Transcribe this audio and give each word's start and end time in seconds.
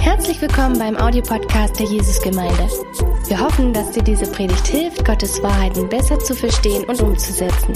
Herzlich 0.00 0.40
willkommen 0.42 0.78
beim 0.78 0.96
Audiopodcast 0.96 1.78
der 1.78 1.86
Jesusgemeinde. 1.86 2.68
Wir 3.26 3.40
hoffen, 3.40 3.72
dass 3.72 3.90
dir 3.92 4.02
diese 4.02 4.30
Predigt 4.30 4.66
hilft, 4.66 5.04
Gottes 5.04 5.42
Wahrheiten 5.42 5.88
besser 5.88 6.18
zu 6.18 6.34
verstehen 6.34 6.84
und 6.84 7.00
umzusetzen. 7.00 7.74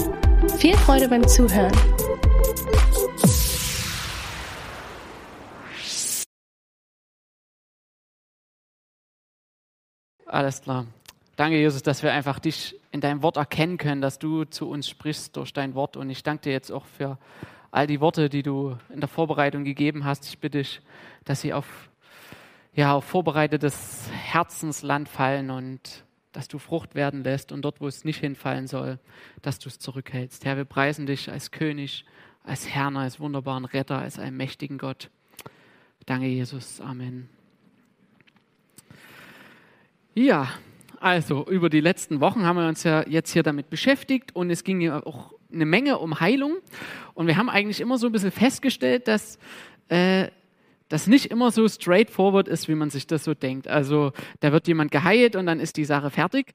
Viel 0.58 0.76
Freude 0.76 1.08
beim 1.08 1.26
Zuhören. 1.26 1.72
Alles 10.27 10.61
klar. 10.61 10.87
Danke, 11.37 11.59
Jesus, 11.59 11.83
dass 11.83 12.03
wir 12.03 12.12
einfach 12.12 12.41
dich 12.41 12.79
in 12.91 13.01
deinem 13.01 13.23
Wort 13.23 13.39
erkennen 13.39 13.79
können, 13.79 14.03
dass 14.03 14.19
du 14.19 14.45
zu 14.45 14.69
uns 14.69 14.89
sprichst 14.89 15.37
durch 15.37 15.53
dein 15.53 15.75
Wort. 15.75 15.96
Und 15.96 16.11
ich 16.11 16.23
danke 16.23 16.45
dir 16.45 16.53
jetzt 16.53 16.71
auch 16.71 16.85
für 16.85 17.17
all 17.73 17.86
die 17.86 18.00
Worte, 18.00 18.29
die 18.29 18.45
du 18.45 18.79
in 18.91 19.00
der 19.00 19.09
Vorbereitung 19.09 19.64
gegeben 19.64 20.04
hast. 20.04 20.29
Ich 20.29 20.39
bitte 20.39 20.59
dich, 20.59 20.80
dass 21.25 21.41
sie 21.41 21.52
auf, 21.52 21.91
ja, 22.75 22.95
auf 22.95 23.04
vorbereitetes 23.04 24.08
Herzensland 24.12 25.08
fallen 25.08 25.50
und 25.50 26.04
dass 26.32 26.48
du 26.48 26.58
Frucht 26.58 26.95
werden 26.95 27.25
lässt 27.25 27.50
und 27.50 27.62
dort, 27.62 27.81
wo 27.81 27.89
es 27.89 28.04
nicht 28.04 28.21
hinfallen 28.21 28.67
soll, 28.67 28.98
dass 29.40 29.58
du 29.58 29.68
es 29.68 29.79
zurückhältst. 29.79 30.45
Herr, 30.45 30.57
wir 30.57 30.64
preisen 30.64 31.07
dich 31.07 31.31
als 31.31 31.50
König, 31.50 32.05
als 32.45 32.69
Herrn, 32.69 32.97
als 32.97 33.20
wunderbaren 33.20 33.64
Retter, 33.64 33.98
als 33.98 34.19
einen 34.19 34.36
mächtigen 34.36 34.78
Gott. 34.78 35.11
Danke, 36.06 36.27
Jesus. 36.27 36.81
Amen. 36.81 37.28
Ja, 40.14 40.48
also 41.00 41.47
über 41.47 41.70
die 41.70 41.81
letzten 41.81 42.20
Wochen 42.20 42.45
haben 42.45 42.56
wir 42.56 42.69
uns 42.69 42.83
ja 42.83 43.06
jetzt 43.06 43.33
hier 43.33 43.42
damit 43.42 43.70
beschäftigt 43.70 44.36
und 44.36 44.50
es 44.50 44.62
ging 44.62 44.81
ja 44.81 45.05
auch 45.05 45.33
eine 45.52 45.66
Menge 45.66 45.98
um 45.98 46.20
Heilung. 46.20 46.56
Und 47.14 47.27
wir 47.27 47.36
haben 47.36 47.48
eigentlich 47.48 47.80
immer 47.80 47.98
so 47.98 48.06
ein 48.06 48.12
bisschen 48.12 48.30
festgestellt, 48.30 49.08
dass 49.08 49.38
äh, 49.88 50.28
das 50.88 51.06
nicht 51.06 51.27
immer 51.27 51.50
so 51.50 51.66
straightforward 51.69 52.48
ist, 52.48 52.69
wie 52.69 52.75
man 52.75 52.91
sich 52.91 53.06
das 53.06 53.25
so 53.25 53.34
denkt. 53.34 53.66
Also 53.66 54.12
da 54.41 54.53
wird 54.53 54.69
jemand 54.69 54.91
geheilt 54.91 55.36
und 55.36 55.47
dann 55.47 55.61
ist 55.61 55.77
die 55.77 55.84
Sache 55.84 56.11
fertig. 56.11 56.53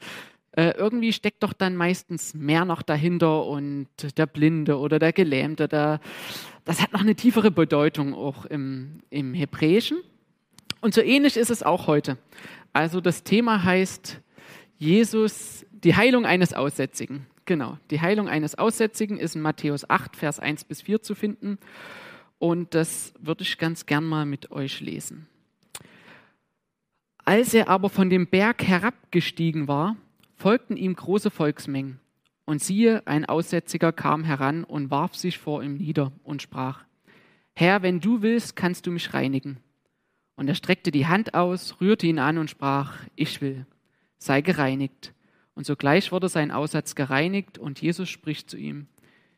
Äh, 0.52 0.74
irgendwie 0.78 1.14
steckt 1.14 1.44
doch 1.44 1.54
dann 1.54 1.76
meistens 1.76 2.34
mehr 2.34 2.66
noch 2.66 2.82
dahinter 2.82 3.46
und 3.46 3.88
der 4.18 4.26
Blinde 4.26 4.80
oder 4.80 5.00
der 5.00 5.14
Gelähmte, 5.14 5.68
der, 5.68 6.00
das 6.66 6.82
hat 6.82 6.94
noch 6.94 7.02
eine 7.02 7.16
tiefere 7.16 7.52
Bedeutung 7.52 8.14
auch 8.14 8.46
im, 8.46 9.02
im 9.10 9.34
Hebräischen. 9.34 9.98
Und 10.82 10.94
so 10.94 11.02
ähnlich 11.02 11.38
ist 11.38 11.52
es 11.52 11.64
auch 11.64 11.88
heute. 11.88 12.18
Also 12.74 13.02
das 13.02 13.24
Thema 13.24 13.64
heißt 13.64 14.20
Jesus, 14.78 15.66
die 15.72 15.96
Heilung 15.96 16.26
eines 16.26 16.54
Aussätzigen. 16.54 17.26
Genau, 17.48 17.78
die 17.92 18.02
Heilung 18.02 18.28
eines 18.28 18.56
Aussätzigen 18.56 19.18
ist 19.18 19.38
in 19.38 19.42
Matthäus 19.42 19.90
8, 19.90 20.18
Vers 20.18 20.40
1 20.42 20.66
bis 20.66 20.82
4 20.82 21.02
zu 21.02 21.16
finden. 21.16 21.58
Und 22.40 22.76
das 22.76 23.14
würde 23.20 23.44
ich 23.44 23.58
ganz 23.58 23.86
gern 23.86 24.04
mal 24.04 24.26
mit 24.26 24.52
euch 24.52 24.82
lesen. 24.82 25.28
Als 27.24 27.54
er 27.54 27.70
aber 27.70 27.90
von 27.90 28.10
dem 28.10 28.28
Berg 28.28 28.68
herabgestiegen 28.68 29.70
war, 29.70 29.96
folgten 30.36 30.76
ihm 30.76 30.94
große 30.94 31.32
Volksmengen. 31.32 32.02
Und 32.44 32.62
siehe, 32.62 33.08
ein 33.08 33.24
Aussätziger 33.24 33.94
kam 33.94 34.26
heran 34.26 34.66
und 34.66 34.92
warf 34.92 35.16
sich 35.16 35.38
vor 35.38 35.64
ihm 35.64 35.76
nieder 35.76 36.12
und 36.24 36.42
sprach, 36.42 36.84
Herr, 37.56 37.82
wenn 37.82 38.02
du 38.02 38.22
willst, 38.22 38.58
kannst 38.58 38.86
du 38.86 38.92
mich 38.92 39.14
reinigen. 39.14 39.58
Und 40.36 40.50
er 40.50 40.56
streckte 40.56 40.92
die 40.92 41.08
Hand 41.08 41.34
aus, 41.34 41.80
rührte 41.80 42.08
ihn 42.08 42.20
an 42.20 42.38
und 42.40 42.50
sprach, 42.50 42.98
ich 43.16 43.40
will 43.40 43.66
sei 44.18 44.42
gereinigt. 44.42 45.14
Und 45.58 45.66
sogleich 45.66 46.12
wurde 46.12 46.30
sein 46.30 46.52
Aussatz 46.52 46.94
gereinigt 46.94 47.58
und 47.58 47.82
Jesus 47.82 48.10
spricht 48.10 48.48
zu 48.48 48.58
ihm, 48.58 48.86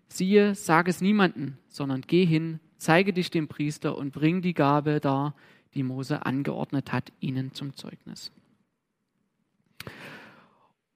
siehe, 0.09 0.53
sag 0.53 0.89
es 0.89 0.99
niemanden, 0.99 1.57
sondern 1.69 2.01
geh 2.01 2.25
hin, 2.25 2.59
zeige 2.77 3.13
dich 3.13 3.31
dem 3.31 3.47
Priester 3.47 3.97
und 3.97 4.11
bring 4.11 4.41
die 4.41 4.53
Gabe 4.53 4.99
dar, 4.99 5.33
die 5.75 5.83
Mose 5.83 6.25
angeordnet 6.25 6.91
hat, 6.91 7.13
ihnen 7.21 7.53
zum 7.53 7.73
Zeugnis. 7.73 8.33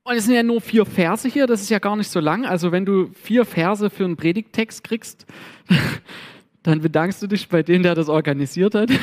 Und 0.03 0.15
es 0.17 0.25
sind 0.25 0.35
ja 0.35 0.43
nur 0.43 0.59
vier 0.59 0.85
Verse 0.85 1.29
hier, 1.29 1.47
das 1.47 1.61
ist 1.61 1.69
ja 1.69 1.79
gar 1.79 1.95
nicht 1.95 2.09
so 2.09 2.19
lang. 2.19 2.45
Also 2.45 2.73
wenn 2.73 2.85
du 2.85 3.09
vier 3.13 3.45
Verse 3.45 3.89
für 3.89 4.03
einen 4.03 4.17
Predigttext 4.17 4.83
kriegst, 4.83 5.25
dann 6.63 6.81
bedankst 6.81 7.21
du 7.21 7.27
dich 7.27 7.47
bei 7.49 7.61
dem, 7.61 7.83
der 7.83 7.95
das 7.95 8.09
organisiert 8.09 8.75
hat. 8.75 8.89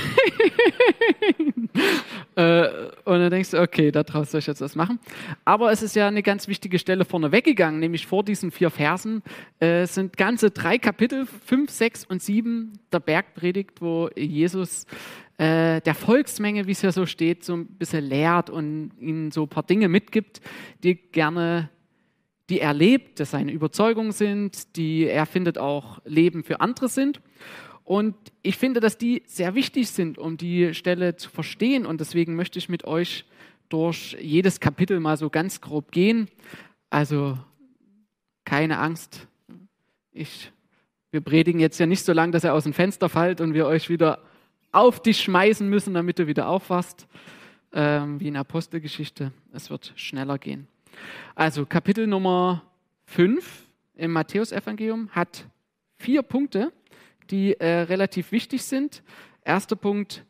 Äh, 2.37 2.69
und 3.04 3.19
dann 3.19 3.31
denkst 3.31 3.50
du, 3.50 3.60
okay, 3.60 3.91
daraus 3.91 4.31
soll 4.31 4.38
ich 4.38 4.47
jetzt 4.47 4.60
was 4.60 4.76
machen. 4.76 5.00
Aber 5.44 5.72
es 5.72 5.82
ist 5.82 5.97
ja 5.97 6.06
eine 6.06 6.22
ganz 6.22 6.47
wichtige 6.47 6.78
Stelle 6.78 7.04
vorne 7.04 7.32
weggegangen, 7.32 7.81
nämlich 7.81 8.06
vor 8.06 8.22
diesen 8.22 8.50
vier 8.50 8.71
Versen 8.71 9.22
äh, 9.59 9.84
sind 9.87 10.16
ganze 10.16 10.50
drei 10.50 10.78
Kapitel, 10.78 11.26
fünf, 11.26 11.71
sechs 11.71 12.04
und 12.04 12.22
sieben 12.22 12.75
der 12.93 13.00
Bergpredigt, 13.00 13.82
wo 13.82 14.09
Jesus 14.16 14.87
äh, 15.38 15.81
der 15.81 15.94
Volksmenge, 15.94 16.66
wie 16.66 16.72
es 16.72 16.82
ja 16.82 16.92
so 16.92 17.04
steht, 17.04 17.44
so 17.44 17.54
ein 17.54 17.66
bisschen 17.66 18.04
lehrt 18.04 18.48
und 18.48 18.92
ihnen 19.00 19.32
so 19.32 19.42
ein 19.42 19.48
paar 19.48 19.65
Dinge 19.65 19.88
mitgibt, 19.88 20.41
die 20.82 20.94
gerne 20.94 21.69
die 22.50 22.60
er 22.60 22.74
lebt, 22.74 23.20
dass 23.20 23.30
seine 23.30 23.52
Überzeugungen 23.52 24.12
sind, 24.12 24.76
die 24.76 25.04
er 25.04 25.24
findet 25.24 25.56
auch 25.56 26.00
Leben 26.04 26.42
für 26.42 26.60
andere 26.60 26.88
sind. 26.88 27.22
Und 27.84 28.14
ich 28.42 28.56
finde, 28.56 28.80
dass 28.80 28.98
die 28.98 29.22
sehr 29.26 29.54
wichtig 29.54 29.88
sind, 29.88 30.18
um 30.18 30.36
die 30.36 30.74
Stelle 30.74 31.16
zu 31.16 31.30
verstehen. 31.30 31.86
Und 31.86 32.00
deswegen 32.00 32.36
möchte 32.36 32.58
ich 32.58 32.68
mit 32.68 32.84
euch 32.84 33.24
durch 33.68 34.16
jedes 34.20 34.60
Kapitel 34.60 35.00
mal 35.00 35.16
so 35.16 35.30
ganz 35.30 35.60
grob 35.60 35.92
gehen. 35.92 36.28
Also 36.88 37.38
keine 38.44 38.78
Angst. 38.78 39.28
Ich, 40.12 40.52
wir 41.12 41.20
predigen 41.20 41.60
jetzt 41.60 41.78
ja 41.78 41.86
nicht 41.86 42.04
so 42.04 42.12
lange, 42.12 42.32
dass 42.32 42.44
er 42.44 42.54
aus 42.54 42.64
dem 42.64 42.72
Fenster 42.72 43.08
fällt 43.08 43.40
und 43.40 43.54
wir 43.54 43.66
euch 43.66 43.88
wieder 43.88 44.22
auf 44.72 45.00
dich 45.02 45.20
schmeißen 45.20 45.68
müssen, 45.68 45.94
damit 45.94 46.18
du 46.18 46.26
wieder 46.26 46.48
aufwachst, 46.48 47.06
ähm, 47.72 48.20
wie 48.20 48.28
in 48.28 48.36
Apostelgeschichte. 48.36 49.32
Es 49.52 49.70
wird 49.70 49.92
schneller 49.96 50.38
gehen. 50.38 50.68
Also 51.34 51.66
Kapitel 51.66 52.06
Nummer 52.06 52.62
5 53.06 53.66
im 53.96 54.12
Matthäusevangelium 54.12 55.10
hat 55.10 55.46
vier 55.98 56.22
Punkte 56.22 56.72
die 57.30 57.58
äh, 57.58 57.82
relativ 57.82 58.32
wichtig 58.32 58.62
sind. 58.64 59.02
Erster 59.44 59.76
Punkt, 59.76 60.24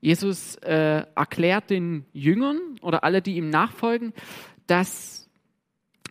Jesus 0.00 0.56
äh, 0.56 1.04
erklärt 1.14 1.70
den 1.70 2.06
Jüngern 2.12 2.58
oder 2.80 3.04
alle, 3.04 3.22
die 3.22 3.36
ihm 3.36 3.50
nachfolgen, 3.50 4.12
dass 4.66 5.28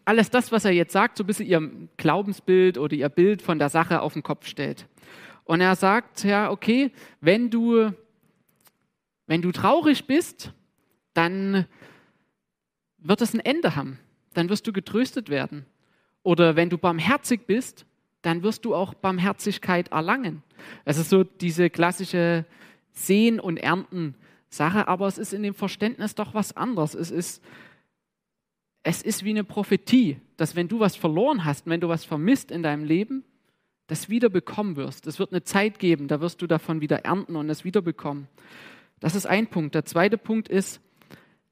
alles 0.05 0.29
das, 0.29 0.51
was 0.51 0.65
er 0.65 0.71
jetzt 0.71 0.93
sagt, 0.93 1.17
so 1.17 1.23
ein 1.23 1.27
bisschen 1.27 1.47
ihr 1.47 1.69
Glaubensbild 1.97 2.77
oder 2.77 2.95
ihr 2.95 3.09
Bild 3.09 3.41
von 3.41 3.59
der 3.59 3.69
Sache 3.69 4.01
auf 4.01 4.13
den 4.13 4.23
Kopf 4.23 4.47
stellt. 4.47 4.87
Und 5.43 5.61
er 5.61 5.75
sagt, 5.75 6.23
ja, 6.23 6.49
okay, 6.49 6.91
wenn 7.21 7.49
du, 7.49 7.91
wenn 9.25 9.41
du 9.41 9.51
traurig 9.51 10.05
bist, 10.05 10.53
dann 11.13 11.65
wird 13.07 13.21
es 13.21 13.33
ein 13.33 13.39
Ende 13.39 13.75
haben. 13.75 13.99
Dann 14.33 14.49
wirst 14.49 14.67
du 14.67 14.73
getröstet 14.73 15.29
werden. 15.29 15.65
Oder 16.23 16.55
wenn 16.55 16.69
du 16.69 16.77
barmherzig 16.77 17.47
bist, 17.47 17.85
dann 18.21 18.43
wirst 18.43 18.65
du 18.65 18.75
auch 18.75 18.93
Barmherzigkeit 18.93 19.89
erlangen. 19.89 20.43
Es 20.83 20.97
ist 20.97 21.09
so 21.09 21.23
diese 21.23 21.69
klassische 21.69 22.45
Sehen 22.91 23.39
und 23.39 23.57
Ernten 23.57 24.15
Sache, 24.49 24.87
aber 24.87 25.07
es 25.07 25.17
ist 25.17 25.33
in 25.33 25.43
dem 25.43 25.53
Verständnis 25.53 26.15
doch 26.15 26.33
was 26.33 26.55
anderes. 26.55 26.95
Es 26.95 27.11
ist, 27.11 27.43
es 28.83 29.01
ist 29.01 29.23
wie 29.23 29.29
eine 29.31 29.43
Prophetie, 29.43 30.19
dass 30.35 30.55
wenn 30.55 30.67
du 30.67 30.79
was 30.79 30.95
verloren 30.95 31.45
hast, 31.45 31.67
wenn 31.67 31.81
du 31.81 31.89
was 31.89 32.05
vermisst 32.05 32.51
in 32.51 32.63
deinem 32.63 32.83
Leben, 32.83 33.23
das 33.87 34.09
wieder 34.09 34.29
bekommen 34.29 34.75
wirst. 34.75 35.07
Es 35.07 35.19
wird 35.19 35.31
eine 35.31 35.43
Zeit 35.43 35.79
geben, 35.79 36.07
da 36.07 36.19
wirst 36.19 36.41
du 36.41 36.47
davon 36.47 36.81
wieder 36.81 37.05
ernten 37.05 37.35
und 37.35 37.49
es 37.49 37.63
wieder 37.63 37.81
bekommen. 37.81 38.27
Das 38.99 39.15
ist 39.15 39.25
ein 39.25 39.47
Punkt. 39.47 39.75
Der 39.75 39.85
zweite 39.85 40.17
Punkt 40.17 40.49
ist, 40.49 40.81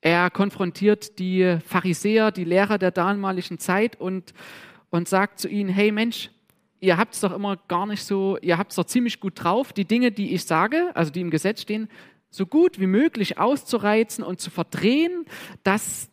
er 0.05 0.29
konfrontiert 0.29 1.17
die 1.17 1.57
Pharisäer, 1.65 2.29
die 2.29 2.43
Lehrer 2.43 2.77
der 2.77 2.91
damaligen 2.91 3.57
Zeit 3.57 3.99
und, 3.99 4.35
und 4.91 5.09
sagt 5.09 5.39
zu 5.39 5.47
ihnen, 5.47 5.67
hey 5.67 5.91
Mensch, 5.91 6.29
ihr 6.79 6.97
habt 6.97 7.15
es 7.15 7.21
doch 7.21 7.33
immer 7.33 7.57
gar 7.67 7.87
nicht 7.87 8.03
so, 8.03 8.37
ihr 8.39 8.59
habt 8.59 8.71
es 8.71 8.75
doch 8.75 8.83
ziemlich 8.83 9.19
gut 9.19 9.43
drauf, 9.43 9.73
die 9.73 9.85
Dinge, 9.85 10.11
die 10.11 10.35
ich 10.35 10.45
sage, 10.45 10.91
also 10.93 11.11
die 11.11 11.21
im 11.21 11.31
Gesetz 11.31 11.63
stehen, 11.63 11.89
so 12.29 12.45
gut 12.45 12.79
wie 12.79 12.85
möglich 12.85 13.39
auszureizen 13.39 14.23
und 14.23 14.39
zu 14.39 14.51
verdrehen, 14.51 15.25
dass 15.63 16.11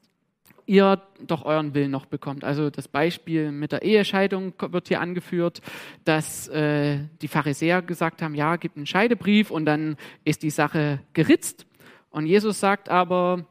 ihr 0.64 1.02
doch 1.26 1.44
euren 1.44 1.74
Willen 1.74 1.90
noch 1.90 2.06
bekommt. 2.06 2.44
Also 2.44 2.70
das 2.70 2.88
Beispiel 2.88 3.52
mit 3.52 3.72
der 3.72 3.82
Ehescheidung 3.82 4.54
wird 4.58 4.88
hier 4.88 5.02
angeführt, 5.02 5.60
dass 6.06 6.48
äh, 6.48 7.00
die 7.20 7.28
Pharisäer 7.28 7.82
gesagt 7.82 8.22
haben, 8.22 8.34
ja, 8.34 8.56
gib 8.56 8.74
einen 8.74 8.86
Scheidebrief 8.86 9.50
und 9.50 9.66
dann 9.66 9.96
ist 10.24 10.42
die 10.42 10.48
Sache 10.48 11.00
geritzt. 11.12 11.66
Und 12.08 12.24
Jesus 12.24 12.58
sagt 12.58 12.88
aber, 12.88 13.46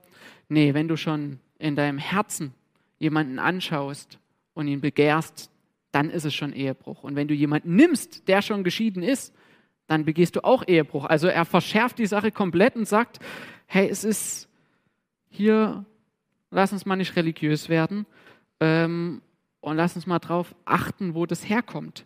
nee, 0.52 0.74
wenn 0.74 0.88
du 0.88 0.98
schon 0.98 1.40
in 1.60 1.76
deinem 1.76 1.98
Herzen 1.98 2.54
jemanden 3.00 3.40
anschaust 3.40 4.20
und 4.54 4.68
ihn 4.68 4.82
begehrst, 4.82 5.50
dann 5.92 6.10
ist 6.10 6.26
es 6.26 6.36
schon 6.36 6.54
Ehebruch. 6.54 7.04
Und 7.04 7.16
wenn 7.16 7.28
du 7.28 7.34
jemanden 7.34 7.76
nimmst, 7.76 8.28
der 8.28 8.42
schon 8.42 8.64
geschieden 8.64 9.02
ist, 9.02 9.34
dann 9.88 10.06
begehst 10.06 10.36
du 10.36 10.44
auch 10.44 10.68
Ehebruch. 10.68 11.06
Also 11.06 11.28
er 11.28 11.46
verschärft 11.46 12.00
die 12.00 12.06
Sache 12.06 12.32
komplett 12.32 12.76
und 12.76 12.88
sagt, 12.88 13.20
hey, 13.66 13.88
es 13.90 14.04
ist 14.04 14.50
hier, 15.30 15.86
lass 16.50 16.74
uns 16.74 16.86
mal 16.86 16.98
nicht 16.98 17.16
religiös 17.16 17.70
werden 17.70 18.06
ähm, 18.60 19.22
und 19.62 19.78
lass 19.78 19.96
uns 19.96 20.06
mal 20.06 20.20
drauf 20.20 20.54
achten, 20.66 21.16
wo 21.16 21.26
das 21.26 21.48
herkommt. 21.48 22.06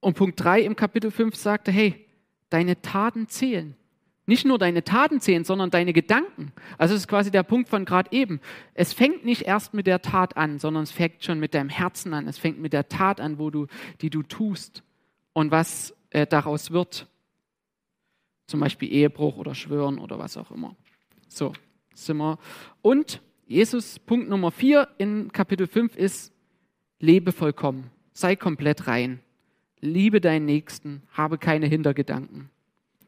Und 0.00 0.16
Punkt 0.16 0.42
3 0.42 0.60
im 0.62 0.76
Kapitel 0.76 1.10
5 1.10 1.34
sagte, 1.34 1.72
hey, 1.72 2.06
deine 2.50 2.80
Taten 2.82 3.28
zählen. 3.28 3.76
Nicht 4.26 4.46
nur 4.46 4.58
deine 4.58 4.84
Taten 4.84 5.20
zählen, 5.20 5.44
sondern 5.44 5.70
deine 5.70 5.92
Gedanken. 5.92 6.52
Also 6.78 6.94
das 6.94 7.02
ist 7.02 7.08
quasi 7.08 7.30
der 7.30 7.42
Punkt 7.42 7.68
von 7.68 7.84
gerade 7.84 8.10
eben. 8.12 8.40
Es 8.72 8.94
fängt 8.94 9.24
nicht 9.24 9.42
erst 9.42 9.74
mit 9.74 9.86
der 9.86 10.00
Tat 10.00 10.36
an, 10.36 10.58
sondern 10.58 10.84
es 10.84 10.92
fängt 10.92 11.22
schon 11.22 11.40
mit 11.40 11.52
deinem 11.52 11.68
Herzen 11.68 12.14
an. 12.14 12.26
Es 12.26 12.38
fängt 12.38 12.58
mit 12.58 12.72
der 12.72 12.88
Tat 12.88 13.20
an, 13.20 13.38
wo 13.38 13.50
du, 13.50 13.66
die 14.00 14.08
du 14.08 14.22
tust 14.22 14.82
und 15.34 15.50
was 15.50 15.94
äh, 16.10 16.26
daraus 16.26 16.70
wird. 16.70 17.06
Zum 18.46 18.60
Beispiel 18.60 18.90
Ehebruch 18.90 19.36
oder 19.36 19.54
Schwören 19.54 19.98
oder 19.98 20.18
was 20.18 20.36
auch 20.38 20.50
immer. 20.50 20.74
So, 21.28 21.52
sind 21.94 22.16
wir. 22.16 22.38
Und 22.80 23.20
Jesus, 23.46 23.98
Punkt 23.98 24.28
Nummer 24.30 24.50
vier 24.50 24.88
in 24.96 25.32
Kapitel 25.32 25.66
5 25.66 25.96
ist, 25.96 26.32
lebe 26.98 27.32
vollkommen, 27.32 27.90
sei 28.12 28.36
komplett 28.36 28.86
rein, 28.86 29.20
liebe 29.80 30.20
deinen 30.20 30.46
Nächsten, 30.46 31.02
habe 31.12 31.36
keine 31.36 31.66
Hintergedanken. 31.66 32.48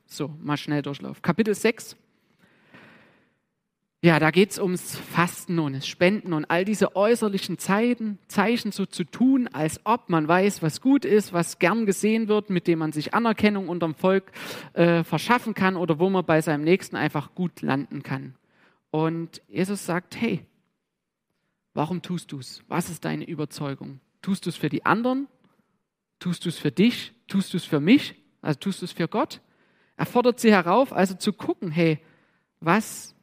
So, 0.07 0.35
mal 0.41 0.57
schnell 0.57 0.83
durchlauf. 0.83 1.21
Kapitel 1.21 1.55
6. 1.55 1.97
Ja, 4.03 4.21
da 4.21 4.31
geht 4.31 4.53
es 4.53 4.59
ums 4.61 4.97
Fasten 4.97 5.59
und 5.59 5.73
das 5.73 5.87
Spenden 5.87 6.33
und 6.33 6.45
all 6.45 6.65
diese 6.65 6.95
äußerlichen 6.95 7.59
Zeiten, 7.59 8.19
Zeichen 8.29 8.71
so 8.71 8.87
zu 8.87 9.03
tun, 9.03 9.49
als 9.49 9.81
ob 9.85 10.11
man 10.11 10.29
weiß, 10.29 10.63
was 10.63 10.81
gut 10.81 11.05
ist, 11.05 11.33
was 11.33 11.59
gern 11.59 11.87
gesehen 11.87 12.29
wird, 12.29 12.49
mit 12.49 12.69
dem 12.69 12.79
man 12.79 12.93
sich 12.93 13.15
Anerkennung 13.15 13.69
unterm 13.69 13.97
Volk 13.97 14.31
äh, 14.75 15.03
verschaffen 15.03 15.55
kann 15.55 15.77
oder 15.77 15.99
wo 15.99 16.09
man 16.09 16.25
bei 16.25 16.41
seinem 16.41 16.63
Nächsten 16.63 16.95
einfach 16.95 17.35
gut 17.35 17.63
landen 17.63 18.05
kann. 18.05 18.37
Und 18.93 19.43
Jesus 19.49 19.87
sagt, 19.87 20.21
hey, 20.21 20.47
warum 21.75 22.01
tust 22.01 22.31
du 22.31 22.39
es? 22.39 22.63
Was 22.69 22.91
ist 22.91 23.05
deine 23.05 23.25
Überzeugung? 23.25 23.99
Tust 24.23 24.47
du 24.47 24.51
es 24.51 24.57
für 24.57 24.69
die 24.69 24.87
anderen? 24.87 25.27
Tust 26.21 26.45
du 26.45 26.51
es 26.51 26.59
für 26.59 26.71
dich? 26.71 27.13
Tust 27.27 27.53
du 27.53 27.57
es 27.57 27.65
für 27.65 27.81
mich? 27.81 28.15
Also 28.41 28.61
tust 28.61 28.83
du 28.83 28.85
es 28.85 28.93
für 28.93 29.09
Gott? 29.09 29.41
Er 29.97 30.07
fordert 30.07 30.41
sie 30.41 30.51
herauf, 30.51 30.93
also 30.93 31.15
zu 31.15 31.33
gucken, 31.33 31.71
hey, 31.71 31.99
was, 32.61 33.15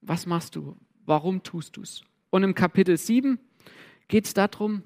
was 0.00 0.26
machst 0.26 0.56
du? 0.56 0.76
Warum 1.04 1.42
tust 1.42 1.76
du 1.76 1.82
es? 1.82 2.02
Und 2.30 2.44
im 2.44 2.54
Kapitel 2.54 2.96
7 2.96 3.38
geht 4.08 4.24
es 4.24 4.34
darum, 4.34 4.82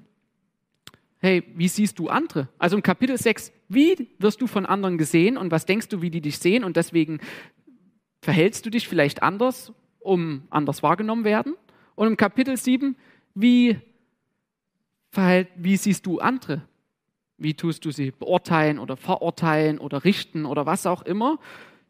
hey, 1.19 1.43
wie 1.55 1.67
siehst 1.67 1.97
du 1.99 2.09
andere? 2.09 2.49
Also 2.57 2.75
im 2.75 2.83
Kapitel 2.83 3.17
6, 3.17 3.51
wie 3.69 4.09
wirst 4.19 4.41
du 4.41 4.47
von 4.47 4.65
anderen 4.65 4.97
gesehen 4.97 5.37
und 5.37 5.51
was 5.51 5.65
denkst 5.65 5.87
du, 5.87 6.01
wie 6.01 6.09
die 6.09 6.21
dich 6.21 6.39
sehen 6.39 6.63
und 6.63 6.77
deswegen 6.77 7.19
verhältst 8.21 8.65
du 8.65 8.69
dich 8.69 8.87
vielleicht 8.87 9.23
anders, 9.23 9.71
um 9.99 10.43
anders 10.49 10.83
wahrgenommen 10.83 11.23
werden? 11.23 11.55
Und 11.95 12.07
im 12.07 12.17
Kapitel 12.17 12.57
7, 12.57 12.95
wie, 13.33 13.79
wie 15.55 15.77
siehst 15.77 16.05
du 16.05 16.19
andere? 16.19 16.67
Wie 17.37 17.53
tust 17.53 17.85
du 17.85 17.91
sie 17.91 18.11
beurteilen 18.11 18.79
oder 18.79 18.97
verurteilen 18.97 19.77
oder 19.79 20.03
richten 20.03 20.45
oder 20.45 20.65
was 20.65 20.85
auch 20.85 21.03
immer? 21.03 21.39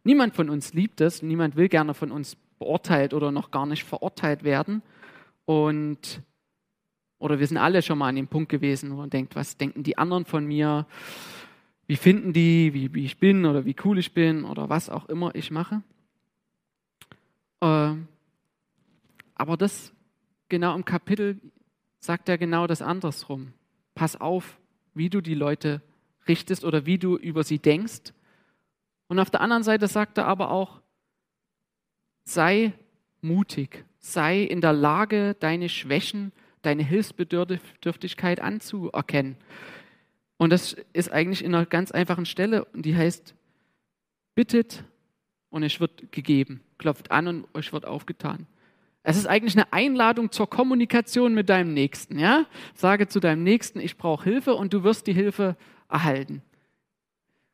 Niemand 0.04 0.36
von 0.36 0.50
uns 0.50 0.74
liebt 0.74 1.02
es, 1.02 1.22
niemand 1.22 1.56
will 1.56 1.70
gerne 1.70 1.94
von 1.94 2.12
uns 2.12 2.38
beurteilt 2.60 3.14
oder 3.14 3.32
noch 3.32 3.52
gar 3.52 3.66
nicht 3.66 3.84
verurteilt 3.84 4.44
werden. 4.44 4.82
Und 5.46 6.22
oder 7.20 7.40
wir 7.40 7.48
sind 7.48 7.58
alle 7.58 7.82
schon 7.82 7.98
mal 7.98 8.10
an 8.10 8.16
dem 8.16 8.28
Punkt 8.28 8.50
gewesen, 8.50 8.92
wo 8.92 8.96
man 8.98 9.10
denkt, 9.10 9.36
was 9.36 9.58
denken 9.58 9.84
die 9.84 9.98
anderen 9.98 10.26
von 10.26 10.46
mir? 10.46 10.86
Wie 11.88 11.96
finden 11.96 12.34
die, 12.34 12.74
wie, 12.74 12.94
wie 12.94 13.06
ich 13.06 13.18
bin 13.18 13.46
oder 13.46 13.66
wie 13.66 13.76
cool 13.86 13.98
ich 13.98 14.14
bin 14.14 14.44
oder 14.44 14.70
was 14.70 14.90
auch 14.90 15.10
immer 15.10 15.34
ich 15.34 15.50
mache? 15.50 15.82
Äh, 17.62 17.94
aber 19.36 19.58
das 19.58 19.94
genau 20.50 20.76
im 20.76 20.86
Kapitel 20.86 21.40
sagt 22.00 22.30
er 22.30 22.38
genau 22.38 22.68
das 22.68 22.82
andersrum. 22.82 23.54
Pass 23.96 24.20
auf, 24.20 24.60
wie 24.98 25.10
du 25.10 25.22
die 25.22 25.36
Leute 25.36 25.82
richtest 26.28 26.66
oder 26.66 26.86
wie 26.86 26.98
du 26.98 27.16
über 27.16 27.44
sie 27.44 27.60
denkst. 27.60 28.14
Und 29.08 29.20
auf 29.20 29.30
der 29.30 29.42
anderen 29.42 29.64
Seite 29.64 29.88
sagt 29.88 30.18
er 30.18 30.26
aber 30.26 30.52
auch, 30.52 30.82
sei 32.26 32.74
mutig, 33.22 33.86
sei 34.00 34.42
in 34.42 34.62
der 34.62 34.74
Lage, 34.74 35.36
deine 35.40 35.70
Schwächen, 35.70 36.32
deine 36.62 36.84
Hilfsbedürftigkeit 36.84 38.42
anzuerkennen. 38.42 39.38
Und 40.38 40.52
das 40.52 40.76
ist 40.94 41.12
eigentlich 41.12 41.44
in 41.44 41.56
einer 41.56 41.66
ganz 41.66 41.92
einfachen 41.92 42.26
Stelle, 42.26 42.68
die 42.74 42.96
heißt, 42.96 43.34
bittet 44.36 44.84
und 45.50 45.64
es 45.64 45.80
wird 45.80 46.12
gegeben, 46.12 46.62
klopft 46.78 47.12
an 47.12 47.28
und 47.28 47.56
euch 47.56 47.74
wird 47.74 47.86
aufgetan. 47.86 48.46
Es 49.10 49.16
ist 49.16 49.26
eigentlich 49.26 49.56
eine 49.56 49.72
Einladung 49.72 50.34
zur 50.34 50.50
Kommunikation 50.50 51.34
mit 51.34 51.48
deinem 51.48 51.74
Nächsten. 51.74 52.20
Ja? 52.20 52.46
Sage 52.76 53.08
zu 53.08 53.22
deinem 53.22 53.42
Nächsten, 53.42 53.80
ich 53.80 53.96
brauche 53.96 54.26
Hilfe 54.26 54.54
und 54.54 54.74
du 54.74 54.84
wirst 54.84 55.08
die 55.08 55.14
Hilfe 55.14 55.56
erhalten. 55.88 56.42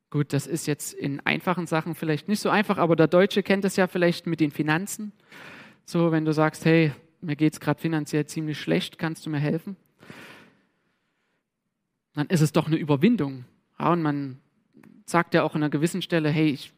Gut, 0.10 0.34
das 0.34 0.48
ist 0.48 0.66
jetzt 0.66 0.94
in 0.94 1.20
einfachen 1.20 1.68
Sachen 1.68 1.94
vielleicht 1.94 2.28
nicht 2.28 2.40
so 2.40 2.50
einfach, 2.50 2.80
aber 2.80 2.96
der 2.96 3.06
Deutsche 3.06 3.44
kennt 3.44 3.64
das 3.66 3.76
ja 3.76 3.86
vielleicht 3.86 4.26
mit 4.26 4.40
den 4.40 4.50
Finanzen. 4.50 5.12
So, 5.86 6.12
wenn 6.12 6.26
du 6.26 6.34
sagst, 6.34 6.66
hey, 6.66 6.92
mir 7.22 7.36
geht 7.36 7.54
es 7.54 7.60
gerade 7.60 7.80
finanziell 7.80 8.26
ziemlich 8.26 8.60
schlecht, 8.60 8.98
kannst 8.98 9.24
du 9.28 9.30
mir 9.30 9.38
helfen? 9.38 9.76
Dann 12.16 12.26
ist 12.30 12.42
es 12.42 12.52
doch 12.52 12.66
eine 12.66 12.78
Überwindung. 12.78 13.46
Ja, 13.78 13.92
und 13.94 14.02
man 14.02 14.40
sagt 15.06 15.36
ja 15.36 15.44
auch 15.44 15.54
an 15.54 15.62
einer 15.62 15.70
gewissen 15.70 16.02
Stelle, 16.02 16.30
hey, 16.30 16.50
ich 16.50 16.74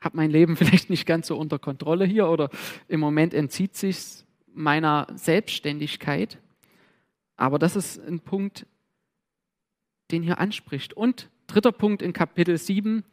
habe 0.00 0.16
mein 0.16 0.30
Leben 0.30 0.56
vielleicht 0.56 0.90
nicht 0.90 1.06
ganz 1.06 1.26
so 1.26 1.36
unter 1.36 1.58
Kontrolle 1.58 2.04
hier 2.04 2.28
oder 2.28 2.50
im 2.88 3.00
Moment 3.00 3.34
entzieht 3.34 3.76
sich 3.76 4.24
meiner 4.52 5.06
Selbstständigkeit. 5.14 6.38
Aber 7.36 7.58
das 7.58 7.76
ist 7.76 7.98
ein 7.98 8.20
Punkt, 8.20 8.66
den 10.10 10.22
hier 10.22 10.38
anspricht. 10.38 10.94
Und 10.94 11.28
dritter 11.46 11.72
Punkt 11.72 12.02
in 12.02 12.12
Kapitel 12.12 12.56
7, 12.56 13.04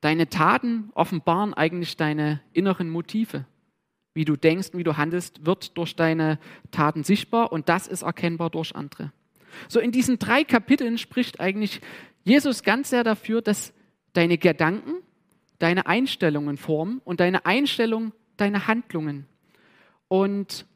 deine 0.00 0.28
Taten 0.28 0.90
offenbaren 0.94 1.54
eigentlich 1.54 1.96
deine 1.96 2.40
inneren 2.52 2.90
Motive. 2.90 3.46
Wie 4.14 4.24
du 4.24 4.36
denkst, 4.36 4.70
wie 4.74 4.84
du 4.84 4.96
handelst, 4.96 5.46
wird 5.46 5.76
durch 5.78 5.96
deine 5.96 6.38
Taten 6.70 7.04
sichtbar 7.04 7.52
und 7.52 7.68
das 7.68 7.86
ist 7.86 8.02
erkennbar 8.02 8.50
durch 8.50 8.74
andere. 8.74 9.12
So 9.68 9.80
in 9.80 9.92
diesen 9.92 10.18
drei 10.18 10.44
Kapiteln 10.44 10.98
spricht 10.98 11.40
eigentlich 11.40 11.80
Jesus 12.24 12.62
ganz 12.62 12.90
sehr 12.90 13.04
dafür, 13.04 13.40
dass 13.40 13.72
deine 14.12 14.38
Gedanken, 14.38 15.02
deine 15.62 15.86
Einstellungen 15.86 16.56
formen 16.56 17.00
und 17.04 17.20
deine 17.20 17.46
Einstellung 17.46 18.12
deine 18.36 18.66
Handlungen. 18.66 19.26
Und 20.08 20.66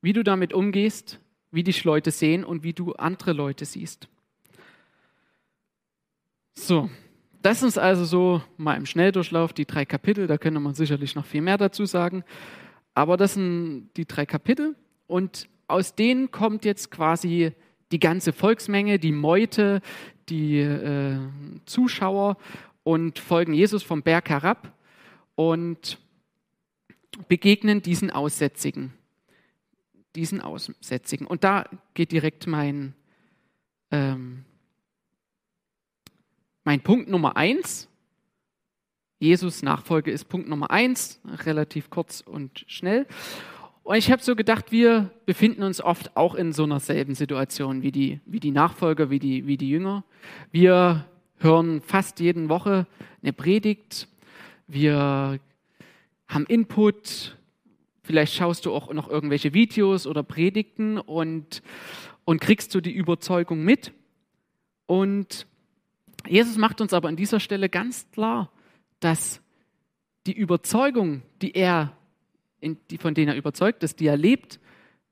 wie 0.00 0.14
du 0.14 0.24
damit 0.24 0.54
umgehst, 0.54 1.20
wie 1.50 1.62
dich 1.62 1.84
Leute 1.84 2.10
sehen 2.10 2.44
und 2.44 2.62
wie 2.62 2.72
du 2.72 2.94
andere 2.94 3.32
Leute 3.32 3.66
siehst. 3.66 4.08
So, 6.54 6.88
das 7.42 7.62
ist 7.62 7.78
also 7.78 8.04
so 8.04 8.42
mal 8.56 8.76
im 8.76 8.86
Schnelldurchlauf 8.86 9.52
die 9.52 9.66
drei 9.66 9.84
Kapitel. 9.84 10.26
Da 10.26 10.38
könnte 10.38 10.58
man 10.58 10.74
sicherlich 10.74 11.14
noch 11.14 11.26
viel 11.26 11.42
mehr 11.42 11.58
dazu 11.58 11.84
sagen. 11.84 12.24
Aber 12.94 13.18
das 13.18 13.34
sind 13.34 13.90
die 13.96 14.06
drei 14.06 14.24
Kapitel 14.24 14.74
und 15.06 15.48
aus 15.68 15.94
denen 15.94 16.30
kommt 16.30 16.64
jetzt 16.64 16.90
quasi 16.90 17.52
die 17.92 18.00
ganze 18.00 18.32
Volksmenge, 18.32 18.98
die 18.98 19.12
Meute, 19.12 19.80
die 20.28 20.58
äh, 20.58 21.18
Zuschauer 21.66 22.36
und 22.82 23.18
folgen 23.18 23.54
Jesus 23.54 23.82
vom 23.82 24.02
Berg 24.02 24.28
herab 24.28 24.72
und 25.34 25.98
begegnen 27.28 27.82
diesen 27.82 28.10
Aussätzigen. 28.10 28.92
Diesen 30.14 30.40
Aussätzigen. 30.40 31.26
Und 31.26 31.44
da 31.44 31.68
geht 31.94 32.12
direkt 32.12 32.46
mein, 32.46 32.94
ähm, 33.90 34.44
mein 36.64 36.80
Punkt 36.80 37.08
Nummer 37.08 37.36
eins. 37.36 37.88
Jesus 39.18 39.62
Nachfolge 39.62 40.10
ist 40.10 40.26
Punkt 40.26 40.48
Nummer 40.48 40.70
eins, 40.70 41.20
relativ 41.24 41.90
kurz 41.90 42.20
und 42.20 42.64
schnell. 42.66 43.06
Und 43.86 43.94
ich 43.94 44.10
habe 44.10 44.20
so 44.20 44.34
gedacht, 44.34 44.72
wir 44.72 45.12
befinden 45.26 45.62
uns 45.62 45.80
oft 45.80 46.16
auch 46.16 46.34
in 46.34 46.52
so 46.52 46.64
einer 46.64 46.80
selben 46.80 47.14
Situation 47.14 47.82
wie 47.82 47.92
die, 47.92 48.18
wie 48.26 48.40
die 48.40 48.50
Nachfolger, 48.50 49.10
wie 49.10 49.20
die, 49.20 49.46
wie 49.46 49.56
die 49.56 49.70
Jünger. 49.70 50.02
Wir 50.50 51.06
hören 51.38 51.80
fast 51.82 52.18
jeden 52.18 52.48
Woche 52.48 52.88
eine 53.22 53.32
Predigt. 53.32 54.08
Wir 54.66 55.38
haben 56.26 56.46
Input. 56.46 57.36
Vielleicht 58.02 58.34
schaust 58.34 58.66
du 58.66 58.74
auch 58.74 58.92
noch 58.92 59.08
irgendwelche 59.08 59.54
Videos 59.54 60.08
oder 60.08 60.24
Predigten 60.24 60.98
und, 60.98 61.62
und 62.24 62.40
kriegst 62.40 62.74
du 62.74 62.80
die 62.80 62.92
Überzeugung 62.92 63.62
mit. 63.62 63.92
Und 64.86 65.46
Jesus 66.26 66.56
macht 66.56 66.80
uns 66.80 66.92
aber 66.92 67.06
an 67.06 67.14
dieser 67.14 67.38
Stelle 67.38 67.68
ganz 67.68 68.10
klar, 68.10 68.50
dass 68.98 69.40
die 70.26 70.36
Überzeugung, 70.36 71.22
die 71.40 71.52
er 71.52 71.95
die, 72.90 72.98
von 72.98 73.14
denen 73.14 73.28
er 73.28 73.36
überzeugt 73.36 73.82
ist, 73.82 74.00
die 74.00 74.06
er 74.06 74.16
lebt, 74.16 74.60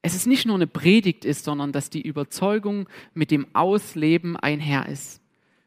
es 0.02 0.14
ist 0.14 0.26
nicht 0.26 0.44
nur 0.44 0.56
eine 0.56 0.66
Predigt 0.66 1.24
ist, 1.24 1.44
sondern 1.44 1.72
dass 1.72 1.88
die 1.88 2.02
Überzeugung 2.02 2.88
mit 3.14 3.30
dem 3.30 3.46
Ausleben 3.54 4.36
einher 4.36 4.86
ist. 4.86 5.22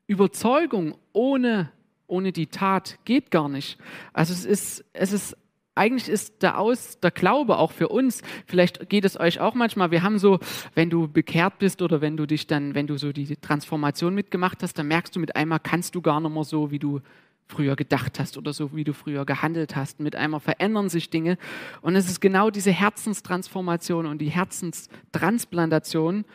Überzeugung 0.05 0.95
ohne, 1.11 1.71
ohne 2.05 2.31
die 2.31 2.45
Tat 2.45 2.99
geht 3.03 3.31
gar 3.31 3.49
nicht. 3.49 3.79
Also 4.13 4.33
es 4.33 4.45
ist, 4.45 4.85
es 4.93 5.11
ist 5.11 5.35
eigentlich 5.73 6.09
ist 6.09 6.41
der, 6.41 6.59
Aus, 6.59 6.99
der 6.99 7.11
Glaube 7.11 7.57
auch 7.57 7.71
für 7.71 7.87
uns, 7.89 8.21
vielleicht 8.45 8.89
geht 8.89 9.05
es 9.05 9.19
euch 9.19 9.39
auch 9.39 9.53
manchmal, 9.53 9.91
wir 9.91 10.03
haben 10.03 10.17
so, 10.17 10.39
wenn 10.75 10.89
du 10.89 11.07
bekehrt 11.07 11.59
bist 11.59 11.81
oder 11.81 12.01
wenn 12.01 12.17
du 12.17 12.25
dich 12.25 12.47
dann, 12.47 12.75
wenn 12.75 12.87
du 12.87 12.97
so 12.97 13.11
die 13.11 13.35
Transformation 13.37 14.13
mitgemacht 14.13 14.63
hast, 14.63 14.77
dann 14.77 14.87
merkst 14.87 15.15
du 15.15 15.19
mit 15.19 15.35
einmal, 15.35 15.59
kannst 15.59 15.95
du 15.95 16.01
gar 16.01 16.19
nicht 16.19 16.33
mehr 16.33 16.43
so, 16.43 16.71
wie 16.71 16.79
du 16.79 17.01
früher 17.47 17.75
gedacht 17.75 18.19
hast 18.19 18.37
oder 18.37 18.53
so, 18.53 18.75
wie 18.75 18.83
du 18.83 18.93
früher 18.93 19.25
gehandelt 19.25 19.75
hast. 19.75 19.99
Mit 19.99 20.15
einmal 20.15 20.39
verändern 20.39 20.89
sich 20.89 21.09
Dinge. 21.09 21.37
Und 21.81 21.95
es 21.95 22.09
ist 22.09 22.19
genau 22.19 22.49
diese 22.49 22.71
Herzenstransformation 22.71 24.05
und 24.05 24.19
die 24.19 24.29
Herzenstransplantation, 24.29 26.25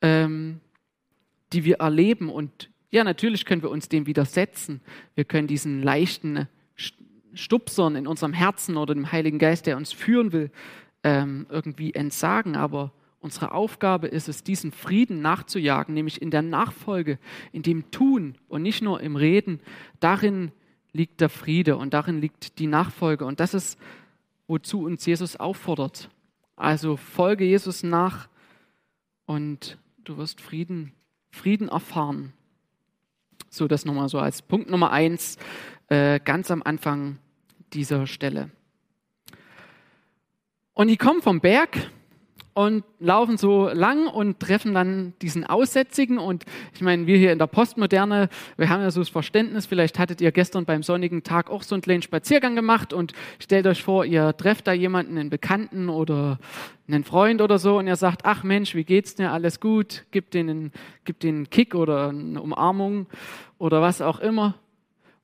ähm, 0.00 0.60
die 1.52 1.64
wir 1.64 1.76
erleben. 1.76 2.30
Und 2.30 2.70
ja, 2.90 3.04
natürlich 3.04 3.44
können 3.44 3.62
wir 3.62 3.70
uns 3.70 3.88
dem 3.88 4.06
widersetzen. 4.06 4.80
Wir 5.14 5.24
können 5.24 5.46
diesen 5.46 5.82
leichten 5.82 6.48
Stupsern 7.34 7.94
in 7.96 8.06
unserem 8.06 8.32
Herzen 8.32 8.76
oder 8.76 8.94
dem 8.94 9.12
Heiligen 9.12 9.38
Geist, 9.38 9.66
der 9.66 9.76
uns 9.76 9.92
führen 9.92 10.32
will, 10.32 10.50
ähm, 11.04 11.46
irgendwie 11.50 11.94
entsagen. 11.94 12.56
Aber 12.56 12.92
unsere 13.20 13.52
Aufgabe 13.52 14.06
ist 14.06 14.28
es, 14.28 14.42
diesen 14.42 14.72
Frieden 14.72 15.20
nachzujagen, 15.20 15.94
nämlich 15.94 16.22
in 16.22 16.30
der 16.30 16.42
Nachfolge, 16.42 17.18
in 17.52 17.62
dem 17.62 17.90
Tun 17.90 18.36
und 18.48 18.62
nicht 18.62 18.82
nur 18.82 19.00
im 19.00 19.16
Reden. 19.16 19.60
Darin 20.00 20.52
liegt 20.92 21.20
der 21.20 21.28
Friede 21.28 21.76
und 21.76 21.94
darin 21.94 22.20
liegt 22.20 22.58
die 22.58 22.66
Nachfolge. 22.66 23.24
Und 23.24 23.40
das 23.40 23.54
ist, 23.54 23.78
wozu 24.46 24.84
uns 24.84 25.04
Jesus 25.04 25.36
auffordert. 25.36 26.10
Also 26.56 26.96
folge 26.96 27.44
Jesus 27.44 27.82
nach 27.82 28.28
und 29.26 29.78
du 30.04 30.16
wirst 30.16 30.40
Frieden, 30.40 30.92
Frieden 31.30 31.68
erfahren. 31.68 32.32
So, 33.50 33.68
das 33.68 33.84
nochmal 33.84 34.08
so 34.08 34.18
als 34.18 34.42
Punkt 34.42 34.70
Nummer 34.70 34.90
eins, 34.90 35.36
äh, 35.88 36.20
ganz 36.20 36.50
am 36.50 36.62
Anfang 36.62 37.18
dieser 37.72 38.06
Stelle. 38.06 38.50
Und 40.74 40.88
die 40.88 40.96
kommen 40.96 41.22
vom 41.22 41.40
Berg 41.40 41.90
und 42.54 42.84
laufen 42.98 43.36
so 43.36 43.68
lang 43.68 44.08
und 44.08 44.40
treffen 44.40 44.74
dann 44.74 45.12
diesen 45.22 45.44
Aussätzigen. 45.44 46.18
Und 46.18 46.44
ich 46.74 46.80
meine, 46.80 47.06
wir 47.06 47.16
hier 47.16 47.32
in 47.32 47.38
der 47.38 47.46
Postmoderne, 47.46 48.28
wir 48.56 48.68
haben 48.68 48.82
ja 48.82 48.90
so 48.90 49.00
das 49.00 49.08
Verständnis, 49.08 49.66
vielleicht 49.66 49.98
hattet 49.98 50.20
ihr 50.20 50.32
gestern 50.32 50.64
beim 50.64 50.82
sonnigen 50.82 51.22
Tag 51.22 51.50
auch 51.50 51.62
so 51.62 51.74
einen 51.74 51.82
kleinen 51.82 52.02
Spaziergang 52.02 52.56
gemacht 52.56 52.92
und 52.92 53.12
stellt 53.38 53.66
euch 53.66 53.82
vor, 53.82 54.04
ihr 54.04 54.36
trefft 54.36 54.66
da 54.66 54.72
jemanden, 54.72 55.18
einen 55.18 55.30
Bekannten 55.30 55.88
oder 55.88 56.38
einen 56.88 57.04
Freund 57.04 57.40
oder 57.42 57.58
so 57.58 57.78
und 57.78 57.86
ihr 57.86 57.96
sagt, 57.96 58.22
ach 58.24 58.42
Mensch, 58.42 58.74
wie 58.74 58.84
geht's 58.84 59.14
dir, 59.14 59.30
alles 59.30 59.60
gut, 59.60 60.04
gib 60.10 60.30
denen, 60.30 60.72
gib 61.04 61.20
denen 61.20 61.38
einen 61.38 61.50
Kick 61.50 61.74
oder 61.74 62.08
eine 62.08 62.42
Umarmung 62.42 63.06
oder 63.58 63.82
was 63.82 64.00
auch 64.00 64.20
immer. 64.20 64.54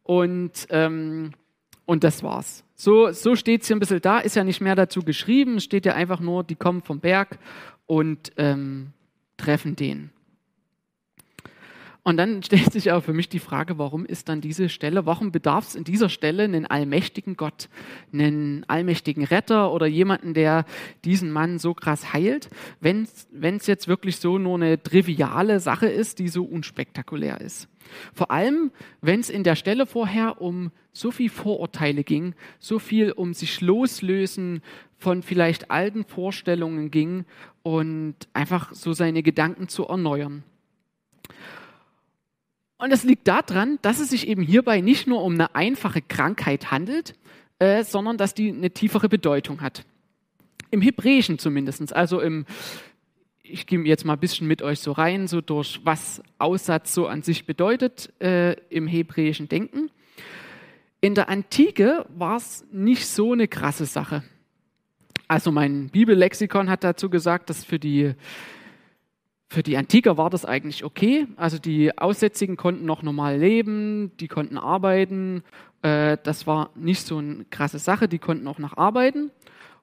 Und, 0.03 0.67
ähm, 0.71 1.33
und 1.87 2.05
das 2.05 2.23
war's. 2.23 2.65
So, 2.75 3.13
so 3.13 3.37
steht 3.37 3.63
es 3.63 3.69
hier 3.69 3.77
ein 3.77 3.81
bisschen 3.81 4.01
da, 4.01 4.19
ist 4.19 4.37
ja 4.37 4.45
nicht 4.45 4.61
mehr 4.61 4.75
dazu 4.75 5.03
geschrieben, 5.03 5.61
steht 5.61 5.87
ja 5.87 5.95
einfach 5.95 6.21
nur, 6.21 6.45
die 6.45 6.57
kommen 6.57 6.83
vom 6.83 7.01
Berg 7.01 7.39
und 7.87 8.33
ähm, 8.37 8.93
treffen 9.37 9.77
den. 9.77 10.11
Und 12.07 12.19
dann 12.19 12.43
stellt 12.43 12.71
sich 12.71 12.93
auch 12.93 13.03
für 13.03 13.15
mich 13.15 13.31
die 13.31 13.39
Frage, 13.39 13.79
warum 13.79 14.05
ist 14.05 14.29
dann 14.29 14.43
diese 14.43 14.69
Stelle, 14.69 15.07
warum 15.07 15.33
bedarf 15.33 15.69
es 15.69 15.75
in 15.75 15.85
dieser 15.85 16.11
Stelle 16.11 16.45
einen 16.45 16.67
allmächtigen 16.67 17.35
Gott, 17.35 17.71
einen 18.13 18.63
allmächtigen 18.69 19.25
Retter 19.25 19.73
oder 19.73 19.87
jemanden, 19.87 20.35
der 20.35 20.67
diesen 21.07 21.33
Mann 21.33 21.59
so 21.59 21.73
krass 21.73 22.13
heilt, 22.13 22.51
wenn 22.81 23.09
es 23.41 23.67
jetzt 23.67 23.89
wirklich 23.89 24.19
so 24.19 24.37
nur 24.37 24.57
eine 24.57 24.83
triviale 24.83 25.61
Sache 25.61 25.87
ist, 25.87 26.19
die 26.19 26.29
so 26.29 26.45
unspektakulär 26.45 27.41
ist. 27.41 27.69
Vor 28.13 28.31
allem, 28.31 28.71
wenn 29.01 29.21
es 29.21 29.31
in 29.31 29.43
der 29.43 29.57
Stelle 29.57 29.87
vorher 29.87 30.43
um 30.43 30.73
so 30.93 31.11
viel 31.11 31.31
Vorurteile 31.31 32.05
ging, 32.05 32.35
so 32.59 32.79
viel 32.79 33.13
um 33.13 33.33
sich 33.33 33.63
loslösen 33.63 34.61
von 34.99 35.23
vielleicht 35.23 35.71
alten 35.71 36.05
Vorstellungen 36.05 36.91
ging 36.91 37.25
und 37.63 38.15
einfach 38.35 38.75
so 38.75 38.93
seine 38.93 39.23
Gedanken 39.23 39.69
zu 39.69 39.87
erneuern. 39.87 40.45
Und 42.85 42.93
es 42.93 43.03
liegt 43.03 43.27
daran, 43.29 43.79
dass 43.81 43.99
es 43.99 44.11
sich 44.11 44.29
eben 44.29 44.43
hierbei 44.43 44.83
nicht 44.83 45.07
nur 45.07 45.23
um 45.23 45.33
eine 45.33 45.55
einfache 45.55 46.03
Krankheit 46.03 46.71
handelt, 46.71 47.15
äh, 47.59 47.83
sondern 47.83 48.19
dass 48.19 48.35
die 48.35 48.51
eine 48.51 48.73
tiefere 48.73 49.09
Bedeutung 49.09 49.63
hat. 49.63 49.87
Im 50.71 50.83
Hebräischen 50.83 51.39
zumindest, 51.39 51.97
also 51.97 52.21
im 52.21 52.45
ich 53.43 53.67
gehe 53.67 53.81
jetzt 53.85 54.05
mal 54.05 54.13
ein 54.13 54.21
bisschen 54.21 54.47
mit 54.47 54.61
euch 54.61 54.81
so 54.81 54.93
rein, 54.93 55.29
so 55.29 55.41
durch 55.41 55.81
was 55.85 56.23
Aussatz 56.37 56.93
so 56.93 57.07
an 57.07 57.23
sich 57.23 57.47
bedeutet 57.47 58.13
äh, 58.21 58.53
im 58.69 58.87
hebräischen 58.87 59.49
Denken. 59.49 59.91
In 61.01 61.15
der 61.15 61.31
Antike 61.31 62.05
war 62.11 62.37
es 62.37 62.67
nicht 62.71 63.07
so 63.07 63.33
eine 63.33 63.49
krasse 63.49 63.87
Sache. 63.87 64.25
Also 65.27 65.51
mein 65.51 65.89
Bibellexikon 65.89 66.69
hat 66.69 66.85
dazu 66.85 67.09
gesagt, 67.09 67.49
dass 67.49 67.65
für 67.65 67.79
die, 67.79 68.13
für 69.55 69.63
die 69.63 69.77
Antiker 69.77 70.19
war 70.19 70.31
das 70.31 70.45
eigentlich 70.45 70.85
okay. 70.85 71.27
Also 71.37 71.59
die 71.59 71.97
Aussätzigen 71.97 72.57
konnten 72.57 72.85
noch 72.85 73.03
normal 73.03 73.39
leben, 73.39 74.11
die 74.19 74.29
konnten 74.29 74.59
arbeiten. 74.59 75.45
Äh, 75.83 76.19
das 76.23 76.47
war 76.47 76.71
nicht 76.75 77.07
so 77.07 77.19
eine 77.19 77.45
krasse 77.47 77.79
Sache, 77.79 78.09
die 78.09 78.19
konnten 78.19 78.49
auch 78.49 78.59
noch 78.59 78.77
arbeiten. 78.77 79.31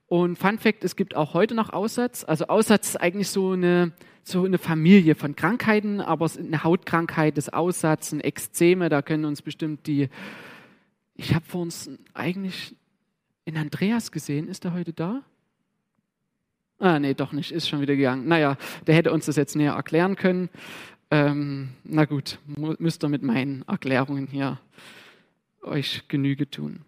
Und 0.07 0.37
Fun 0.37 0.59
Fact, 0.59 0.83
es 0.83 0.97
gibt 0.97 1.15
auch 1.15 1.33
heute 1.33 1.55
noch 1.55 1.71
Aussatz. 1.71 2.25
Also 2.25 2.47
Aussatz 2.47 2.89
ist 2.89 2.95
eigentlich 2.97 3.29
so 3.29 3.51
eine, 3.51 3.93
so 4.23 4.43
eine 4.43 4.57
Familie 4.57 5.15
von 5.15 5.37
Krankheiten, 5.37 6.01
aber 6.01 6.25
es 6.25 6.35
ist 6.35 6.45
eine 6.45 6.65
Hautkrankheit, 6.65 7.37
das 7.37 7.47
Aussatz, 7.47 8.11
ein 8.11 8.19
Ekzeme, 8.19 8.89
da 8.89 9.01
können 9.01 9.23
uns 9.23 9.41
bestimmt 9.41 9.87
die, 9.87 10.09
ich 11.15 11.33
habe 11.33 11.45
vor 11.45 11.61
uns 11.61 11.89
eigentlich 12.13 12.75
in 13.45 13.55
Andreas 13.55 14.11
gesehen, 14.11 14.49
ist 14.49 14.65
er 14.65 14.73
heute 14.73 14.91
da? 14.91 15.21
Ah, 16.81 16.97
nee, 16.97 17.13
doch 17.13 17.31
nicht, 17.31 17.51
ist 17.51 17.69
schon 17.69 17.79
wieder 17.79 17.95
gegangen. 17.95 18.27
Naja, 18.27 18.57
der 18.87 18.95
hätte 18.95 19.11
uns 19.11 19.27
das 19.27 19.35
jetzt 19.35 19.55
näher 19.55 19.73
erklären 19.73 20.15
können. 20.15 20.49
Ähm, 21.11 21.69
na 21.83 22.05
gut, 22.05 22.39
müsst 22.47 23.03
ihr 23.03 23.07
mit 23.07 23.21
meinen 23.21 23.63
Erklärungen 23.67 24.25
hier 24.25 24.57
euch 25.61 26.07
Genüge 26.07 26.49
tun. 26.49 26.79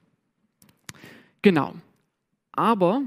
Genau. 1.43 1.75
Aber 2.53 3.03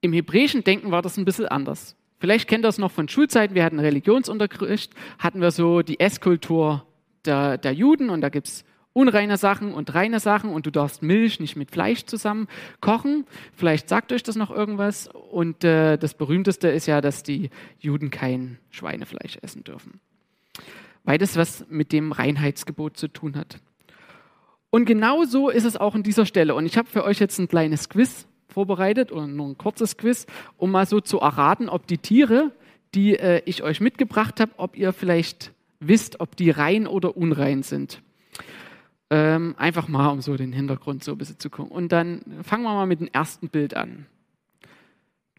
im 0.00 0.12
hebräischen 0.12 0.62
Denken 0.62 0.92
war 0.92 1.02
das 1.02 1.16
ein 1.16 1.24
bisschen 1.24 1.46
anders. 1.46 1.96
Vielleicht 2.20 2.48
kennt 2.48 2.64
ihr 2.64 2.68
das 2.68 2.78
noch 2.78 2.92
von 2.92 3.08
Schulzeiten. 3.08 3.56
Wir 3.56 3.64
hatten 3.64 3.80
Religionsunterricht, 3.80 4.92
hatten 5.18 5.40
wir 5.40 5.50
so 5.50 5.82
die 5.82 5.98
Esskultur 5.98 6.86
der, 7.24 7.58
der 7.58 7.72
Juden 7.72 8.10
und 8.10 8.20
da 8.20 8.28
gibt 8.28 8.46
es 8.46 8.64
unreine 8.92 9.36
Sachen 9.36 9.72
und 9.72 9.94
reine 9.94 10.20
Sachen 10.20 10.50
und 10.50 10.66
du 10.66 10.70
darfst 10.70 11.02
Milch 11.02 11.40
nicht 11.40 11.56
mit 11.56 11.70
Fleisch 11.70 12.04
zusammen 12.04 12.48
kochen. 12.80 13.24
Vielleicht 13.54 13.88
sagt 13.88 14.12
euch 14.12 14.22
das 14.22 14.36
noch 14.36 14.50
irgendwas. 14.50 15.08
Und 15.08 15.64
äh, 15.64 15.96
das 15.96 16.14
berühmteste 16.14 16.68
ist 16.68 16.86
ja, 16.86 17.00
dass 17.00 17.22
die 17.22 17.50
Juden 17.78 18.10
kein 18.10 18.58
Schweinefleisch 18.70 19.38
essen 19.42 19.64
dürfen. 19.64 20.00
Weil 21.04 21.18
das 21.18 21.36
was 21.36 21.66
mit 21.68 21.92
dem 21.92 22.12
Reinheitsgebot 22.12 22.96
zu 22.96 23.08
tun 23.08 23.36
hat. 23.36 23.58
Und 24.70 24.84
genau 24.86 25.24
so 25.24 25.50
ist 25.50 25.64
es 25.64 25.76
auch 25.76 25.94
in 25.94 26.02
dieser 26.02 26.26
Stelle. 26.26 26.54
Und 26.54 26.66
ich 26.66 26.78
habe 26.78 26.88
für 26.88 27.04
euch 27.04 27.18
jetzt 27.18 27.38
ein 27.38 27.48
kleines 27.48 27.88
Quiz 27.88 28.26
vorbereitet 28.48 29.12
oder 29.12 29.26
nur 29.26 29.48
ein 29.48 29.58
kurzes 29.58 29.96
Quiz, 29.96 30.26
um 30.56 30.70
mal 30.70 30.86
so 30.86 31.00
zu 31.00 31.18
erraten, 31.18 31.68
ob 31.68 31.86
die 31.86 31.98
Tiere, 31.98 32.52
die 32.94 33.16
äh, 33.16 33.42
ich 33.46 33.62
euch 33.62 33.80
mitgebracht 33.80 34.40
habe, 34.40 34.52
ob 34.58 34.76
ihr 34.76 34.92
vielleicht 34.92 35.52
wisst, 35.80 36.20
ob 36.20 36.36
die 36.36 36.50
rein 36.50 36.86
oder 36.86 37.16
unrein 37.16 37.62
sind. 37.62 38.02
Ähm, 39.14 39.54
einfach 39.58 39.88
mal, 39.88 40.08
um 40.08 40.22
so 40.22 40.38
den 40.38 40.54
Hintergrund 40.54 41.04
so 41.04 41.12
ein 41.12 41.18
bisschen 41.18 41.38
zu 41.38 41.50
gucken. 41.50 41.70
Und 41.70 41.92
dann 41.92 42.22
fangen 42.42 42.62
wir 42.62 42.72
mal 42.72 42.86
mit 42.86 43.00
dem 43.00 43.08
ersten 43.08 43.50
Bild 43.50 43.76
an. 43.76 44.06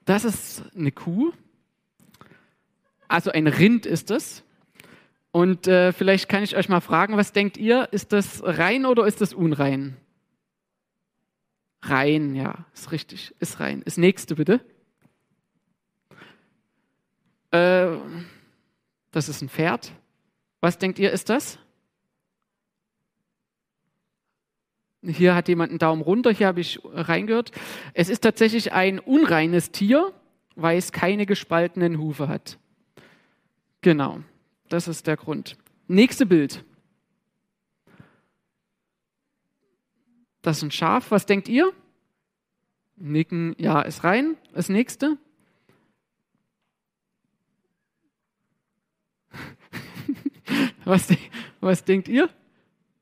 Das 0.06 0.26
ist 0.26 0.64
eine 0.76 0.92
Kuh. 0.92 1.32
Also 3.08 3.32
ein 3.32 3.48
Rind 3.48 3.88
ist 3.88 4.12
es. 4.12 4.44
Und 5.32 5.66
äh, 5.66 5.92
vielleicht 5.92 6.30
kann 6.30 6.44
ich 6.44 6.56
euch 6.56 6.70
mal 6.70 6.82
fragen, 6.82 7.18
was 7.18 7.32
denkt 7.32 7.58
ihr? 7.58 7.88
Ist 7.92 8.14
das 8.14 8.44
rein 8.44 8.86
oder 8.86 9.08
ist 9.08 9.22
das 9.22 9.34
unrein? 9.34 9.98
Rein, 11.82 12.36
ja, 12.36 12.66
ist 12.76 12.92
richtig, 12.92 13.34
ist 13.40 13.60
rein. 13.60 13.82
Das 13.86 13.98
nächste 13.98 14.36
bitte. 14.36 14.60
Äh, 17.50 17.88
das 19.10 19.30
ist 19.30 19.42
ein 19.42 19.50
Pferd. 19.50 19.92
Was 20.62 20.78
denkt 20.78 21.00
ihr, 21.00 21.10
ist 21.12 21.30
das? 21.30 21.58
Hier 25.06 25.36
hat 25.36 25.50
jemand 25.50 25.72
einen 25.72 25.80
Daumen 25.80 26.02
runter, 26.02 26.32
hier 26.32 26.48
habe 26.48 26.62
ich 26.62 26.80
reingehört. 26.84 27.52
Es 27.94 28.08
ist 28.08 28.22
tatsächlich 28.22 28.72
ein 28.72 29.00
unreines 29.00 29.72
Tier, 29.72 30.14
weil 30.56 30.78
es 30.78 30.94
keine 30.94 31.26
gespaltenen 31.26 32.00
Hufe 32.00 32.30
hat. 32.30 32.58
Genau. 33.82 34.22
Das 34.70 34.88
ist 34.88 35.06
der 35.08 35.18
Grund. 35.18 35.58
Nächste 35.88 36.26
Bild. 36.26 36.64
Das 40.42 40.58
ist 40.58 40.64
ein 40.64 40.72
Schaf. 40.72 41.12
Was 41.12 41.26
denkt 41.26 41.50
ihr? 41.50 41.74
Nicken, 42.96 43.56
ja, 43.58 43.82
ist 43.82 44.04
rein. 44.06 44.38
Das 44.54 44.70
nächste. 44.70 45.18
was, 50.86 51.08
was 51.60 51.84
denkt 51.84 52.08
ihr? 52.08 52.30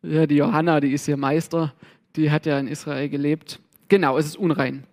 Ja, 0.01 0.25
die 0.25 0.37
Johanna, 0.37 0.79
die 0.79 0.93
ist 0.93 1.05
hier 1.05 1.17
Meister. 1.17 1.75
Die 2.15 2.31
hat 2.31 2.45
ja 2.45 2.59
in 2.59 2.67
Israel 2.67 3.09
gelebt. 3.09 3.59
Genau, 3.87 4.17
es 4.17 4.25
ist 4.25 4.37
unrein. 4.37 4.85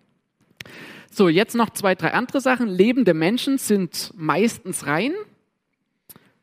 So, 1.11 1.27
jetzt 1.27 1.55
noch 1.55 1.71
zwei, 1.71 1.95
drei 1.95 2.13
andere 2.13 2.39
Sachen. 2.41 2.67
Lebende 2.67 3.13
Menschen 3.13 3.57
sind 3.57 4.11
meistens 4.15 4.85
rein. 4.85 5.13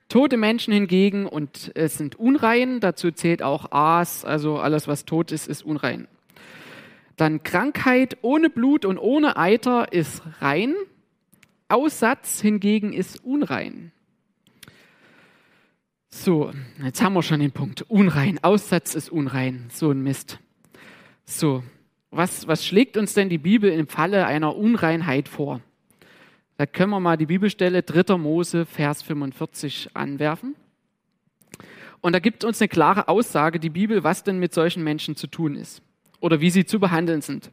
Tote 0.09 0.37
Menschen 0.37 0.73
hingegen 0.73 1.27
und 1.27 1.73
es 1.75 1.99
sind 1.99 2.17
unrein. 2.17 2.81
Dazu 2.81 3.11
zählt 3.11 3.43
auch 3.43 3.73
Aas, 3.73 4.25
also 4.25 4.59
alles, 4.59 4.87
was 4.87 5.05
tot 5.05 5.33
ist, 5.33 5.49
ist 5.49 5.65
unrein. 5.65 6.07
Dann 7.17 7.43
Krankheit 7.43 8.19
ohne 8.23 8.51
Blut 8.51 8.85
und 8.85 8.99
ohne 8.99 9.37
Eiter 9.37 9.93
ist 9.93 10.23
rein. 10.41 10.75
Aussatz 11.69 12.41
hingegen 12.41 12.93
ist 12.93 13.25
unrein. 13.25 13.91
So, 16.09 16.53
jetzt 16.83 17.03
haben 17.03 17.15
wir 17.15 17.23
schon 17.23 17.41
den 17.41 17.53
Punkt. 17.53 17.83
Unrein. 17.83 18.39
Aussatz 18.43 18.95
ist 18.95 19.11
unrein. 19.11 19.69
So 19.73 19.91
ein 19.91 20.03
Mist. 20.03 20.39
So, 21.29 21.65
was, 22.11 22.47
was 22.47 22.65
schlägt 22.65 22.97
uns 22.97 23.13
denn 23.13 23.29
die 23.29 23.39
Bibel 23.39 23.71
im 23.71 23.89
Falle 23.89 24.27
einer 24.27 24.55
Unreinheit 24.57 25.29
vor? 25.29 25.61
Da 26.57 26.67
können 26.67 26.91
wir 26.91 27.01
mal 27.01 27.17
die 27.17 27.27
Bibelstelle 27.27 27.83
3. 27.83 28.17
Mose, 28.17 28.65
Vers 28.65 29.03
45 29.03 29.91
anwerfen. 29.95 30.55
Und 32.01 32.15
da 32.15 32.21
gibt 32.21 32.45
uns 32.45 32.61
eine 32.61 32.69
klare 32.69 33.09
Aussage, 33.09 33.59
die 33.59 33.71
Bibel, 33.71 34.05
was 34.05 34.23
denn 34.23 34.39
mit 34.39 34.55
solchen 34.55 34.85
Menschen 34.85 35.17
zu 35.17 35.27
tun 35.27 35.57
ist 35.57 35.83
oder 36.21 36.41
wie 36.41 36.51
sie 36.51 36.65
zu 36.65 36.79
behandeln 36.79 37.21
sind. 37.21 37.51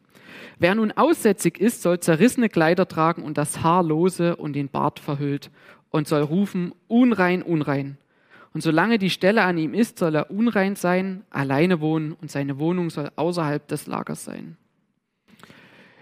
Wer 0.59 0.75
nun 0.75 0.91
aussätzig 0.91 1.59
ist, 1.59 1.81
soll 1.81 1.99
zerrissene 1.99 2.49
Kleider 2.49 2.87
tragen 2.87 3.23
und 3.23 3.37
das 3.37 3.63
Haar 3.63 3.83
lose 3.83 4.35
und 4.35 4.53
den 4.53 4.69
Bart 4.69 4.99
verhüllt 4.99 5.49
und 5.89 6.07
soll 6.07 6.21
rufen, 6.21 6.73
unrein, 6.87 7.41
unrein. 7.41 7.97
Und 8.53 8.61
solange 8.61 8.99
die 8.99 9.09
Stelle 9.09 9.43
an 9.43 9.57
ihm 9.57 9.73
ist, 9.73 9.97
soll 9.97 10.15
er 10.15 10.29
unrein 10.29 10.75
sein, 10.75 11.23
alleine 11.31 11.81
wohnen 11.81 12.13
und 12.13 12.29
seine 12.29 12.59
Wohnung 12.59 12.89
soll 12.89 13.09
außerhalb 13.15 13.67
des 13.67 13.87
Lagers 13.87 14.25
sein. 14.25 14.57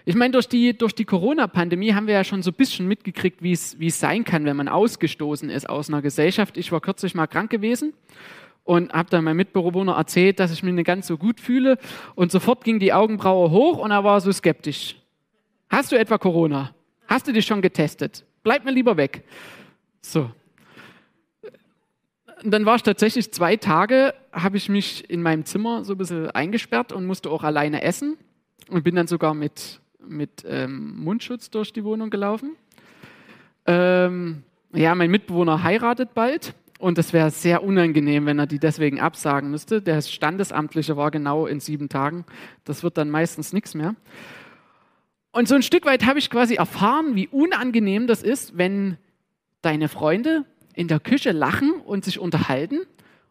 Ich 0.04 0.16
meine, 0.16 0.32
durch 0.32 0.48
die, 0.48 0.76
durch 0.76 0.94
die 0.94 1.04
Corona-Pandemie 1.04 1.94
haben 1.94 2.08
wir 2.08 2.14
ja 2.14 2.24
schon 2.24 2.42
so 2.42 2.50
ein 2.50 2.54
bisschen 2.54 2.88
mitgekriegt, 2.88 3.40
wie 3.42 3.52
es, 3.52 3.76
sein 4.00 4.24
kann, 4.24 4.44
wenn 4.44 4.56
man 4.56 4.68
ausgestoßen 4.68 5.48
ist 5.48 5.68
aus 5.68 5.88
einer 5.88 6.02
Gesellschaft. 6.02 6.56
Ich 6.56 6.72
war 6.72 6.80
kürzlich 6.80 7.14
mal 7.14 7.28
krank 7.28 7.50
gewesen 7.50 7.94
und 8.64 8.92
habe 8.92 9.10
dann 9.10 9.24
meinem 9.24 9.36
Mitbewohner 9.36 9.92
erzählt, 9.92 10.40
dass 10.40 10.52
ich 10.52 10.62
mich 10.62 10.74
nicht 10.74 10.86
ganz 10.86 11.06
so 11.06 11.16
gut 11.16 11.40
fühle. 11.40 11.78
Und 12.16 12.32
sofort 12.32 12.64
ging 12.64 12.80
die 12.80 12.92
Augenbraue 12.92 13.50
hoch 13.50 13.78
und 13.78 13.92
er 13.92 14.02
war 14.02 14.20
so 14.20 14.32
skeptisch. 14.32 14.96
Hast 15.70 15.92
du 15.92 15.96
etwa 15.96 16.18
Corona? 16.18 16.74
Hast 17.06 17.28
du 17.28 17.32
dich 17.32 17.46
schon 17.46 17.62
getestet? 17.62 18.24
Bleib 18.42 18.64
mir 18.64 18.72
lieber 18.72 18.96
weg. 18.96 19.22
So. 20.00 20.30
Und 22.44 22.50
dann 22.50 22.66
war 22.66 22.76
ich 22.76 22.82
tatsächlich 22.82 23.32
zwei 23.32 23.56
Tage, 23.56 24.14
habe 24.32 24.56
ich 24.56 24.68
mich 24.68 25.08
in 25.08 25.22
meinem 25.22 25.44
Zimmer 25.44 25.84
so 25.84 25.94
ein 25.94 25.98
bisschen 25.98 26.30
eingesperrt 26.30 26.92
und 26.92 27.06
musste 27.06 27.30
auch 27.30 27.44
alleine 27.44 27.82
essen 27.82 28.16
und 28.68 28.82
bin 28.82 28.96
dann 28.96 29.06
sogar 29.06 29.34
mit, 29.34 29.80
mit 30.04 30.44
ähm, 30.46 30.96
Mundschutz 30.96 31.50
durch 31.50 31.72
die 31.72 31.84
Wohnung 31.84 32.10
gelaufen. 32.10 32.56
Ähm, 33.66 34.42
ja, 34.72 34.94
mein 34.94 35.10
Mitbewohner 35.10 35.62
heiratet 35.62 36.14
bald 36.14 36.54
und 36.78 36.98
es 36.98 37.12
wäre 37.12 37.30
sehr 37.30 37.62
unangenehm, 37.62 38.26
wenn 38.26 38.40
er 38.40 38.46
die 38.46 38.58
deswegen 38.58 39.00
absagen 39.00 39.50
müsste. 39.50 39.80
Der 39.80 40.00
Standesamtliche 40.00 40.96
war 40.96 41.12
genau 41.12 41.46
in 41.46 41.60
sieben 41.60 41.88
Tagen. 41.88 42.24
Das 42.64 42.82
wird 42.82 42.98
dann 42.98 43.08
meistens 43.08 43.52
nichts 43.52 43.74
mehr. 43.74 43.94
Und 45.30 45.46
so 45.46 45.54
ein 45.54 45.62
Stück 45.62 45.86
weit 45.86 46.04
habe 46.06 46.18
ich 46.18 46.28
quasi 46.28 46.56
erfahren, 46.56 47.14
wie 47.14 47.28
unangenehm 47.28 48.08
das 48.08 48.22
ist, 48.22 48.58
wenn 48.58 48.98
deine 49.62 49.88
Freunde 49.88 50.44
in 50.74 50.88
der 50.88 51.00
Küche 51.00 51.32
lachen 51.32 51.72
und 51.72 52.04
sich 52.04 52.18
unterhalten 52.18 52.80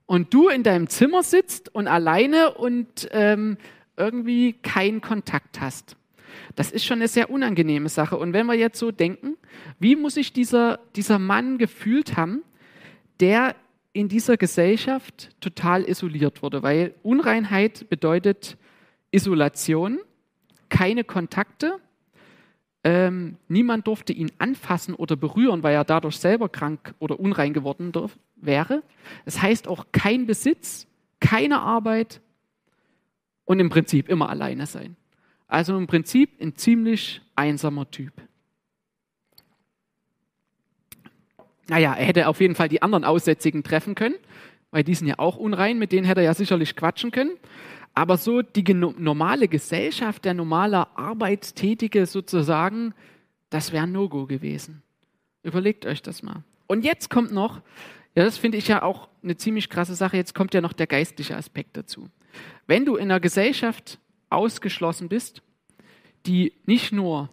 und 0.05 0.33
du 0.33 0.49
in 0.49 0.63
deinem 0.63 0.87
Zimmer 0.87 1.23
sitzt 1.23 1.73
und 1.73 1.87
alleine 1.87 2.53
und 2.53 3.07
ähm, 3.11 3.57
irgendwie 3.97 4.53
keinen 4.53 5.01
Kontakt 5.01 5.61
hast. 5.61 5.95
Das 6.55 6.71
ist 6.71 6.85
schon 6.85 6.99
eine 6.99 7.07
sehr 7.07 7.29
unangenehme 7.29 7.89
Sache. 7.89 8.17
Und 8.17 8.33
wenn 8.33 8.45
wir 8.45 8.55
jetzt 8.55 8.79
so 8.79 8.91
denken, 8.91 9.37
wie 9.79 9.95
muss 9.95 10.15
sich 10.15 10.33
dieser, 10.33 10.79
dieser 10.95 11.19
Mann 11.19 11.57
gefühlt 11.57 12.17
haben, 12.17 12.43
der 13.19 13.55
in 13.93 14.07
dieser 14.07 14.37
Gesellschaft 14.37 15.29
total 15.41 15.87
isoliert 15.87 16.41
wurde, 16.41 16.63
weil 16.63 16.95
Unreinheit 17.03 17.89
bedeutet 17.89 18.57
Isolation, 19.11 19.99
keine 20.69 21.03
Kontakte, 21.03 21.79
ähm, 22.83 23.37
niemand 23.47 23.85
durfte 23.85 24.11
ihn 24.13 24.31
anfassen 24.39 24.95
oder 24.95 25.15
berühren, 25.15 25.61
weil 25.61 25.75
er 25.75 25.83
dadurch 25.83 26.17
selber 26.17 26.49
krank 26.49 26.95
oder 26.99 27.19
unrein 27.19 27.53
geworden 27.53 27.91
wäre. 28.37 28.83
Es 29.25 29.35
das 29.35 29.41
heißt 29.43 29.67
auch 29.67 29.85
kein 29.91 30.25
Besitz, 30.25 30.87
keine 31.19 31.61
Arbeit 31.61 32.21
und 33.45 33.59
im 33.59 33.69
Prinzip 33.69 34.09
immer 34.09 34.29
alleine 34.29 34.65
sein. 34.65 34.95
Also 35.47 35.77
im 35.77 35.85
Prinzip 35.85 36.41
ein 36.41 36.55
ziemlich 36.55 37.21
einsamer 37.35 37.89
Typ. 37.91 38.13
Naja, 41.67 41.93
er 41.93 42.05
hätte 42.05 42.27
auf 42.27 42.41
jeden 42.41 42.55
Fall 42.55 42.69
die 42.69 42.81
anderen 42.81 43.03
Aussätzigen 43.03 43.63
treffen 43.63 43.93
können, 43.93 44.15
weil 44.71 44.83
die 44.83 44.95
sind 44.95 45.07
ja 45.07 45.19
auch 45.19 45.37
unrein, 45.37 45.77
mit 45.77 45.91
denen 45.91 46.05
hätte 46.05 46.21
er 46.21 46.25
ja 46.25 46.33
sicherlich 46.33 46.75
quatschen 46.75 47.11
können. 47.11 47.31
Aber 47.93 48.17
so 48.17 48.41
die 48.41 48.73
normale 48.73 49.47
Gesellschaft, 49.47 50.23
der 50.25 50.33
normale 50.33 50.95
Arbeitstätige 50.97 52.05
sozusagen, 52.05 52.93
das 53.49 53.71
wäre 53.71 53.83
ein 53.83 53.91
No-Go 53.91 54.25
gewesen. 54.25 54.81
Überlegt 55.43 55.85
euch 55.85 56.01
das 56.01 56.23
mal. 56.23 56.43
Und 56.67 56.85
jetzt 56.85 57.09
kommt 57.09 57.31
noch, 57.31 57.61
ja, 58.15 58.23
das 58.23 58.37
finde 58.37 58.57
ich 58.57 58.67
ja 58.67 58.81
auch 58.81 59.09
eine 59.23 59.35
ziemlich 59.35 59.69
krasse 59.69 59.95
Sache, 59.95 60.17
jetzt 60.17 60.33
kommt 60.33 60.53
ja 60.53 60.61
noch 60.61 60.73
der 60.73 60.87
geistliche 60.87 61.35
Aspekt 61.35 61.75
dazu. 61.75 62.09
Wenn 62.65 62.85
du 62.85 62.95
in 62.95 63.03
einer 63.03 63.19
Gesellschaft 63.19 63.99
ausgeschlossen 64.29 65.09
bist, 65.09 65.41
die 66.25 66.53
nicht 66.65 66.93
nur 66.93 67.29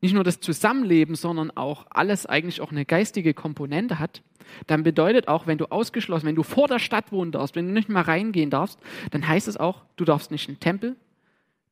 nicht 0.00 0.14
nur 0.14 0.24
das 0.24 0.40
Zusammenleben, 0.40 1.14
sondern 1.14 1.50
auch 1.50 1.86
alles 1.90 2.26
eigentlich 2.26 2.60
auch 2.60 2.70
eine 2.70 2.84
geistige 2.84 3.34
Komponente 3.34 3.98
hat, 3.98 4.22
dann 4.66 4.82
bedeutet 4.82 5.28
auch, 5.28 5.46
wenn 5.46 5.58
du 5.58 5.66
ausgeschlossen, 5.66 6.26
wenn 6.26 6.36
du 6.36 6.42
vor 6.42 6.68
der 6.68 6.78
Stadt 6.78 7.12
wohnen 7.12 7.32
darfst, 7.32 7.56
wenn 7.56 7.66
du 7.66 7.72
nicht 7.72 7.88
mal 7.88 8.02
reingehen 8.02 8.50
darfst, 8.50 8.78
dann 9.10 9.26
heißt 9.26 9.48
es 9.48 9.56
auch, 9.56 9.84
du 9.96 10.04
darfst 10.04 10.30
nicht 10.30 10.48
in 10.48 10.54
den 10.54 10.60
Tempel, 10.60 10.96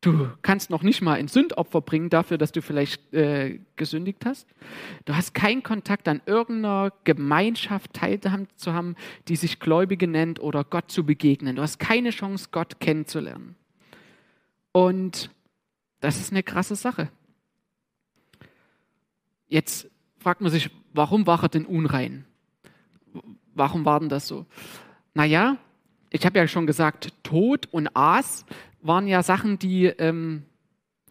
du 0.00 0.28
kannst 0.42 0.70
noch 0.70 0.82
nicht 0.82 1.02
mal 1.02 1.14
ein 1.14 1.28
Sündopfer 1.28 1.80
bringen 1.80 2.10
dafür, 2.10 2.36
dass 2.38 2.52
du 2.52 2.62
vielleicht 2.62 3.12
äh, 3.14 3.60
gesündigt 3.76 4.24
hast. 4.26 4.46
Du 5.04 5.14
hast 5.14 5.34
keinen 5.34 5.62
Kontakt 5.62 6.08
an 6.08 6.20
irgendeiner 6.26 6.92
Gemeinschaft 7.04 7.92
teilzuhaben, 7.94 8.96
die 9.28 9.36
sich 9.36 9.60
Gläubige 9.60 10.06
nennt 10.06 10.40
oder 10.40 10.64
Gott 10.64 10.90
zu 10.90 11.04
begegnen. 11.04 11.56
Du 11.56 11.62
hast 11.62 11.78
keine 11.78 12.10
Chance, 12.10 12.48
Gott 12.52 12.80
kennenzulernen. 12.80 13.56
Und 14.72 15.30
das 16.00 16.18
ist 16.18 16.32
eine 16.32 16.42
krasse 16.42 16.74
Sache. 16.74 17.08
Jetzt 19.54 19.88
fragt 20.18 20.40
man 20.40 20.50
sich, 20.50 20.68
warum 20.94 21.28
war 21.28 21.44
er 21.44 21.48
denn 21.48 21.64
unrein? 21.64 22.24
Warum 23.54 23.84
war 23.84 24.00
denn 24.00 24.08
das 24.08 24.26
so? 24.26 24.46
Naja, 25.14 25.58
ich 26.10 26.26
habe 26.26 26.40
ja 26.40 26.48
schon 26.48 26.66
gesagt, 26.66 27.12
Tod 27.22 27.68
und 27.70 27.86
Aas 27.94 28.46
waren 28.82 29.06
ja 29.06 29.22
Sachen, 29.22 29.60
die, 29.60 29.84
ähm, 29.84 30.42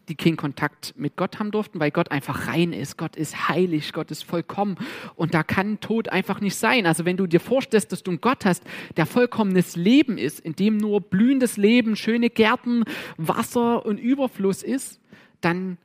die 0.10 0.16
keinen 0.16 0.36
Kontakt 0.36 0.94
mit 0.98 1.16
Gott 1.16 1.40
haben 1.40 1.52
durften, 1.52 1.80
weil 1.80 1.92
Gott 1.92 2.12
einfach 2.12 2.48
rein 2.48 2.74
ist. 2.74 2.98
Gott 2.98 3.16
ist 3.16 3.48
heilig, 3.48 3.94
Gott 3.94 4.12
ist 4.12 4.26
vollkommen. 4.26 4.76
Und 5.16 5.34
da 5.34 5.44
kann 5.44 5.80
Tod 5.80 6.10
einfach 6.10 6.42
nicht 6.42 6.58
sein. 6.58 6.86
Also 6.86 7.06
wenn 7.06 7.16
du 7.16 7.28
dir 7.28 7.40
vorstellst, 7.40 7.94
dass 7.94 8.04
du 8.04 8.12
einen 8.12 8.20
Gott 8.20 8.44
hast, 8.44 8.66
der 8.98 9.06
vollkommenes 9.06 9.78
Leben 9.78 10.18
ist, 10.18 10.42
in 10.42 10.54
dem 10.58 10.76
nur 10.76 11.00
blühendes 11.00 11.56
Leben, 11.56 11.96
schöne 11.96 12.30
Gärten, 12.30 12.84
Wasser 13.16 13.86
und 13.86 14.00
Überfluss 14.00 14.64
ist, 14.64 15.00
dann 15.40 15.78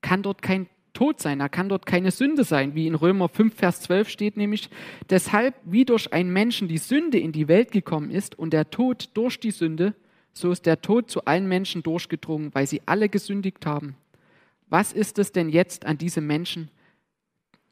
kann 0.00 0.22
dort 0.22 0.40
kein 0.40 0.70
Tod 0.92 1.20
sein, 1.20 1.38
da 1.38 1.48
kann 1.48 1.68
dort 1.68 1.86
keine 1.86 2.10
Sünde 2.10 2.44
sein, 2.44 2.74
wie 2.74 2.86
in 2.86 2.94
Römer 2.94 3.28
5, 3.28 3.54
Vers 3.54 3.80
12 3.82 4.08
steht 4.08 4.36
nämlich, 4.36 4.68
deshalb 5.08 5.54
wie 5.64 5.84
durch 5.84 6.12
einen 6.12 6.32
Menschen 6.32 6.68
die 6.68 6.78
Sünde 6.78 7.18
in 7.18 7.32
die 7.32 7.48
Welt 7.48 7.72
gekommen 7.72 8.10
ist 8.10 8.38
und 8.38 8.52
der 8.52 8.70
Tod 8.70 9.08
durch 9.14 9.40
die 9.40 9.50
Sünde, 9.50 9.94
so 10.34 10.50
ist 10.50 10.66
der 10.66 10.80
Tod 10.80 11.10
zu 11.10 11.24
allen 11.24 11.48
Menschen 11.48 11.82
durchgedrungen, 11.82 12.54
weil 12.54 12.66
sie 12.66 12.82
alle 12.86 13.08
gesündigt 13.08 13.64
haben. 13.66 13.96
Was 14.68 14.92
ist 14.92 15.18
es 15.18 15.32
denn 15.32 15.48
jetzt 15.48 15.84
an 15.84 15.98
diese 15.98 16.20
Menschen? 16.20 16.70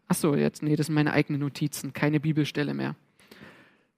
Ach 0.08 0.14
so, 0.14 0.34
jetzt, 0.34 0.62
nee, 0.62 0.76
das 0.76 0.86
sind 0.86 0.94
meine 0.94 1.12
eigenen 1.12 1.40
Notizen, 1.40 1.92
keine 1.92 2.20
Bibelstelle 2.20 2.74
mehr. 2.74 2.96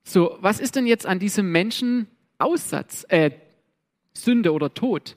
So, 0.05 0.37
was 0.41 0.61
ist 0.61 0.77
denn 0.77 0.87
jetzt 0.87 1.07
an 1.07 1.19
diesem 1.19 1.51
Menschen 1.51 2.07
Aussatz, 2.39 3.05
äh, 3.09 3.31
Sünde 4.15 4.53
oder 4.53 4.75
Tod? 4.75 5.17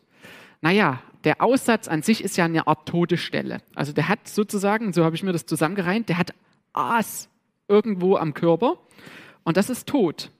Naja, 0.62 1.02
der 1.26 1.42
Aussatz 1.42 1.88
an 1.88 2.02
sich 2.02 2.24
ist 2.24 2.38
ja 2.38 2.46
eine 2.46 2.68
Art 2.68 2.88
Todesstelle. 2.88 3.62
Also 3.74 3.92
der 3.92 4.08
hat 4.08 4.28
sozusagen, 4.28 4.94
so 4.94 5.04
habe 5.04 5.16
ich 5.16 5.24
mir 5.24 5.34
das 5.34 5.46
zusammengereimt, 5.46 6.08
der 6.08 6.18
hat 6.18 6.34
Aas 6.74 7.30
irgendwo 7.68 8.16
am 8.16 8.34
Körper 8.34 8.78
und 9.44 9.58
das 9.58 9.70
ist 9.70 9.88
tot. 9.88 10.32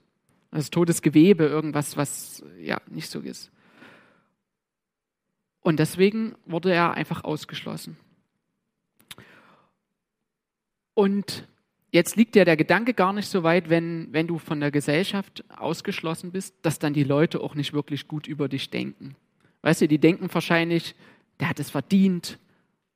Das 0.50 0.64
ist 0.64 0.72
totes 0.72 1.02
Gewebe, 1.02 1.44
irgendwas, 1.44 1.96
was 1.96 2.42
ja 2.58 2.80
nicht 2.86 3.10
so 3.10 3.20
ist. 3.20 3.50
Und 5.60 5.80
deswegen 5.80 6.36
wurde 6.46 6.72
er 6.72 6.94
einfach 6.94 7.24
ausgeschlossen. 7.24 7.98
Und 10.94 11.46
Jetzt 11.96 12.16
liegt 12.16 12.36
ja 12.36 12.44
der 12.44 12.58
Gedanke 12.58 12.92
gar 12.92 13.14
nicht 13.14 13.26
so 13.26 13.42
weit, 13.42 13.70
wenn, 13.70 14.08
wenn 14.10 14.26
du 14.26 14.36
von 14.36 14.60
der 14.60 14.70
Gesellschaft 14.70 15.44
ausgeschlossen 15.56 16.30
bist, 16.30 16.54
dass 16.60 16.78
dann 16.78 16.92
die 16.92 17.04
Leute 17.04 17.40
auch 17.40 17.54
nicht 17.54 17.72
wirklich 17.72 18.06
gut 18.06 18.26
über 18.26 18.48
dich 18.48 18.68
denken. 18.68 19.16
Weißt 19.66 19.80
du, 19.80 19.88
die 19.88 19.98
denken 19.98 20.32
wahrscheinlich, 20.32 20.94
der 21.40 21.48
hat 21.48 21.58
es 21.58 21.70
verdient, 21.70 22.38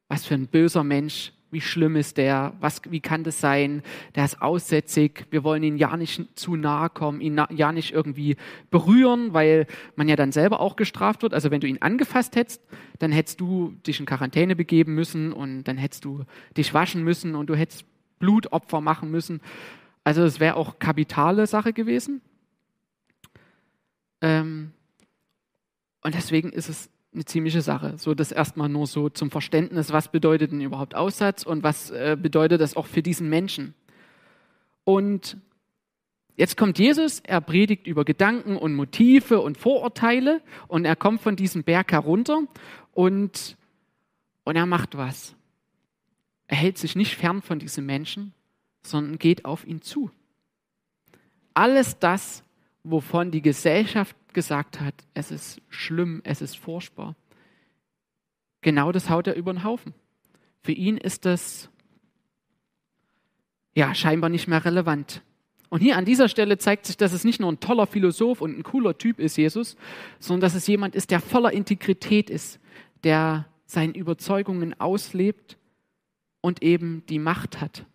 was 0.07 0.25
für 0.25 0.35
ein 0.35 0.47
böser 0.47 0.85
Mensch, 0.85 1.33
wie 1.51 1.61
schlimm 1.61 1.97
ist 1.97 2.17
der, 2.17 2.53
was, 2.61 2.83
wie 2.89 3.01
kann 3.01 3.25
das 3.25 3.41
sein, 3.41 3.83
der 4.15 4.25
ist 4.25 4.41
aussätzig, 4.41 5.27
wir 5.31 5.43
wollen 5.43 5.65
ihn 5.65 5.79
ja 5.79 5.97
nicht 5.97 6.39
zu 6.39 6.55
nahe 6.55 6.89
kommen, 6.89 7.21
ihn 7.21 7.45
ja 7.51 7.73
nicht 7.73 7.93
irgendwie 7.93 8.37
berühren, 8.71 9.35
weil 9.35 9.67
man 9.97 10.09
ja 10.09 10.15
dann 10.15 10.31
selber 10.31 10.61
auch 10.61 10.77
gestraft 10.77 11.23
wird. 11.23 11.35
Also 11.35 11.51
wenn 11.51 11.61
du 11.61 11.67
ihn 11.67 11.83
angefasst 11.83 12.37
hättest, 12.37 12.63
dann 13.01 13.11
hättest 13.11 13.41
du 13.41 13.75
dich 13.85 13.99
in 13.99 14.07
Quarantäne 14.07 14.55
begeben 14.55 14.95
müssen 14.95 15.33
und 15.33 15.65
dann 15.65 15.77
hättest 15.77 16.05
du 16.05 16.25
dich 16.57 16.73
waschen 16.73 17.03
müssen 17.03 17.35
und 17.35 17.49
du 17.49 17.57
hättest 17.57 17.85
Blutopfer 18.21 18.81
machen 18.81 19.11
müssen. 19.11 19.41
Also 20.05 20.23
es 20.23 20.39
wäre 20.39 20.55
auch 20.55 20.79
kapitale 20.79 21.49
Sache 21.49 21.73
gewesen. 21.73 22.21
Ähm, 24.21 24.71
und 26.03 26.15
deswegen 26.15 26.51
ist 26.51 26.69
es 26.69 26.91
eine 27.13 27.25
ziemliche 27.25 27.61
Sache. 27.61 27.99
So 27.99 28.15
das 28.15 28.33
erstmal 28.33 28.69
nur 28.69 28.87
so 28.87 29.09
zum 29.09 29.31
Verständnis, 29.31 29.93
was 29.93 30.09
bedeutet 30.09 30.53
denn 30.53 30.61
überhaupt 30.61 30.95
Aussatz 30.95 31.43
und 31.43 31.63
was 31.63 31.91
äh, 31.91 32.17
bedeutet 32.21 32.61
das 32.61 32.77
auch 32.77 32.87
für 32.87 33.03
diesen 33.03 33.29
Menschen. 33.29 33.75
Und 34.85 35.37
jetzt 36.37 36.57
kommt 36.57 36.79
Jesus, 36.79 37.21
er 37.21 37.41
predigt 37.41 37.87
über 37.87 38.05
Gedanken 38.05 38.57
und 38.57 38.75
Motive 38.75 39.41
und 39.41 39.59
Vorurteile 39.59 40.41
und 40.69 40.85
er 40.85 40.97
kommt 40.97 41.21
von 41.21 41.37
diesem 41.37 41.65
Berg 41.65 41.93
herunter 41.93 42.43
und, 42.93 43.57
und 44.45 44.57
er 44.57 44.67
macht 44.67 44.97
was. 44.97 45.35
Er 46.47 46.57
hält 46.57 46.79
sich 46.79 46.97
nicht 46.97 47.17
fern 47.17 47.43
von 47.43 47.59
diesem 47.59 47.87
Menschen, 47.87 48.35
sondern 48.83 49.19
geht 49.19 49.45
auf 49.45 49.67
ihn 49.67 49.83
zu. 49.83 50.11
Alles 51.55 51.99
das, 51.99 52.43
wovon 52.83 53.31
die 53.31 53.43
Gesellschaft 53.43 54.16
gesagt 54.33 54.81
hat, 54.81 54.95
es 55.14 55.31
ist 55.31 55.61
schlimm, 55.69 56.21
es 56.25 56.40
ist 56.40 56.57
furchtbar. 56.57 57.16
Genau 58.62 58.93
das 58.93 59.11
haut 59.11 59.27
er 59.27 59.37
über 59.37 59.53
den 59.53 59.64
Haufen. 59.64 59.95
Für 60.62 60.73
ihn 60.73 60.97
ist 60.97 61.25
das 61.25 61.71
ja 63.75 63.95
scheinbar 63.95 64.31
nicht 64.31 64.49
mehr 64.49 64.64
relevant. 64.64 65.23
Und 65.69 65.81
hier 65.81 65.97
an 65.97 66.05
dieser 66.05 66.29
Stelle 66.29 66.59
zeigt 66.59 66.87
sich, 66.87 66.97
dass 66.97 67.12
es 67.12 67.25
nicht 67.25 67.40
nur 67.40 67.51
ein 67.51 67.61
toller 67.61 67.87
Philosoph 67.87 68.40
und 68.40 68.59
ein 68.59 68.64
cooler 68.64 68.99
Typ 68.99 69.21
ist, 69.21 69.37
Jesus, 69.37 69.77
sondern 70.19 70.43
dass 70.43 70.55
es 70.55 70.66
jemand 70.66 70.97
ist, 70.97 71.11
der 71.11 71.21
voller 71.21 71.53
Integrität 71.53 72.29
ist, 72.29 72.59
der 73.05 73.47
seinen 73.66 73.95
Überzeugungen 73.95 74.79
auslebt 74.79 75.57
und 76.40 76.62
eben 76.62 77.05
die 77.09 77.21
Macht 77.21 77.61
hat, 77.61 77.87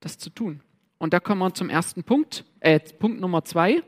das 0.00 0.18
zu 0.18 0.30
tun. 0.30 0.60
Und 0.98 1.12
da 1.12 1.20
kommen 1.20 1.40
wir 1.40 1.54
zum 1.54 1.70
ersten 1.70 2.02
Punkt, 2.02 2.44
äh, 2.58 2.80
Punkt 2.80 3.20
Nummer 3.20 3.44
zwei. 3.44 3.84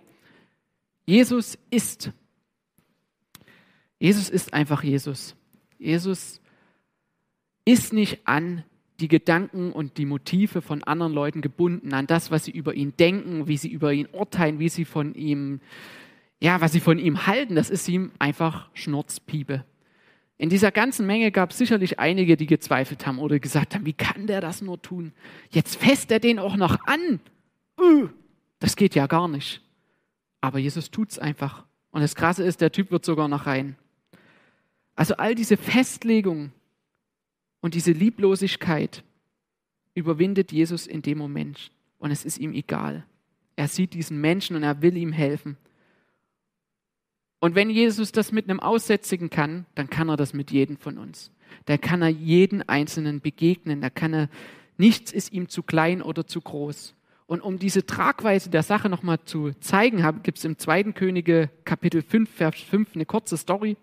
Jesus 1.11 1.59
ist. 1.70 2.12
Jesus 3.99 4.31
ist 4.31 4.55
einfach 4.55 4.85
Jesus. 4.85 5.35
Jesus 5.77 6.40
ist 7.64 7.92
nicht 7.92 8.29
an 8.29 8.62
die 9.01 9.09
Gedanken 9.09 9.73
und 9.73 9.99
die 9.99 10.07
Motive 10.07 10.62
von 10.62 10.85
anderen 10.85 11.12
Leuten 11.12 11.40
gebunden, 11.40 11.94
an 11.94 12.07
das, 12.07 12.31
was 12.31 12.44
sie 12.44 12.53
über 12.53 12.75
ihn 12.75 12.96
denken, 12.96 13.49
wie 13.49 13.57
sie 13.57 13.70
über 13.70 13.92
ihn 13.92 14.07
urteilen, 14.12 14.61
wie 14.61 14.68
sie 14.68 14.85
von 14.85 15.16
ihm, 15.16 15.61
ja, 16.38 16.61
was 16.61 16.70
sie 16.70 16.81
von 16.81 17.01
ihm 17.01 17.27
halten. 17.27 17.57
Das 17.57 17.70
ist 17.70 17.88
ihm 17.88 18.12
einfach 18.20 18.68
Schnurzpiepe. 18.75 19.64
In 20.38 20.49
dieser 20.49 20.70
ganzen 20.70 21.07
Menge 21.07 21.33
gab 21.33 21.51
es 21.51 21.59
sicherlich 21.59 21.99
einige, 21.99 22.37
die 22.37 22.46
gezweifelt 22.46 23.05
haben 23.05 23.18
oder 23.18 23.40
gesagt 23.40 23.75
haben, 23.75 23.85
wie 23.85 23.94
kann 23.94 24.29
der 24.29 24.40
das 24.40 24.62
nur 24.62 24.81
tun? 24.81 25.12
Jetzt 25.51 25.75
fässt 25.75 26.12
er 26.12 26.20
den 26.20 26.38
auch 26.38 26.55
noch 26.55 26.79
an. 26.87 27.18
Uh, 27.81 28.09
das 28.61 28.77
geht 28.77 28.94
ja 28.94 29.09
gar 29.09 29.27
nicht. 29.27 29.61
Aber 30.40 30.59
Jesus 30.59 30.90
tut 30.90 31.11
es 31.11 31.18
einfach. 31.18 31.64
Und 31.90 32.00
das 32.03 32.14
Krasse 32.14 32.44
ist, 32.44 32.61
der 32.61 32.72
Typ 32.72 32.90
wird 32.90 33.05
sogar 33.05 33.29
noch 33.29 33.46
rein. 33.46 33.76
Also 34.94 35.16
all 35.16 35.35
diese 35.35 35.57
Festlegung 35.57 36.53
und 37.61 37.74
diese 37.74 37.92
Lieblosigkeit 37.92 39.03
überwindet 39.94 40.53
Jesus 40.53 40.87
in 40.87 41.03
dem 41.03 41.18
Moment. 41.18 41.70
Und 41.98 42.11
es 42.11 42.24
ist 42.24 42.38
ihm 42.38 42.53
egal. 42.53 43.05
Er 43.57 43.68
sieht 43.68 43.94
diesen 43.94 44.20
Menschen 44.20 44.57
und 44.57 44.62
er 44.62 44.83
will 44.83 44.96
ihm 44.96 45.12
helfen. 45.12 45.57
Und 47.40 47.55
wenn 47.55 47.70
Jesus 47.70 48.12
das 48.12 48.33
mit 48.33 48.48
einem 48.48 48.61
Aussätzigen 48.61 49.31
kann, 49.31 49.66
dann 49.74 49.88
kann 49.90 50.09
er 50.09 50.16
das 50.16 50.33
mit 50.33 50.50
jedem 50.50 50.76
von 50.76 50.98
uns. 50.98 51.33
Da 51.64 51.76
kann 51.76 52.03
er 52.03 52.09
jeden 52.09 52.66
Einzelnen 52.68 53.20
begegnen. 53.20 53.81
Da 53.81 53.90
kann 53.90 54.14
er, 54.14 54.29
nichts 54.76 55.12
ist 55.12 55.33
ihm 55.33 55.48
zu 55.48 55.62
klein 55.62 56.03
oder 56.03 56.26
zu 56.26 56.40
groß. 56.40 56.94
Und 57.30 57.42
um 57.42 57.60
diese 57.60 57.86
Tragweise 57.86 58.50
der 58.50 58.64
Sache 58.64 58.88
nochmal 58.88 59.20
zu 59.24 59.52
zeigen, 59.60 60.04
gibt 60.24 60.38
es 60.38 60.44
im 60.44 60.58
2. 60.58 60.82
Könige 60.94 61.48
Kapitel 61.64 62.02
5, 62.02 62.28
Vers 62.28 62.56
5 62.56 62.96
eine 62.96 63.06
kurze 63.06 63.36
Story, 63.36 63.76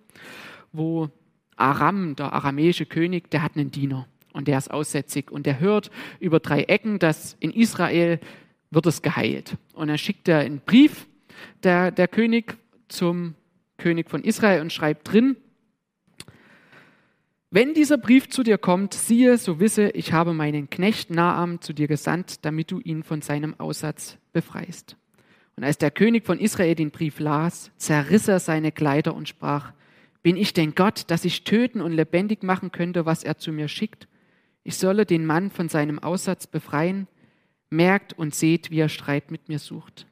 wo 0.74 1.08
Aram, 1.56 2.18
der 2.18 2.34
aramäische 2.34 2.86
König, 2.86 3.32
der 3.32 3.44
hat 3.44 3.56
einen 3.56 3.72
Diener 3.72 4.06
und 4.34 4.50
der 4.50 4.58
ist 4.58 4.70
aussätzig 4.70 5.32
und 5.32 5.46
der 5.46 5.62
hört 5.62 5.92
über 6.20 6.42
drei 6.42 6.64
Ecken, 6.64 7.00
dass 7.00 7.38
in 7.40 7.52
Israel 7.52 8.20
wird 8.70 8.86
es 8.86 9.02
geheilt. 9.02 9.56
Und 9.72 9.88
er 9.88 9.98
schickt 9.98 10.28
einen 10.28 10.60
Brief, 10.60 11.08
der, 11.64 11.92
der 11.92 12.10
König, 12.10 12.58
zum 12.90 13.36
König 13.78 14.10
von 14.10 14.26
Israel 14.26 14.60
und 14.60 14.74
schreibt 14.74 15.14
drin, 15.14 15.38
wenn 17.58 17.74
dieser 17.74 17.98
Brief 17.98 18.30
zu 18.30 18.44
dir 18.44 18.60
kommt, 18.60 18.94
siehe, 18.94 19.36
so 19.40 19.60
wisse, 19.60 19.90
ich 19.90 20.14
habe 20.14 20.32
meinen 20.32 20.70
Knecht 20.70 21.10
Naam 21.10 21.60
zu 21.60 21.74
dir 21.74 21.88
gesandt, 21.88 22.46
damit 22.46 22.70
du 22.70 22.80
ihn 22.80 23.02
von 23.02 23.24
seinem 23.24 23.60
Aussatz 23.60 24.20
befreist. 24.32 24.96
Und 25.56 25.64
als 25.64 25.80
der 25.80 25.90
König 25.90 26.24
von 26.24 26.38
Israel 26.38 26.76
den 26.76 26.92
Brief 26.92 27.20
las, 27.20 27.72
zerriss 27.78 28.28
er 28.28 28.40
seine 28.40 28.72
Kleider 28.72 29.16
und 29.16 29.28
sprach, 29.28 29.74
bin 30.22 30.38
ich 30.38 30.54
denn 30.54 30.76
Gott, 30.76 31.06
dass 31.08 31.26
ich 31.26 31.46
töten 31.46 31.82
und 31.82 31.94
lebendig 31.94 32.44
machen 32.44 32.72
könnte, 32.72 33.08
was 33.08 33.24
er 33.24 33.40
zu 33.40 33.52
mir 33.52 33.70
schickt? 33.70 34.08
Ich 34.64 34.78
solle 34.78 35.08
den 35.08 35.26
Mann 35.26 35.50
von 35.50 35.68
seinem 35.68 35.98
Aussatz 35.98 36.46
befreien. 36.46 37.08
Merkt 37.72 38.14
und 38.14 38.36
seht, 38.36 38.70
wie 38.70 38.82
er 38.82 38.90
Streit 38.90 39.32
mit 39.32 39.50
mir 39.50 39.58
sucht. 39.58 40.06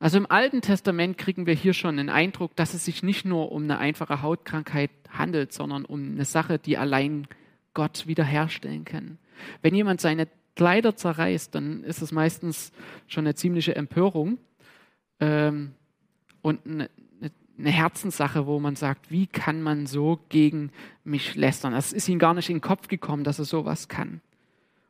Also 0.00 0.16
im 0.16 0.30
Alten 0.30 0.60
Testament 0.60 1.18
kriegen 1.18 1.46
wir 1.46 1.54
hier 1.54 1.72
schon 1.72 1.96
den 1.96 2.08
Eindruck, 2.08 2.54
dass 2.54 2.74
es 2.74 2.84
sich 2.84 3.02
nicht 3.02 3.24
nur 3.24 3.50
um 3.50 3.64
eine 3.64 3.78
einfache 3.78 4.22
Hautkrankheit 4.22 4.90
handelt, 5.10 5.52
sondern 5.52 5.84
um 5.84 6.12
eine 6.12 6.24
Sache, 6.24 6.58
die 6.58 6.78
allein 6.78 7.26
Gott 7.74 8.06
wiederherstellen 8.06 8.84
kann. 8.84 9.18
Wenn 9.60 9.74
jemand 9.74 10.00
seine 10.00 10.28
Kleider 10.54 10.94
zerreißt, 10.94 11.54
dann 11.54 11.82
ist 11.82 12.00
es 12.00 12.12
meistens 12.12 12.72
schon 13.08 13.26
eine 13.26 13.34
ziemliche 13.34 13.74
Empörung 13.74 14.38
ähm, 15.18 15.72
und 16.42 16.64
eine, 16.64 16.90
eine 17.58 17.70
Herzenssache, 17.70 18.46
wo 18.46 18.60
man 18.60 18.76
sagt, 18.76 19.10
wie 19.10 19.26
kann 19.26 19.62
man 19.62 19.86
so 19.86 20.20
gegen 20.28 20.70
mich 21.02 21.34
lästern? 21.34 21.74
Es 21.74 21.92
ist 21.92 22.08
ihm 22.08 22.20
gar 22.20 22.34
nicht 22.34 22.50
in 22.50 22.56
den 22.56 22.62
Kopf 22.62 22.86
gekommen, 22.86 23.24
dass 23.24 23.40
er 23.40 23.44
sowas 23.44 23.88
kann. 23.88 24.20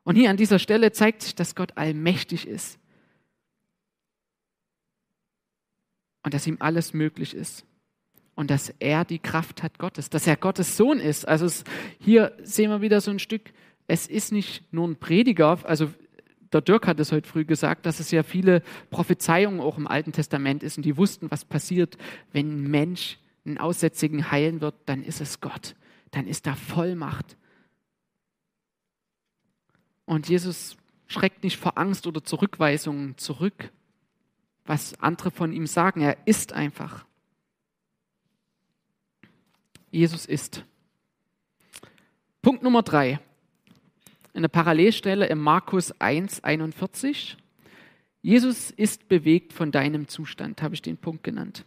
Und 0.05 0.17
hier 0.17 0.29
an 0.29 0.37
dieser 0.37 0.59
Stelle 0.59 0.93
zeigt 0.93 1.23
sich, 1.23 1.35
dass 1.35 1.55
Gott 1.55 1.73
allmächtig 1.77 2.47
ist 2.47 2.78
und 6.23 6.35
dass 6.35 6.47
ihm 6.47 6.57
alles 6.61 6.93
möglich 6.93 7.35
ist 7.35 7.65
und 8.35 8.51
dass 8.51 8.73
er 8.79 9.05
die 9.05 9.19
Kraft 9.19 9.63
hat 9.63 9.79
Gottes, 9.79 10.11
dass 10.11 10.27
er 10.27 10.37
Gottes 10.37 10.77
Sohn 10.77 11.01
ist. 11.01 11.27
Also 11.27 11.47
es, 11.47 11.65
hier 11.99 12.33
sehen 12.43 12.71
wir 12.71 12.81
wieder 12.81 13.01
so 13.01 13.11
ein 13.11 13.19
Stück, 13.19 13.53
es 13.87 14.07
ist 14.07 14.33
nicht 14.33 14.73
nur 14.73 14.87
ein 14.87 14.97
Prediger, 14.97 15.59
also 15.65 15.91
der 16.53 16.61
Dirk 16.61 16.87
hat 16.87 17.01
es 17.01 17.13
heute 17.13 17.29
früh 17.29 17.45
gesagt, 17.45 17.85
dass 17.85 18.01
es 18.01 18.11
ja 18.11 18.23
viele 18.23 18.63
Prophezeiungen 18.91 19.61
auch 19.61 19.77
im 19.77 19.87
Alten 19.87 20.13
Testament 20.13 20.63
ist 20.63 20.77
und 20.77 20.85
die 20.85 20.97
wussten, 20.97 21.31
was 21.31 21.45
passiert, 21.45 21.99
wenn 22.33 22.65
ein 22.65 22.71
Mensch 22.71 23.19
einen 23.45 23.59
Aussätzigen 23.59 24.31
heilen 24.31 24.61
wird, 24.61 24.75
dann 24.87 25.03
ist 25.03 25.21
es 25.21 25.41
Gott, 25.41 25.75
dann 26.11 26.27
ist 26.27 26.47
da 26.47 26.55
Vollmacht. 26.55 27.37
Und 30.05 30.29
Jesus 30.29 30.77
schreckt 31.07 31.43
nicht 31.43 31.57
vor 31.57 31.77
Angst 31.77 32.07
oder 32.07 32.23
Zurückweisungen 32.23 33.19
zurück, 33.19 33.73
was 34.69 35.01
andere 35.01 35.31
von 35.31 35.53
ihm 35.53 35.67
sagen. 35.67 36.01
Er 36.03 36.19
ist 36.27 36.53
einfach. 36.53 37.07
Jesus 39.91 40.27
ist. 40.27 40.65
Punkt 42.43 42.63
Nummer 42.63 42.83
drei. 42.83 43.19
Eine 44.35 44.49
Parallelstelle 44.49 45.27
im 45.27 45.39
Markus 45.39 45.99
1, 46.01 46.45
41. 46.45 47.37
Jesus 48.21 48.71
ist 48.71 49.09
bewegt 49.09 49.53
von 49.53 49.73
deinem 49.73 50.07
Zustand, 50.07 50.61
habe 50.61 50.75
ich 50.75 50.83
den 50.83 50.99
Punkt 50.99 51.25
genannt. 51.25 51.65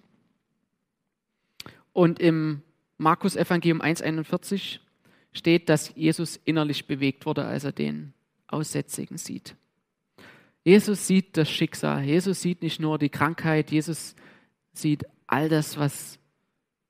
Und 1.91 2.19
im 2.19 2.61
Markus 2.97 3.35
Evangelium 3.35 3.81
1,41 3.81 4.79
steht, 5.33 5.69
dass 5.69 5.93
Jesus 5.95 6.39
innerlich 6.45 6.85
bewegt 6.85 7.25
wurde, 7.25 7.45
als 7.45 7.63
er 7.63 7.71
den 7.71 8.13
Aussätzigen 8.47 9.17
sieht. 9.17 9.55
Jesus 10.63 11.08
sieht 11.08 11.38
das 11.38 11.50
Schicksal. 11.50 12.04
Jesus 12.04 12.41
sieht 12.41 12.62
nicht 12.62 12.80
nur 12.80 13.00
die 13.00 13.10
Krankheit, 13.10 13.71
Jesus 13.71 14.15
sieht 14.74 15.06
all 15.28 15.50
das, 15.50 15.78
was 15.78 16.19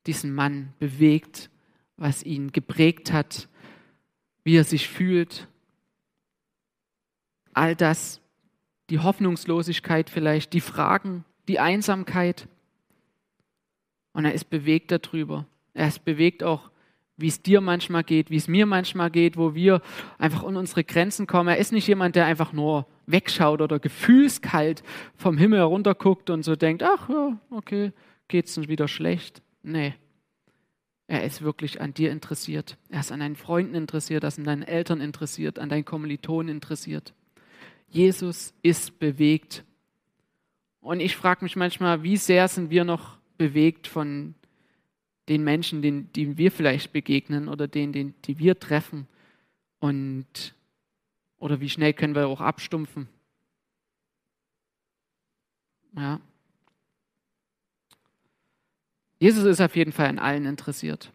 diesen 0.07 0.33
Mann 0.33 0.73
bewegt, 0.79 1.49
was 1.95 2.23
ihn 2.23 2.51
geprägt 2.51 3.11
hat, 3.11 3.47
wie 4.43 4.57
er 4.57 4.63
sich 4.63 4.87
fühlt. 4.87 5.47
all 7.53 7.75
das, 7.75 8.21
die 8.89 8.99
Hoffnungslosigkeit 8.99 10.09
vielleicht, 10.09 10.53
die 10.53 10.61
Fragen, 10.61 11.25
die 11.47 11.59
Einsamkeit. 11.59 12.47
Und 14.13 14.25
er 14.25 14.33
ist 14.33 14.49
bewegt 14.49 14.91
darüber. 14.91 15.45
Er 15.73 15.87
ist 15.87 16.03
bewegt 16.03 16.43
auch, 16.43 16.71
wie 17.17 17.27
es 17.27 17.41
dir 17.41 17.61
manchmal 17.61 18.03
geht, 18.03 18.29
wie 18.29 18.37
es 18.37 18.47
mir 18.47 18.65
manchmal 18.65 19.11
geht, 19.11 19.37
wo 19.37 19.53
wir 19.53 19.81
einfach 20.17 20.43
an 20.43 20.57
unsere 20.57 20.83
Grenzen 20.83 21.27
kommen. 21.27 21.49
Er 21.49 21.57
ist 21.57 21.71
nicht 21.71 21.87
jemand, 21.87 22.15
der 22.15 22.25
einfach 22.25 22.51
nur 22.51 22.87
wegschaut 23.05 23.61
oder 23.61 23.79
gefühlskalt 23.79 24.83
vom 25.15 25.37
Himmel 25.37 25.59
herunterguckt 25.59 26.29
und 26.29 26.43
so 26.43 26.55
denkt, 26.55 26.83
ach 26.83 27.09
ja, 27.09 27.39
okay, 27.49 27.91
geht's 28.27 28.55
denn 28.55 28.67
wieder 28.67 28.87
schlecht. 28.87 29.41
Nee. 29.63 29.93
Er 31.07 31.25
ist 31.25 31.41
wirklich 31.41 31.81
an 31.81 31.93
dir 31.93 32.09
interessiert. 32.11 32.77
Er 32.89 33.01
ist 33.01 33.11
an 33.11 33.19
deinen 33.19 33.35
Freunden 33.35 33.75
interessiert, 33.75 34.23
er 34.23 34.29
ist 34.29 34.39
an 34.39 34.45
deinen 34.45 34.63
Eltern 34.63 35.01
interessiert, 35.01 35.59
an 35.59 35.67
deinen 35.67 35.83
Kommilitonen 35.83 36.55
interessiert. 36.55 37.13
Jesus 37.89 38.53
ist 38.61 38.97
bewegt. 38.99 39.65
Und 40.79 41.01
ich 41.01 41.17
frage 41.17 41.43
mich 41.43 41.57
manchmal, 41.57 42.03
wie 42.03 42.15
sehr 42.15 42.47
sind 42.47 42.69
wir 42.69 42.85
noch 42.85 43.17
bewegt 43.37 43.87
von 43.87 44.35
den 45.27 45.43
Menschen, 45.43 45.81
denen, 45.81 46.11
die 46.13 46.37
wir 46.37 46.51
vielleicht 46.51 46.93
begegnen 46.93 47.47
oder 47.47 47.67
denen, 47.67 47.93
denen, 47.93 48.15
die 48.25 48.39
wir 48.39 48.59
treffen. 48.59 49.07
Und, 49.79 50.55
oder 51.41 51.59
wie 51.59 51.69
schnell 51.69 51.93
können 51.93 52.15
wir 52.15 52.27
auch 52.27 52.39
abstumpfen. 52.39 53.09
Ja. 55.97 56.21
Jesus 59.19 59.43
ist 59.43 59.59
auf 59.59 59.75
jeden 59.75 59.91
Fall 59.91 60.07
an 60.07 60.19
allen 60.19 60.45
interessiert. 60.45 61.11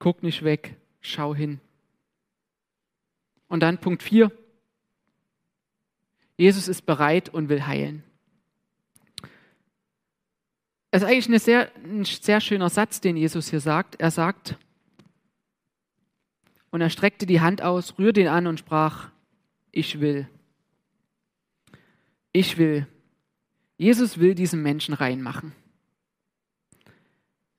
Guck 0.00 0.22
nicht 0.22 0.42
weg, 0.42 0.76
schau 1.00 1.34
hin. 1.34 1.60
Und 3.48 3.60
dann 3.60 3.78
Punkt 3.78 4.02
4. 4.02 4.32
Jesus 6.36 6.66
ist 6.66 6.84
bereit 6.84 7.28
und 7.28 7.48
will 7.48 7.66
heilen. 7.66 8.02
Es 10.90 11.02
ist 11.02 11.08
eigentlich 11.08 11.42
sehr, 11.42 11.70
ein 11.76 12.04
sehr 12.04 12.40
schöner 12.40 12.68
Satz, 12.68 13.00
den 13.00 13.16
Jesus 13.16 13.50
hier 13.50 13.60
sagt. 13.60 14.00
Er 14.00 14.10
sagt, 14.10 14.56
und 16.74 16.80
er 16.80 16.90
streckte 16.90 17.24
die 17.24 17.40
Hand 17.40 17.62
aus, 17.62 18.00
rührte 18.00 18.20
ihn 18.20 18.26
an 18.26 18.48
und 18.48 18.58
sprach, 18.58 19.12
ich 19.70 20.00
will. 20.00 20.28
Ich 22.32 22.58
will. 22.58 22.88
Jesus 23.76 24.18
will 24.18 24.34
diesen 24.34 24.60
Menschen 24.60 24.92
reinmachen. 24.92 25.52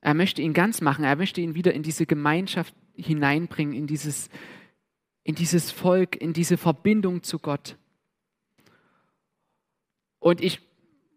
Er 0.02 0.16
möchte 0.16 0.42
ihn 0.42 0.52
ganz 0.52 0.82
machen. 0.82 1.06
Er 1.06 1.16
möchte 1.16 1.40
ihn 1.40 1.56
wieder 1.56 1.74
in 1.74 1.82
diese 1.82 2.06
Gemeinschaft 2.06 2.76
hineinbringen, 2.94 3.74
in 3.74 3.88
dieses, 3.88 4.30
in 5.24 5.36
dieses 5.36 5.72
Volk, 5.72 6.18
in 6.18 6.34
diese 6.34 6.58
Verbindung 6.58 7.24
zu 7.24 7.40
Gott. 7.40 7.78
Und 10.20 10.42
ich 10.42 10.60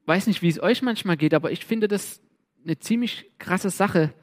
weiß 0.07 0.29
nicht, 0.29 0.41
wie 0.41 0.49
es 0.51 0.63
euch 0.63 0.83
manchmal 0.83 1.17
geht, 1.17 1.35
aber 1.35 1.51
ich 1.51 1.65
finde 1.65 1.89
das 1.89 2.23
eine 2.63 2.79
ziemlich 2.79 3.29
krasse 3.41 3.71
Sache. 3.71 4.15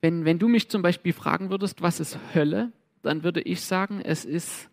Wenn, 0.00 0.24
wenn 0.24 0.40
du 0.40 0.48
mich 0.48 0.68
zum 0.68 0.82
Beispiel 0.82 1.12
fragen 1.12 1.48
würdest, 1.50 1.80
was 1.80 2.00
ist 2.00 2.18
Hölle, 2.34 2.72
dann 3.02 3.22
würde 3.22 3.40
ich 3.40 3.60
sagen, 3.62 4.00
es 4.00 4.24
ist 4.24 4.68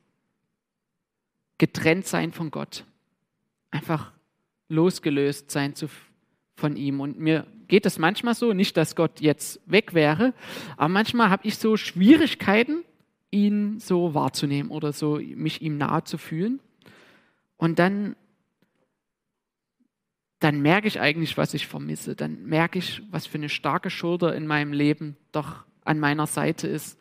getrennt 1.58 2.06
sein 2.06 2.32
von 2.32 2.52
Gott. 2.52 2.86
Einfach 3.72 4.12
losgelöst 4.70 5.52
sein 5.52 5.76
zu, 5.76 5.88
von 6.56 6.76
ihm. 6.76 7.00
Und 7.00 7.20
mir 7.20 7.48
geht 7.68 7.86
es 7.86 8.00
manchmal 8.00 8.36
so, 8.36 8.54
nicht, 8.54 8.78
dass 8.78 8.96
Gott 8.96 9.22
jetzt 9.22 9.60
weg 9.66 9.94
wäre, 9.94 10.34
aber 10.78 10.90
manchmal 10.90 11.30
habe 11.30 11.48
ich 11.48 11.58
so 11.58 11.78
Schwierigkeiten, 11.78 12.84
ihn 13.30 13.80
so 13.80 14.13
wahrzunehmen 14.13 14.72
oder 14.72 14.94
so 14.94 15.16
mich 15.18 15.62
ihm 15.62 15.78
nahe 15.78 16.04
zu 16.04 16.18
fühlen. 16.18 16.60
Und 17.58 17.80
dann 17.80 18.16
dann 20.40 20.62
merke 20.62 20.88
ich 20.88 21.00
eigentlich, 21.00 21.38
was 21.38 21.54
ich 21.54 21.68
vermisse. 21.68 22.16
Dann 22.16 22.46
merke 22.46 22.80
ich, 22.80 23.02
was 23.10 23.26
für 23.26 23.38
eine 23.38 23.50
starke 23.50 23.90
Schulter 23.90 24.36
in 24.36 24.46
meinem 24.46 24.72
Leben 24.72 25.18
doch 25.32 25.66
an 25.84 26.00
meiner 26.00 26.28
Seite 26.28 26.68
ist, 26.68 27.00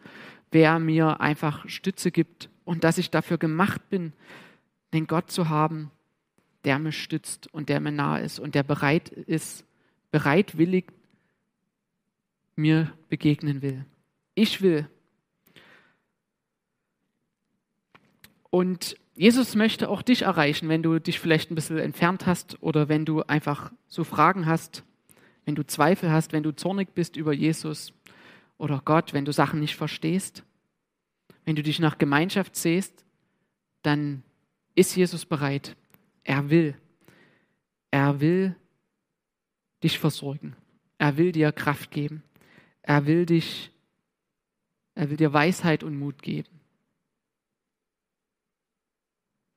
wer 0.56 0.78
mir 0.78 1.20
einfach 1.20 1.68
Stütze 1.68 2.10
gibt 2.10 2.48
und 2.64 2.82
dass 2.82 2.96
ich 2.96 3.10
dafür 3.10 3.36
gemacht 3.36 3.90
bin, 3.90 4.14
den 4.94 5.06
Gott 5.06 5.30
zu 5.30 5.50
haben, 5.50 5.90
der 6.64 6.78
mich 6.78 6.98
stützt 6.98 7.52
und 7.52 7.68
der 7.68 7.78
mir 7.78 7.92
nahe 7.92 8.22
ist 8.22 8.40
und 8.40 8.54
der 8.54 8.62
bereit 8.62 9.10
ist, 9.10 9.66
bereitwillig 10.10 10.86
mir 12.54 12.90
begegnen 13.10 13.60
will. 13.60 13.84
Ich 14.34 14.62
will. 14.62 14.88
Und 18.48 18.96
Jesus 19.14 19.56
möchte 19.56 19.90
auch 19.90 20.00
dich 20.00 20.22
erreichen, 20.22 20.70
wenn 20.70 20.82
du 20.82 20.98
dich 20.98 21.20
vielleicht 21.20 21.50
ein 21.50 21.54
bisschen 21.54 21.76
entfernt 21.76 22.24
hast 22.24 22.62
oder 22.62 22.88
wenn 22.88 23.04
du 23.04 23.20
einfach 23.24 23.72
so 23.88 24.04
Fragen 24.04 24.46
hast, 24.46 24.84
wenn 25.44 25.54
du 25.54 25.66
Zweifel 25.66 26.10
hast, 26.10 26.32
wenn 26.32 26.42
du 26.42 26.56
zornig 26.56 26.94
bist 26.94 27.14
über 27.16 27.34
Jesus 27.34 27.92
oder 28.56 28.80
Gott, 28.82 29.12
wenn 29.12 29.26
du 29.26 29.34
Sachen 29.34 29.60
nicht 29.60 29.76
verstehst. 29.76 30.45
Wenn 31.44 31.56
du 31.56 31.62
dich 31.62 31.78
nach 31.78 31.98
Gemeinschaft 31.98 32.56
sehst, 32.56 33.04
dann 33.82 34.22
ist 34.74 34.96
Jesus 34.96 35.24
bereit. 35.24 35.76
Er 36.24 36.50
will. 36.50 36.76
Er 37.90 38.20
will 38.20 38.56
dich 39.82 39.98
versorgen. 39.98 40.56
Er 40.98 41.16
will 41.16 41.32
dir 41.32 41.52
Kraft 41.52 41.90
geben. 41.90 42.22
Er 42.82 43.06
will 43.06 43.26
dich, 43.26 43.72
er 44.94 45.10
will 45.10 45.16
dir 45.16 45.32
Weisheit 45.32 45.82
und 45.82 45.98
Mut 45.98 46.22
geben. 46.22 46.48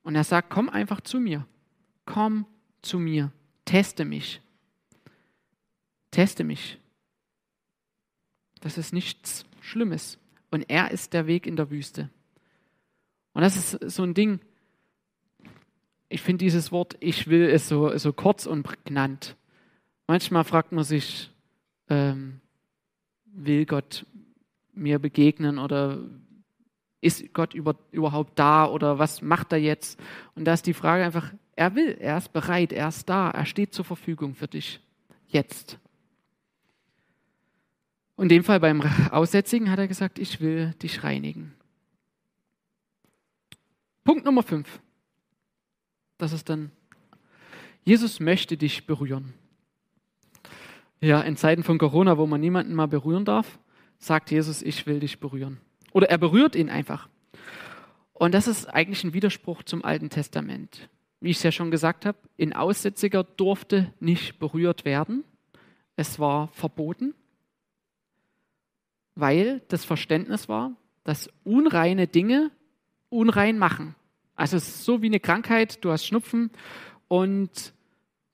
Und 0.02 0.14
er 0.14 0.24
sagt, 0.24 0.50
komm 0.50 0.68
einfach 0.68 1.00
zu 1.00 1.20
mir. 1.20 1.46
Komm 2.06 2.46
zu 2.82 2.98
mir. 2.98 3.32
Teste 3.64 4.04
mich. 4.04 4.40
Teste 6.10 6.44
mich. 6.44 6.78
Das 8.60 8.78
ist 8.78 8.92
nichts 8.92 9.44
Schlimmes. 9.60 10.18
Und 10.50 10.68
er 10.68 10.90
ist 10.90 11.12
der 11.12 11.26
Weg 11.26 11.46
in 11.46 11.56
der 11.56 11.70
Wüste. 11.70 12.10
Und 13.32 13.42
das 13.42 13.56
ist 13.56 13.90
so 13.90 14.02
ein 14.02 14.14
Ding. 14.14 14.40
Ich 16.08 16.22
finde 16.22 16.44
dieses 16.44 16.72
Wort, 16.72 16.96
ich 17.00 17.28
will, 17.28 17.46
ist 17.46 17.68
so, 17.68 17.96
so 17.96 18.12
kurz 18.12 18.46
und 18.46 18.64
prägnant. 18.64 19.36
Manchmal 20.08 20.42
fragt 20.42 20.72
man 20.72 20.82
sich, 20.82 21.30
ähm, 21.88 22.40
will 23.26 23.64
Gott 23.64 24.04
mir 24.72 24.98
begegnen 24.98 25.58
oder 25.58 25.98
ist 27.00 27.32
Gott 27.32 27.54
über, 27.54 27.76
überhaupt 27.92 28.38
da 28.38 28.66
oder 28.66 28.98
was 28.98 29.22
macht 29.22 29.52
er 29.52 29.58
jetzt? 29.58 30.00
Und 30.34 30.44
da 30.44 30.52
ist 30.52 30.66
die 30.66 30.74
Frage 30.74 31.04
einfach, 31.04 31.32
er 31.54 31.74
will, 31.74 31.96
er 32.00 32.18
ist 32.18 32.32
bereit, 32.32 32.72
er 32.72 32.88
ist 32.88 33.08
da, 33.08 33.30
er 33.30 33.46
steht 33.46 33.72
zur 33.72 33.84
Verfügung 33.84 34.34
für 34.34 34.48
dich. 34.48 34.80
Jetzt. 35.28 35.78
Und 38.20 38.24
in 38.24 38.40
dem 38.40 38.44
Fall 38.44 38.60
beim 38.60 38.82
Aussätzigen 39.12 39.70
hat 39.70 39.78
er 39.78 39.88
gesagt, 39.88 40.18
ich 40.18 40.42
will 40.42 40.74
dich 40.82 41.04
reinigen. 41.04 41.54
Punkt 44.04 44.26
Nummer 44.26 44.42
5. 44.42 44.78
Das 46.18 46.34
ist 46.34 46.50
dann, 46.50 46.70
Jesus 47.82 48.20
möchte 48.20 48.58
dich 48.58 48.86
berühren. 48.86 49.32
Ja, 51.00 51.22
in 51.22 51.38
Zeiten 51.38 51.62
von 51.62 51.78
Corona, 51.78 52.18
wo 52.18 52.26
man 52.26 52.42
niemanden 52.42 52.74
mal 52.74 52.88
berühren 52.88 53.24
darf, 53.24 53.58
sagt 53.96 54.30
Jesus, 54.30 54.60
ich 54.60 54.86
will 54.86 55.00
dich 55.00 55.18
berühren. 55.18 55.58
Oder 55.92 56.10
er 56.10 56.18
berührt 56.18 56.54
ihn 56.54 56.68
einfach. 56.68 57.08
Und 58.12 58.34
das 58.34 58.48
ist 58.48 58.66
eigentlich 58.66 59.02
ein 59.02 59.14
Widerspruch 59.14 59.62
zum 59.62 59.82
Alten 59.82 60.10
Testament. 60.10 60.90
Wie 61.20 61.30
ich 61.30 61.38
es 61.38 61.42
ja 61.42 61.52
schon 61.52 61.70
gesagt 61.70 62.04
habe, 62.04 62.18
ein 62.38 62.52
Aussätziger 62.52 63.24
durfte 63.24 63.94
nicht 63.98 64.38
berührt 64.38 64.84
werden. 64.84 65.24
Es 65.96 66.18
war 66.18 66.48
verboten, 66.48 67.14
weil 69.14 69.62
das 69.68 69.84
Verständnis 69.84 70.48
war, 70.48 70.72
dass 71.04 71.30
unreine 71.44 72.06
Dinge 72.06 72.50
unrein 73.08 73.58
machen. 73.58 73.94
Also 74.36 74.56
es 74.56 74.68
ist 74.68 74.84
so 74.84 75.02
wie 75.02 75.06
eine 75.06 75.20
Krankheit, 75.20 75.84
du 75.84 75.90
hast 75.90 76.06
Schnupfen 76.06 76.50
und 77.08 77.72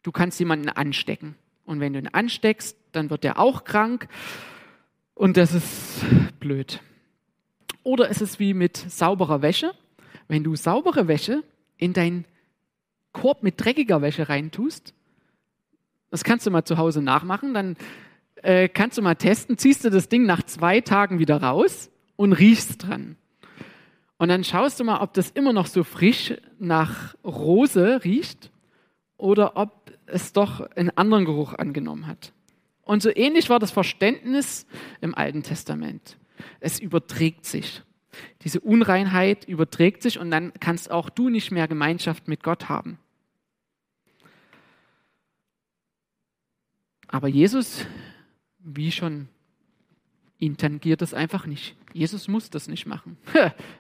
du 0.03 0.13
kannst 0.13 0.39
jemanden 0.39 0.69
anstecken. 0.69 1.35
Und 1.65 1.81
wenn 1.81 1.93
du 1.93 1.99
ihn 1.99 2.09
ansteckst, 2.09 2.77
dann 2.93 3.11
wird 3.11 3.25
er 3.25 3.39
auch 3.39 3.65
krank 3.65 4.09
und 5.15 5.37
das 5.37 5.55
ist 5.55 6.05
blöd. 6.39 6.81
Oder 7.83 8.09
ist 8.09 8.21
es 8.21 8.39
wie 8.39 8.55
mit 8.55 8.77
sauberer 8.77 9.43
Wäsche? 9.43 9.73
Wenn 10.29 10.45
du 10.45 10.55
saubere 10.57 11.09
Wäsche 11.09 11.43
in 11.77 11.93
deinen 11.93 12.25
Korb 13.13 13.43
mit 13.43 13.55
dreckiger 13.57 14.03
Wäsche 14.03 14.29
reintust, 14.29 14.93
das 16.11 16.23
kannst 16.23 16.47
du 16.47 16.51
mal 16.51 16.65
zu 16.65 16.79
Hause 16.79 17.03
nachmachen, 17.03 17.55
dann 17.55 17.77
äh, 18.47 18.69
kannst 18.69 18.97
du 18.97 19.03
mal 19.03 19.17
testen, 19.17 19.59
ziehst 19.59 19.85
du 19.85 19.91
das 19.91 20.09
Ding 20.09 20.25
nach 20.25 20.43
zwei 20.45 20.81
Tagen 20.81 21.19
wieder 21.19 21.43
raus 21.43 21.91
und 22.15 22.33
riechst 22.33 22.87
dran. 22.87 23.17
Und 24.19 24.29
dann 24.29 24.45
schaust 24.45 24.79
du 24.79 24.85
mal, 24.85 25.01
ob 25.01 25.13
das 25.15 25.31
immer 25.31 25.53
noch 25.53 25.67
so 25.67 25.83
frisch 25.83 26.33
nach 26.59 27.17
Rose 27.25 28.05
riecht 28.05 28.53
oder 29.17 29.57
ob 29.57 29.93
es 30.07 30.33
doch 30.33 30.61
einen 30.77 30.91
anderen 30.91 31.25
Geruch 31.25 31.55
angenommen 31.55 32.07
hat. 32.07 32.33
Und 32.83 33.03
so 33.03 33.11
ähnlich 33.15 33.51
war 33.51 33.59
das 33.59 33.73
Verständnis 33.73 34.67
im 35.01 35.15
Alten 35.17 35.43
Testament. 35.43 36.17
Es 36.61 36.79
überträgt 36.79 37.45
sich. 37.45 37.83
Diese 38.43 38.61
Unreinheit 38.61 39.45
überträgt 39.47 40.03
sich 40.03 40.21
und 40.21 40.31
dann 40.31 40.53
kannst 40.61 40.91
auch 40.93 41.11
du 41.11 41.29
nicht 41.31 41.51
mehr 41.51 41.67
Gemeinschaft 41.67 42.29
mit 42.29 42.45
Gott 42.45 42.69
haben. 42.69 42.99
Aber 47.09 47.29
Jesus, 47.29 47.85
wie 48.67 48.91
schon, 48.91 49.29
ihn 50.39 50.57
tangiert 50.57 51.01
das 51.01 51.15
einfach 51.15 51.47
nicht. 51.47 51.77
Jesus 51.93 52.29
muss 52.29 52.51
das 52.51 52.69
nicht 52.69 52.87
machen. 52.87 53.17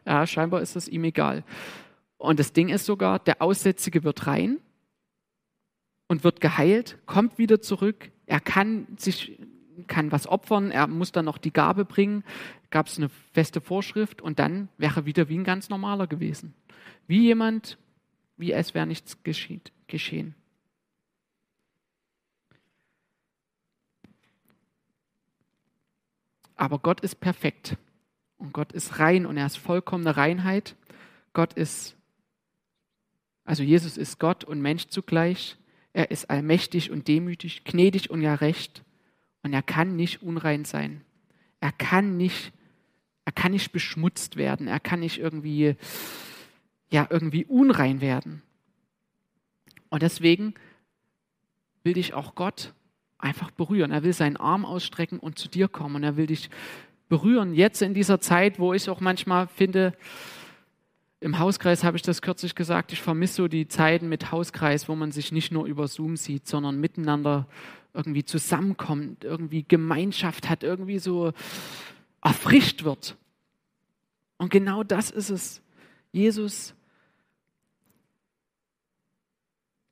ja, 0.06 0.26
scheinbar 0.26 0.62
ist 0.62 0.76
es 0.76 0.88
ihm 0.88 1.04
egal. 1.04 1.44
Und 2.16 2.38
das 2.38 2.52
Ding 2.52 2.68
ist 2.68 2.86
sogar, 2.86 3.18
der 3.18 3.42
Aussätzige 3.42 4.04
wird 4.04 4.26
rein 4.26 4.58
und 6.06 6.24
wird 6.24 6.40
geheilt, 6.40 6.98
kommt 7.04 7.36
wieder 7.36 7.60
zurück. 7.60 8.10
Er 8.26 8.40
kann 8.40 8.86
sich 8.96 9.38
kann 9.86 10.10
was 10.10 10.26
opfern, 10.26 10.70
er 10.70 10.86
muss 10.86 11.12
dann 11.12 11.26
noch 11.26 11.36
die 11.36 11.52
Gabe 11.52 11.84
bringen, 11.84 12.24
gab 12.70 12.86
es 12.86 12.96
eine 12.96 13.10
feste 13.32 13.60
Vorschrift 13.60 14.22
und 14.22 14.38
dann 14.38 14.68
wäre 14.78 15.00
er 15.00 15.06
wieder 15.06 15.28
wie 15.28 15.36
ein 15.36 15.44
ganz 15.44 15.68
normaler 15.68 16.06
gewesen. 16.06 16.54
Wie 17.06 17.20
jemand, 17.20 17.76
wie 18.38 18.52
es 18.52 18.72
wäre 18.72 18.86
nichts 18.86 19.18
geschehen. 19.22 20.34
Aber 26.56 26.78
Gott 26.78 27.00
ist 27.00 27.20
perfekt 27.20 27.76
und 28.38 28.52
Gott 28.52 28.72
ist 28.72 28.98
rein 28.98 29.26
und 29.26 29.36
er 29.36 29.46
ist 29.46 29.56
vollkommene 29.56 30.16
Reinheit. 30.16 30.74
Gott 31.32 31.52
ist, 31.52 31.96
also 33.44 33.62
Jesus 33.62 33.96
ist 33.96 34.18
Gott 34.18 34.42
und 34.44 34.60
Mensch 34.60 34.86
zugleich. 34.88 35.56
Er 35.92 36.10
ist 36.10 36.30
allmächtig 36.30 36.90
und 36.90 37.08
demütig, 37.08 37.64
gnädig 37.64 38.10
und 38.10 38.22
ja 38.22 38.34
recht. 38.34 38.82
Und 39.42 39.52
er 39.52 39.62
kann 39.62 39.96
nicht 39.96 40.22
unrein 40.22 40.64
sein. 40.64 41.02
Er 41.60 41.72
kann 41.72 42.16
nicht, 42.16 42.52
er 43.24 43.32
kann 43.32 43.52
nicht 43.52 43.72
beschmutzt 43.72 44.36
werden. 44.36 44.66
Er 44.66 44.80
kann 44.80 45.00
nicht 45.00 45.18
irgendwie, 45.18 45.76
ja, 46.90 47.06
irgendwie 47.08 47.44
unrein 47.44 48.00
werden. 48.00 48.42
Und 49.88 50.02
deswegen 50.02 50.54
will 51.82 51.94
dich 51.94 52.14
auch 52.14 52.34
Gott 52.34 52.74
einfach 53.18 53.50
berühren. 53.50 53.90
Er 53.90 54.02
will 54.02 54.12
seinen 54.12 54.36
Arm 54.36 54.64
ausstrecken 54.64 55.18
und 55.18 55.38
zu 55.38 55.48
dir 55.48 55.68
kommen. 55.68 55.96
Und 55.96 56.04
er 56.04 56.16
will 56.16 56.26
dich 56.26 56.50
berühren. 57.08 57.54
Jetzt 57.54 57.82
in 57.82 57.94
dieser 57.94 58.20
Zeit, 58.20 58.58
wo 58.58 58.72
ich 58.72 58.88
auch 58.88 59.00
manchmal 59.00 59.46
finde, 59.48 59.94
im 61.20 61.38
Hauskreis 61.38 61.82
habe 61.82 61.96
ich 61.96 62.02
das 62.02 62.22
kürzlich 62.22 62.54
gesagt, 62.54 62.92
ich 62.92 63.00
vermisse 63.00 63.34
so 63.34 63.48
die 63.48 63.68
Zeiten 63.68 64.08
mit 64.08 64.30
Hauskreis, 64.32 64.88
wo 64.88 64.94
man 64.94 65.12
sich 65.12 65.32
nicht 65.32 65.50
nur 65.50 65.64
über 65.66 65.88
Zoom 65.88 66.16
sieht, 66.16 66.46
sondern 66.46 66.78
miteinander 66.78 67.46
irgendwie 67.94 68.24
zusammenkommt, 68.24 69.24
irgendwie 69.24 69.64
Gemeinschaft 69.66 70.48
hat, 70.48 70.62
irgendwie 70.62 70.98
so 70.98 71.32
erfrischt 72.22 72.84
wird. 72.84 73.16
Und 74.36 74.50
genau 74.50 74.84
das 74.84 75.10
ist 75.10 75.30
es. 75.30 75.62
Jesus 76.12 76.75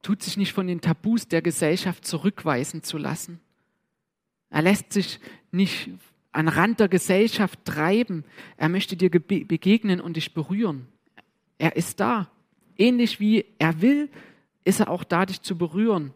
tut 0.04 0.22
sich 0.22 0.36
nicht 0.36 0.52
von 0.52 0.66
den 0.66 0.80
Tabus 0.80 1.26
der 1.26 1.42
Gesellschaft 1.42 2.06
zurückweisen 2.06 2.82
zu 2.82 2.98
lassen. 2.98 3.40
Er 4.50 4.62
lässt 4.62 4.92
sich 4.92 5.18
nicht 5.50 5.90
an 6.30 6.46
Rand 6.46 6.78
der 6.78 6.88
Gesellschaft 6.88 7.64
treiben. 7.64 8.24
Er 8.56 8.68
möchte 8.68 8.96
dir 8.96 9.10
begegnen 9.10 10.00
und 10.00 10.16
dich 10.16 10.34
berühren. 10.34 10.86
Er 11.58 11.76
ist 11.76 12.00
da. 12.00 12.30
Ähnlich 12.76 13.18
wie 13.18 13.46
er 13.58 13.80
will, 13.80 14.10
ist 14.64 14.80
er 14.80 14.90
auch 14.90 15.04
da, 15.04 15.26
dich 15.26 15.40
zu 15.40 15.56
berühren. 15.56 16.12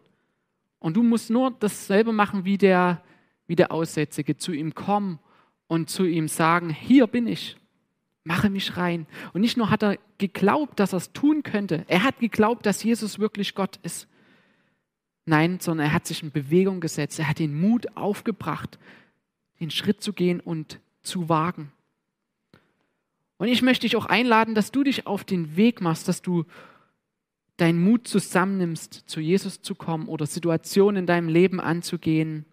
Und 0.79 0.95
du 0.95 1.03
musst 1.03 1.29
nur 1.29 1.51
dasselbe 1.51 2.13
machen 2.13 2.45
wie 2.45 2.57
der, 2.57 3.03
wie 3.47 3.55
der 3.55 3.71
Aussätzige. 3.71 4.37
Zu 4.37 4.51
ihm 4.51 4.75
kommen 4.75 5.19
und 5.67 5.89
zu 5.89 6.05
ihm 6.05 6.27
sagen, 6.27 6.69
hier 6.69 7.07
bin 7.07 7.27
ich, 7.27 7.57
mache 8.29 8.51
mich 8.51 8.77
rein. 8.77 9.07
Und 9.33 9.41
nicht 9.41 9.57
nur 9.57 9.71
hat 9.71 9.81
er 9.81 9.97
geglaubt, 10.19 10.79
dass 10.79 10.93
er 10.93 10.97
es 10.97 11.11
tun 11.13 11.41
könnte, 11.41 11.83
er 11.87 12.03
hat 12.03 12.19
geglaubt, 12.19 12.63
dass 12.67 12.83
Jesus 12.83 13.17
wirklich 13.17 13.55
Gott 13.55 13.79
ist. 13.81 14.07
Nein, 15.25 15.59
sondern 15.59 15.87
er 15.87 15.93
hat 15.93 16.05
sich 16.05 16.21
in 16.21 16.31
Bewegung 16.31 16.79
gesetzt, 16.79 17.17
er 17.17 17.27
hat 17.27 17.39
den 17.39 17.59
Mut 17.59 17.97
aufgebracht, 17.97 18.77
den 19.59 19.71
Schritt 19.71 20.03
zu 20.03 20.13
gehen 20.13 20.39
und 20.39 20.79
zu 21.01 21.27
wagen. 21.27 21.71
Und 23.39 23.47
ich 23.47 23.63
möchte 23.63 23.87
dich 23.87 23.95
auch 23.95 24.05
einladen, 24.05 24.53
dass 24.53 24.71
du 24.71 24.83
dich 24.83 25.07
auf 25.07 25.23
den 25.23 25.55
Weg 25.55 25.81
machst, 25.81 26.07
dass 26.07 26.21
du 26.21 26.45
deinen 27.57 27.83
Mut 27.83 28.07
zusammennimmst, 28.07 28.93
zu 29.07 29.19
Jesus 29.19 29.63
zu 29.63 29.73
kommen 29.73 30.07
oder 30.07 30.27
Situationen 30.27 30.97
in 30.97 31.07
deinem 31.07 31.29
Leben 31.29 31.59
anzugehen, 31.59 32.45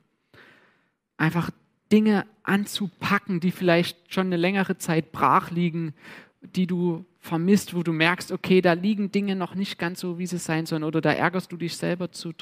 einfach 1.19 1.51
Dinge 1.93 2.27
anzupacken, 2.43 3.41
die 3.41 3.51
vielleicht 3.51 4.13
schon 4.13 4.27
eine 4.27 4.37
längere 4.37 4.79
Zeit 4.79 5.13
brach 5.13 5.51
liegen, 5.51 5.95
die 6.43 6.67
du 6.67 7.05
vermisst, 7.19 7.75
wo 7.75 7.83
du 7.83 7.93
merkst, 7.93 8.33
okay, 8.33 8.61
da 8.61 8.73
liegen 8.73 9.11
Dinge 9.11 9.37
noch 9.37 9.55
nicht 9.55 9.79
ganz 9.79 10.01
so, 10.01 10.19
wie 10.19 10.27
sie 10.27 10.39
sein 10.39 10.67
sollen, 10.67 10.85
oder 10.85 11.01
da 11.01 11.13
ärgerst 11.13 11.51
du 11.51 11.57
dich 11.57 11.77
selber, 11.77 12.13
zu, 12.13 12.33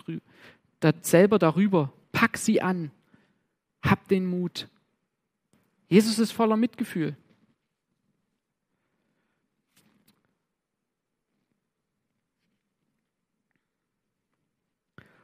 da, 0.80 0.92
selber 1.00 1.38
darüber. 1.38 1.92
Pack 2.12 2.36
sie 2.36 2.60
an. 2.60 2.90
Hab 3.82 4.08
den 4.08 4.26
Mut. 4.26 4.68
Jesus 5.88 6.18
ist 6.18 6.32
voller 6.32 6.56
Mitgefühl. 6.56 7.16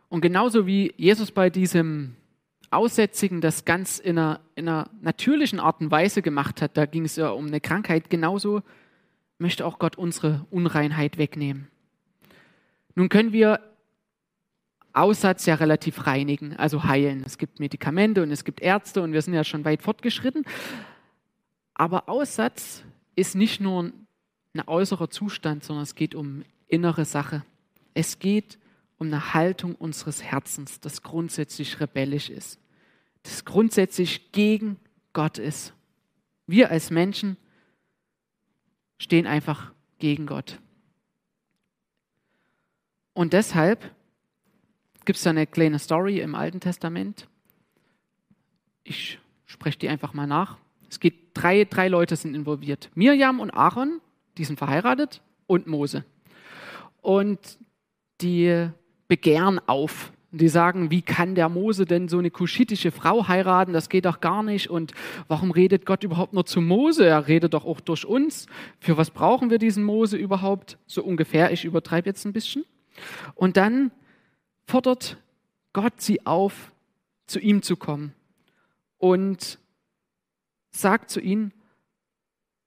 Und 0.08 0.20
genauso 0.22 0.66
wie 0.66 0.92
Jesus 0.96 1.30
bei 1.30 1.50
diesem 1.50 2.16
Aussätzigen 2.70 3.40
das 3.40 3.64
ganz 3.64 3.98
in 3.98 4.18
einer, 4.18 4.40
in 4.54 4.68
einer 4.68 4.90
natürlichen 5.00 5.58
Art 5.58 5.80
und 5.80 5.90
Weise 5.90 6.22
gemacht 6.22 6.62
hat, 6.62 6.76
da 6.76 6.86
ging 6.86 7.04
es 7.04 7.16
ja 7.16 7.30
um 7.30 7.46
eine 7.46 7.60
Krankheit, 7.60 8.10
genauso 8.10 8.62
möchte 9.38 9.66
auch 9.66 9.78
Gott 9.78 9.96
unsere 9.96 10.46
Unreinheit 10.50 11.18
wegnehmen. 11.18 11.68
Nun 12.94 13.08
können 13.08 13.32
wir 13.32 13.60
Aussatz 14.92 15.46
ja 15.46 15.54
relativ 15.54 16.06
reinigen, 16.06 16.56
also 16.56 16.84
heilen. 16.84 17.22
Es 17.24 17.38
gibt 17.38 17.60
Medikamente 17.60 18.22
und 18.22 18.30
es 18.30 18.44
gibt 18.44 18.60
Ärzte 18.60 19.02
und 19.02 19.12
wir 19.12 19.22
sind 19.22 19.34
ja 19.34 19.44
schon 19.44 19.64
weit 19.64 19.82
fortgeschritten. 19.82 20.44
Aber 21.74 22.08
Aussatz 22.08 22.84
ist 23.16 23.34
nicht 23.34 23.60
nur 23.60 23.84
ein 24.54 24.62
äußerer 24.66 25.10
Zustand, 25.10 25.64
sondern 25.64 25.84
es 25.84 25.94
geht 25.94 26.14
um 26.14 26.44
innere 26.68 27.04
Sache. 27.04 27.44
Es 27.94 28.18
geht 28.18 28.56
um 28.56 28.69
eine 29.08 29.34
Haltung 29.34 29.74
unseres 29.74 30.22
Herzens, 30.22 30.80
das 30.80 31.02
grundsätzlich 31.02 31.80
rebellisch 31.80 32.30
ist, 32.30 32.60
das 33.22 33.44
grundsätzlich 33.44 34.32
gegen 34.32 34.78
Gott 35.12 35.38
ist. 35.38 35.74
Wir 36.46 36.70
als 36.70 36.90
Menschen 36.90 37.36
stehen 38.98 39.26
einfach 39.26 39.72
gegen 39.98 40.26
Gott. 40.26 40.58
Und 43.12 43.32
deshalb 43.32 43.94
gibt 45.04 45.16
es 45.16 45.22
da 45.22 45.30
eine 45.30 45.46
kleine 45.46 45.78
Story 45.78 46.20
im 46.20 46.34
Alten 46.34 46.60
Testament. 46.60 47.28
Ich 48.84 49.18
spreche 49.46 49.78
die 49.78 49.88
einfach 49.88 50.12
mal 50.12 50.26
nach. 50.26 50.58
Es 50.88 51.00
geht 51.00 51.30
drei, 51.34 51.64
drei 51.64 51.88
Leute 51.88 52.16
sind 52.16 52.34
involviert. 52.34 52.90
Mirjam 52.94 53.40
und 53.40 53.50
Aaron, 53.50 54.00
die 54.38 54.44
sind 54.44 54.58
verheiratet, 54.58 55.22
und 55.46 55.66
Mose. 55.66 56.04
Und 57.00 57.58
die 58.20 58.70
Begehren 59.10 59.60
auf. 59.66 60.12
Die 60.30 60.48
sagen, 60.48 60.92
wie 60.92 61.02
kann 61.02 61.34
der 61.34 61.48
Mose 61.48 61.84
denn 61.84 62.06
so 62.06 62.18
eine 62.18 62.30
kuschitische 62.30 62.92
Frau 62.92 63.26
heiraten? 63.26 63.72
Das 63.72 63.88
geht 63.88 64.04
doch 64.04 64.20
gar 64.20 64.44
nicht. 64.44 64.70
Und 64.70 64.92
warum 65.26 65.50
redet 65.50 65.84
Gott 65.84 66.04
überhaupt 66.04 66.32
nur 66.32 66.46
zu 66.46 66.60
Mose? 66.60 67.04
Er 67.04 67.26
redet 67.26 67.52
doch 67.52 67.64
auch 67.64 67.80
durch 67.80 68.04
uns. 68.04 68.46
Für 68.78 68.96
was 68.96 69.10
brauchen 69.10 69.50
wir 69.50 69.58
diesen 69.58 69.82
Mose 69.82 70.16
überhaupt? 70.16 70.78
So 70.86 71.02
ungefähr. 71.02 71.50
Ich 71.50 71.64
übertreibe 71.64 72.08
jetzt 72.08 72.24
ein 72.24 72.32
bisschen. 72.32 72.64
Und 73.34 73.56
dann 73.56 73.90
fordert 74.64 75.16
Gott 75.72 76.00
sie 76.00 76.24
auf, 76.24 76.70
zu 77.26 77.40
ihm 77.40 77.62
zu 77.62 77.76
kommen 77.76 78.14
und 78.98 79.58
sagt 80.70 81.10
zu 81.10 81.20
ihnen, 81.20 81.52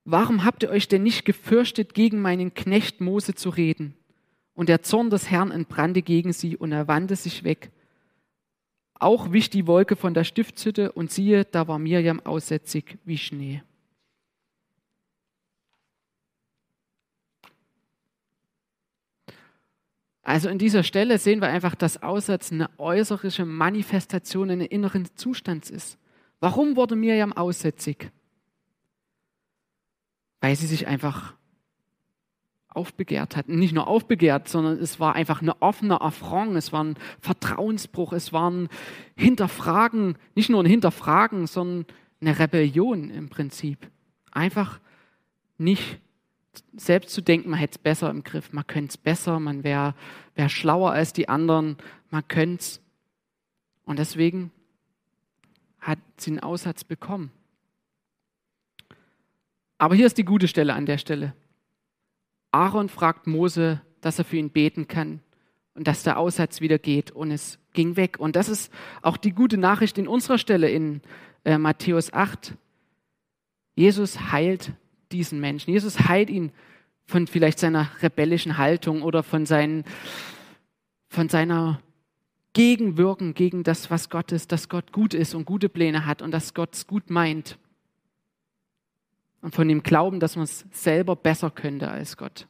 warum 0.03 0.43
habt 0.43 0.63
ihr 0.63 0.69
euch 0.69 0.89
denn 0.89 1.03
nicht 1.03 1.23
gefürchtet, 1.23 1.93
gegen 1.93 2.21
meinen 2.21 2.53
Knecht 2.53 2.99
Mose 2.99 3.34
zu 3.34 3.49
reden? 3.49 3.95
Und 4.55 4.69
der 4.69 4.83
Zorn 4.83 5.09
des 5.09 5.29
Herrn 5.31 5.51
entbrannte 5.51 6.01
gegen 6.01 6.33
sie 6.33 6.55
und 6.57 6.71
er 6.71 6.87
wandte 6.87 7.15
sich 7.15 7.43
weg. 7.43 7.71
Auch 8.93 9.31
wich 9.31 9.49
die 9.49 9.67
Wolke 9.67 9.95
von 9.95 10.13
der 10.13 10.23
Stiftshütte 10.23 10.91
und 10.91 11.11
siehe, 11.11 11.45
da 11.45 11.67
war 11.67 11.79
Mirjam 11.79 12.19
aussätzig 12.19 12.97
wie 13.03 13.17
Schnee. 13.17 13.63
Also 20.23 20.47
in 20.47 20.58
dieser 20.58 20.83
Stelle 20.83 21.17
sehen 21.17 21.41
wir 21.41 21.49
einfach, 21.49 21.75
dass 21.75 22.01
Aussatz 22.01 22.51
eine 22.51 22.69
äußere 22.79 23.45
Manifestation 23.45 24.49
eines 24.49 24.67
inneren 24.67 25.06
Zustands 25.15 25.69
ist. 25.69 25.97
Warum 26.39 26.77
wurde 26.77 26.95
Mirjam 26.95 27.33
aussätzig? 27.33 28.10
Weil 30.39 30.56
sie 30.56 30.67
sich 30.67 30.87
einfach 30.87 31.35
aufbegehrt 32.76 33.36
hat. 33.36 33.50
Nicht 33.50 33.74
nur 33.74 33.88
aufbegehrt, 33.88 34.48
sondern 34.48 34.78
es 34.80 35.00
war 35.00 35.15
einfach 35.15 35.42
eine 35.42 35.62
offene 35.62 36.02
Affront, 36.02 36.56
es 36.56 36.71
war 36.71 36.84
ein 36.84 36.96
Vertrauensbruch, 37.19 38.13
es 38.13 38.34
war 38.34 38.50
ein 38.50 38.69
Hinterfragen, 39.15 40.17
nicht 40.36 40.50
nur 40.50 40.63
ein 40.63 40.67
Hinterfragen, 40.67 41.48
sondern 41.48 41.86
eine 42.21 42.40
Rebellion 42.40 43.10
im 43.10 43.30
Prinzip. 43.30 43.90
Einfach 44.32 44.80
nicht 45.58 46.00
selbst 46.76 47.13
zu 47.13 47.21
denken, 47.21 47.50
man 47.50 47.60
hätte 47.60 47.74
es 47.74 47.78
besser 47.78 48.10
im 48.10 48.24
Griff, 48.24 48.54
man 48.54 48.67
könnte 48.67 48.90
es 48.90 48.98
besser, 48.98 49.40
man 49.40 49.63
wäre 49.63 49.96
wär 50.36 50.50
schlauer 50.50 50.92
als 50.92 51.13
die 51.13 51.30
anderen, 51.30 51.78
man 52.10 52.28
könnte 52.28 52.62
es. 52.62 52.82
Und 53.86 54.00
deswegen 54.00 54.52
hat 55.80 56.00
sie 56.17 56.32
einen 56.32 56.40
Aussatz 56.40 56.84
bekommen. 56.84 57.32
Aber 59.78 59.96
hier 59.96 60.06
ist 60.06 60.17
die 60.17 60.26
gute 60.26 60.48
Stelle 60.48 60.74
an 60.74 60.86
der 60.86 60.98
Stelle. 60.98 61.34
Aaron 62.54 62.87
fragt 62.87 63.27
Mose, 63.27 63.81
dass 64.01 64.19
er 64.19 64.25
für 64.25 64.37
ihn 64.37 64.51
beten 64.51 64.87
kann 64.87 65.21
und 65.73 65.87
dass 65.87 66.04
der 66.04 66.19
Aussatz 66.19 66.62
wieder 66.62 66.77
geht 66.77 67.12
und 67.12 67.31
es 67.31 67.58
ging 67.73 67.95
weg. 67.95 68.19
Und 68.19 68.35
das 68.35 68.47
ist 68.47 68.71
auch 69.01 69.17
die 69.17 69.31
gute 69.31 69.58
Nachricht 69.58 69.97
in 69.97 70.08
unserer 70.08 70.37
Stelle 70.37 70.69
in 70.69 71.01
äh, 71.45 71.58
Matthäus 71.58 72.13
8. 72.13 72.54
Jesus 73.75 74.31
heilt 74.31 74.73
diesen 75.12 75.39
Menschen. 75.39 75.71
Jesus 75.71 76.08
heilt 76.08 76.29
ihn 76.29 76.51
von 77.06 77.25
vielleicht 77.27 77.60
seiner 77.60 77.89
rebellischen 78.01 78.58
Haltung 78.58 79.01
oder 79.01 79.23
von, 79.23 79.45
seinen, 79.45 79.83
von 81.10 81.29
seiner 81.29 81.81
Gegenwirken 82.54 83.33
gegen 83.33 83.63
das, 83.63 83.89
was 83.89 84.10
Gott 84.10 84.31
ist, 84.31 84.51
dass 84.51 84.69
Gott 84.69 84.91
gut 84.91 85.15
ist 85.15 85.33
und 85.33 85.45
gute 85.45 85.69
Pläne 85.69 86.06
hat 86.06 86.21
und 86.21 86.31
dass 86.31 86.54
Gott 86.54 86.75
es 86.75 86.85
gut 86.85 87.10
meint. 87.10 87.58
Und 89.44 89.54
von 89.54 89.67
dem 89.67 89.83
Glauben, 89.83 90.21
dass 90.21 90.37
man 90.37 90.46
es 90.46 90.65
selber 90.71 91.17
besser 91.17 91.52
könnte 91.52 91.91
als 91.91 92.15
Gott. 92.15 92.48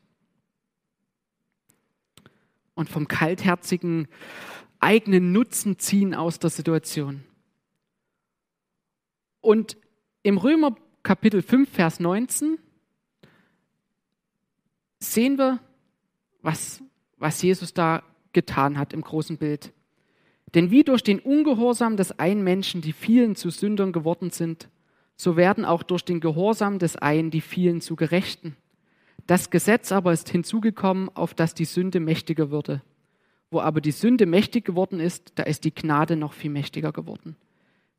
Und 2.76 2.88
vom 2.88 3.08
kaltherzigen 3.08 4.08
eigenen 4.80 5.32
Nutzen 5.32 5.80
ziehen 5.80 6.14
aus 6.14 6.38
der 6.38 6.52
Situation. 6.52 7.24
Und 9.42 9.76
im 10.22 10.38
Römer 10.38 10.76
Kapitel 11.02 11.42
5, 11.42 11.68
Vers 11.68 12.00
19 12.00 12.60
sehen 15.00 15.40
wir, 15.40 15.60
was, 16.44 16.84
was 17.18 17.42
Jesus 17.42 17.74
da 17.74 18.04
getan 18.34 18.78
hat 18.78 18.94
im 18.94 19.02
großen 19.02 19.38
Bild. 19.38 19.74
Denn 20.54 20.70
wie 20.70 20.84
durch 20.84 21.02
den 21.02 21.20
Ungehorsam 21.20 21.98
des 21.98 22.20
einen 22.20 22.44
Menschen 22.44 22.82
die 22.82 22.94
vielen 22.94 23.36
zu 23.36 23.50
Sündern 23.50 23.94
geworden 23.94 24.30
sind, 24.30 24.70
so 25.24 25.38
werden 25.38 25.64
auch 25.64 25.84
durch 25.84 26.04
den 26.04 26.20
Gehorsam 26.20 26.80
des 26.80 26.98
einen 26.98 27.32
die 27.32 27.40
vielen 27.40 27.80
zu 27.80 27.96
Gerechten. 27.96 28.58
Das 29.26 29.50
Gesetz 29.50 29.94
aber 29.94 30.12
ist 30.12 30.28
hinzugekommen, 30.28 31.08
auf 31.16 31.34
das 31.34 31.54
die 31.54 31.64
Sünde 31.64 32.02
mächtiger 32.02 32.52
würde. 32.52 32.82
Wo 33.50 33.62
aber 33.62 33.80
die 33.80 33.92
Sünde 33.92 34.26
mächtig 34.26 34.66
geworden 34.66 35.00
ist, 35.00 35.32
da 35.36 35.44
ist 35.44 35.64
die 35.64 35.74
Gnade 35.74 36.18
noch 36.18 36.34
viel 36.34 36.52
mächtiger 36.52 36.92
geworden. 36.92 37.38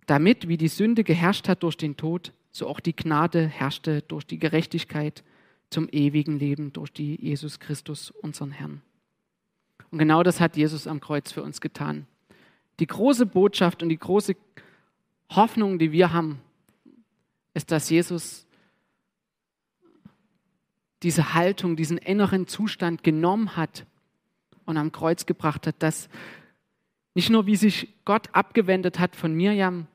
Damit, 0.06 0.48
wie 0.48 0.58
die 0.58 0.68
Sünde 0.68 1.02
geherrscht 1.02 1.48
hat 1.48 1.62
durch 1.62 1.78
den 1.78 1.96
Tod, 1.96 2.34
so 2.52 2.68
auch 2.68 2.78
die 2.78 2.94
Gnade 2.94 3.46
herrschte 3.46 4.02
durch 4.02 4.26
die 4.26 4.38
Gerechtigkeit 4.38 5.24
zum 5.70 5.88
ewigen 5.90 6.38
Leben 6.38 6.74
durch 6.74 6.92
die 6.92 7.18
Jesus 7.18 7.58
Christus, 7.58 8.10
unseren 8.10 8.50
Herrn. 8.50 8.82
Und 9.90 9.98
genau 9.98 10.22
das 10.22 10.40
hat 10.40 10.58
Jesus 10.58 10.86
am 10.86 11.00
Kreuz 11.00 11.32
für 11.32 11.42
uns 11.42 11.62
getan. 11.62 12.06
Die 12.80 12.86
große 12.86 13.24
Botschaft 13.24 13.82
und 13.82 13.88
die 13.88 13.98
große 13.98 14.36
Hoffnung, 15.30 15.78
die 15.78 15.90
wir 15.90 16.12
haben, 16.12 16.40
ist, 17.54 17.70
dass 17.70 17.88
Jesus 17.88 18.46
diese 21.02 21.34
Haltung, 21.34 21.76
diesen 21.76 21.98
inneren 21.98 22.46
Zustand 22.46 23.02
genommen 23.02 23.56
hat 23.56 23.86
und 24.64 24.76
am 24.76 24.92
Kreuz 24.92 25.26
gebracht 25.26 25.66
hat, 25.66 25.76
dass 25.78 26.08
nicht 27.14 27.30
nur 27.30 27.46
wie 27.46 27.56
sich 27.56 27.88
Gott 28.04 28.28
abgewendet 28.32 28.98
hat 28.98 29.14
von 29.14 29.34
Mirjam, 29.34 29.86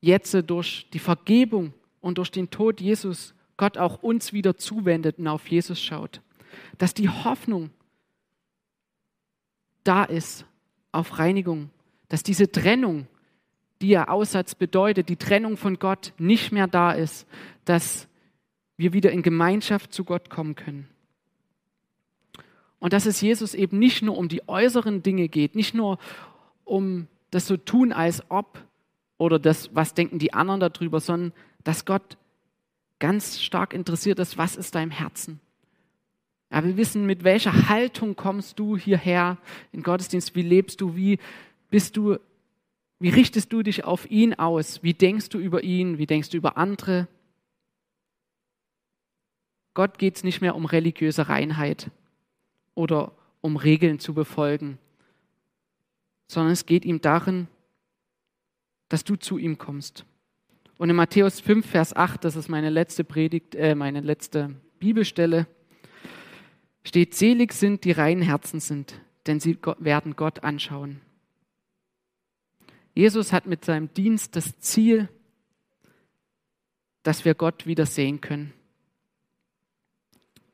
jetzt 0.00 0.36
durch 0.46 0.88
die 0.92 0.98
Vergebung 0.98 1.72
und 2.00 2.18
durch 2.18 2.30
den 2.30 2.50
Tod 2.50 2.80
Jesus 2.80 3.34
Gott 3.56 3.78
auch 3.78 4.02
uns 4.02 4.32
wieder 4.32 4.56
zuwendet 4.56 5.18
und 5.18 5.28
auf 5.28 5.48
Jesus 5.48 5.80
schaut. 5.80 6.20
Dass 6.78 6.92
die 6.94 7.08
Hoffnung 7.08 7.70
da 9.82 10.04
ist 10.04 10.44
auf 10.92 11.18
Reinigung, 11.18 11.70
dass 12.08 12.22
diese 12.22 12.50
Trennung, 12.50 13.06
die 13.82 13.98
Aussatz 13.98 14.54
bedeutet, 14.54 15.08
die 15.08 15.16
Trennung 15.16 15.56
von 15.56 15.78
Gott 15.78 16.12
nicht 16.18 16.52
mehr 16.52 16.66
da 16.66 16.92
ist, 16.92 17.26
dass 17.64 18.08
wir 18.76 18.92
wieder 18.92 19.12
in 19.12 19.22
Gemeinschaft 19.22 19.92
zu 19.92 20.04
Gott 20.04 20.30
kommen 20.30 20.54
können. 20.54 20.88
Und 22.78 22.92
dass 22.92 23.06
es 23.06 23.20
Jesus 23.20 23.54
eben 23.54 23.78
nicht 23.78 24.02
nur 24.02 24.16
um 24.18 24.28
die 24.28 24.48
äußeren 24.48 25.02
Dinge 25.02 25.28
geht, 25.28 25.54
nicht 25.54 25.74
nur 25.74 25.98
um 26.64 27.08
das 27.30 27.46
so 27.46 27.56
tun, 27.56 27.92
als 27.92 28.22
ob, 28.30 28.58
oder 29.16 29.38
das, 29.38 29.74
was 29.74 29.94
denken 29.94 30.18
die 30.18 30.34
anderen 30.34 30.60
darüber, 30.60 31.00
sondern 31.00 31.32
dass 31.62 31.84
Gott 31.84 32.16
ganz 32.98 33.40
stark 33.40 33.72
interessiert 33.72 34.18
ist, 34.18 34.38
was 34.38 34.56
ist 34.56 34.74
deinem 34.74 34.90
Herzen. 34.90 35.40
Ja, 36.50 36.64
wir 36.64 36.76
wissen, 36.76 37.06
mit 37.06 37.24
welcher 37.24 37.68
Haltung 37.68 38.16
kommst 38.16 38.58
du 38.58 38.76
hierher 38.76 39.38
in 39.72 39.82
Gottesdienst, 39.82 40.34
wie 40.36 40.42
lebst 40.42 40.80
du, 40.80 40.94
wie 40.94 41.18
bist 41.70 41.96
du, 41.96 42.18
wie 43.04 43.10
richtest 43.10 43.52
du 43.52 43.62
dich 43.62 43.84
auf 43.84 44.10
ihn 44.10 44.32
aus, 44.32 44.82
wie 44.82 44.94
denkst 44.94 45.28
du 45.28 45.38
über 45.38 45.62
ihn, 45.62 45.98
wie 45.98 46.06
denkst 46.06 46.30
du 46.30 46.38
über 46.38 46.56
andere. 46.56 47.06
Gott 49.74 49.98
geht 49.98 50.16
es 50.16 50.24
nicht 50.24 50.40
mehr 50.40 50.56
um 50.56 50.64
religiöse 50.64 51.28
Reinheit 51.28 51.90
oder 52.74 53.12
um 53.42 53.58
Regeln 53.58 53.98
zu 53.98 54.14
befolgen, 54.14 54.78
sondern 56.28 56.54
es 56.54 56.64
geht 56.64 56.86
ihm 56.86 57.02
darin, 57.02 57.48
dass 58.88 59.04
du 59.04 59.16
zu 59.16 59.36
ihm 59.36 59.58
kommst. 59.58 60.06
Und 60.78 60.88
in 60.88 60.96
Matthäus 60.96 61.40
5, 61.40 61.66
Vers 61.66 61.94
8, 61.94 62.24
das 62.24 62.36
ist 62.36 62.48
meine 62.48 62.70
letzte 62.70 63.04
Predigt, 63.04 63.54
äh, 63.54 63.74
meine 63.74 64.00
letzte 64.00 64.54
Bibelstelle, 64.78 65.46
steht, 66.84 67.14
selig 67.14 67.52
sind, 67.52 67.84
die 67.84 67.92
reinen 67.92 68.22
Herzen 68.22 68.60
sind, 68.60 68.98
denn 69.26 69.40
sie 69.40 69.58
werden 69.78 70.16
Gott 70.16 70.42
anschauen. 70.42 71.02
Jesus 72.94 73.32
hat 73.32 73.46
mit 73.46 73.64
seinem 73.64 73.92
Dienst 73.92 74.36
das 74.36 74.58
Ziel, 74.60 75.08
dass 77.02 77.24
wir 77.24 77.34
Gott 77.34 77.66
wieder 77.66 77.86
sehen 77.86 78.20
können. 78.20 78.52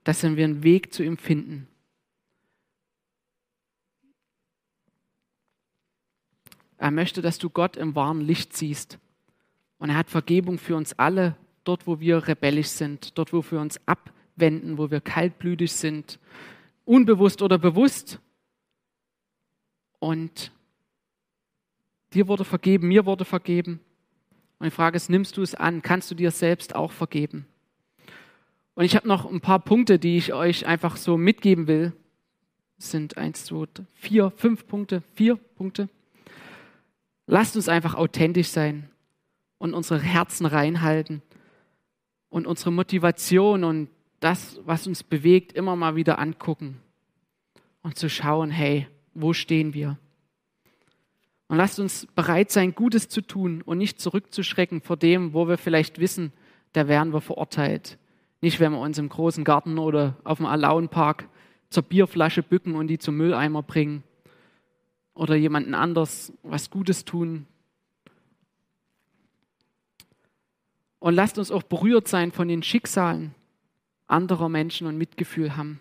Dass 0.05 0.22
wir 0.22 0.30
einen 0.30 0.62
Weg 0.62 0.93
zu 0.93 1.03
ihm 1.05 1.18
finden. 1.18 1.68
Er 6.78 6.91
möchte, 6.91 7.20
dass 7.20 7.38
du 7.38 7.51
Gott 7.51 7.76
im 7.76 7.95
wahren 7.95 8.22
Licht 8.22 8.57
siehst. 8.57 8.99
Und 9.78 9.91
er 9.91 9.97
hat 9.97 10.09
Vergebung 10.09 10.59
für 10.59 10.76
uns 10.76 10.99
alle, 10.99 11.36
dort, 11.64 11.86
wo 11.86 12.01
wir 12.01 12.26
rebellisch 12.26 12.68
sind, 12.68 13.18
dort, 13.18 13.34
wo 13.34 13.45
wir 13.51 13.61
uns 13.61 13.78
abwenden, 13.86 14.78
wo 14.78 14.91
wir 14.91 15.03
kaltblütig 15.03 15.72
sind, 15.72 16.18
unbewusst 16.86 17.43
oder 17.43 17.59
bewusst. 17.59 18.18
Und 19.99 20.53
dir 22.12 22.28
wurde 22.28 22.44
vergeben, 22.44 22.88
mir 22.88 23.06
wurde 23.06 23.24
vergeben. 23.24 23.80
Und 24.58 24.66
die 24.66 24.70
Frage 24.70 24.96
ist, 24.96 25.11
nimmst 25.11 25.36
du 25.36 25.42
es 25.42 25.54
an? 25.54 25.82
Kannst 25.82 26.11
du 26.11 26.14
dir 26.14 26.30
selbst 26.30 26.74
auch 26.74 26.92
vergeben? 26.92 27.46
Und 28.74 28.84
ich 28.84 28.96
habe 28.96 29.08
noch 29.08 29.30
ein 29.30 29.40
paar 29.40 29.58
Punkte, 29.58 29.98
die 29.98 30.16
ich 30.16 30.32
euch 30.32 30.66
einfach 30.66 30.96
so 30.96 31.16
mitgeben 31.16 31.66
will. 31.66 31.92
Es 32.78 32.90
sind 32.90 33.16
eins, 33.16 33.44
zwei, 33.44 33.66
vier, 33.94 34.30
fünf 34.30 34.66
Punkte, 34.66 35.02
vier 35.14 35.36
Punkte. 35.36 35.88
Lasst 37.26 37.56
uns 37.56 37.68
einfach 37.68 37.94
authentisch 37.94 38.48
sein 38.48 38.88
und 39.58 39.74
unsere 39.74 40.00
Herzen 40.00 40.46
reinhalten 40.46 41.22
und 42.28 42.46
unsere 42.46 42.72
Motivation 42.72 43.64
und 43.64 43.88
das, 44.20 44.61
was 44.64 44.86
uns 44.86 45.02
bewegt, 45.02 45.52
immer 45.52 45.76
mal 45.76 45.96
wieder 45.96 46.18
angucken 46.18 46.80
und 47.82 47.96
zu 47.96 48.08
schauen, 48.08 48.50
hey, 48.50 48.86
wo 49.14 49.32
stehen 49.32 49.74
wir? 49.74 49.98
Und 51.51 51.57
lasst 51.57 51.80
uns 51.80 52.07
bereit 52.14 52.53
sein, 52.53 52.76
Gutes 52.76 53.09
zu 53.09 53.22
tun 53.22 53.61
und 53.62 53.76
nicht 53.76 54.01
zurückzuschrecken 54.01 54.82
vor 54.82 54.96
dem, 54.96 55.34
wo 55.34 55.48
wir 55.48 55.59
vielleicht 55.59 55.98
wissen, 55.98 56.32
da 56.74 56.86
werden 56.86 57.12
wir 57.12 57.20
verurteilt. 57.20 57.98
Nicht, 58.40 58.61
wenn 58.61 58.70
wir 58.70 58.78
uns 58.78 58.98
im 58.98 59.09
großen 59.09 59.42
Garten 59.42 59.76
oder 59.76 60.14
auf 60.22 60.38
dem 60.38 60.46
Alaunpark 60.46 61.28
zur 61.68 61.82
Bierflasche 61.82 62.44
bücken 62.44 62.76
und 62.76 62.86
die 62.86 63.01
zum 63.01 63.16
Mülleimer 63.16 63.64
bringen, 63.64 64.05
oder 65.12 65.34
jemanden 65.34 65.74
anders 65.74 66.32
was 66.44 66.70
Gutes 66.70 67.05
tun. 67.05 67.46
Und 71.01 71.14
lasst 71.14 71.36
uns 71.36 71.51
auch 71.51 71.64
berührt 71.64 72.07
sein 72.07 72.30
von 72.30 72.46
den 72.46 72.62
Schicksalen 72.62 73.34
anderer 74.07 74.48
Menschen 74.48 74.86
und 74.86 74.96
Mitgefühl 74.96 75.57
haben. 75.57 75.80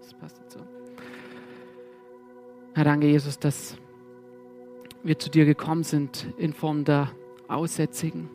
Das 0.00 0.14
passt 0.14 0.38
jetzt 0.38 0.54
so. 0.54 0.75
Herr, 2.76 2.84
danke, 2.84 3.06
Jesus, 3.06 3.38
dass 3.38 3.78
wir 5.02 5.18
zu 5.18 5.30
dir 5.30 5.46
gekommen 5.46 5.82
sind 5.82 6.26
in 6.36 6.52
Form 6.52 6.84
der 6.84 7.10
Aussätzigen. 7.48 8.28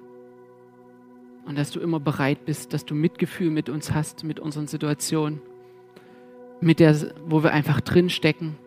Und 1.45 1.59
dass 1.59 1.69
du 1.69 1.79
immer 1.79 1.99
bereit 1.99 2.43
bist, 2.43 2.73
dass 2.73 2.83
du 2.83 2.95
Mitgefühl 2.95 3.51
mit 3.51 3.69
uns 3.69 3.93
hast, 3.93 4.23
mit 4.23 4.39
unseren 4.39 4.65
Situationen 4.65 5.43
mit 6.59 6.79
der, 6.79 6.95
wo 7.27 7.43
wir 7.43 7.51
einfach 7.51 7.81
drinstecken. 7.81 8.57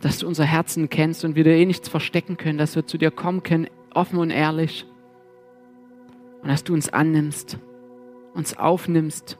Dass 0.00 0.20
du 0.20 0.26
unser 0.26 0.44
Herzen 0.44 0.88
kennst 0.88 1.26
und 1.26 1.36
wir 1.36 1.44
dir 1.44 1.56
eh 1.56 1.66
nichts 1.66 1.90
verstecken 1.90 2.38
können, 2.38 2.56
dass 2.56 2.76
wir 2.76 2.86
zu 2.86 2.96
dir 2.96 3.10
kommen 3.10 3.42
können, 3.42 3.68
offen 3.92 4.18
und 4.18 4.30
ehrlich. 4.30 4.86
Und 6.40 6.48
dass 6.48 6.64
du 6.64 6.72
uns 6.72 6.88
annimmst, 6.88 7.58
uns 8.32 8.56
aufnimmst. 8.56 9.36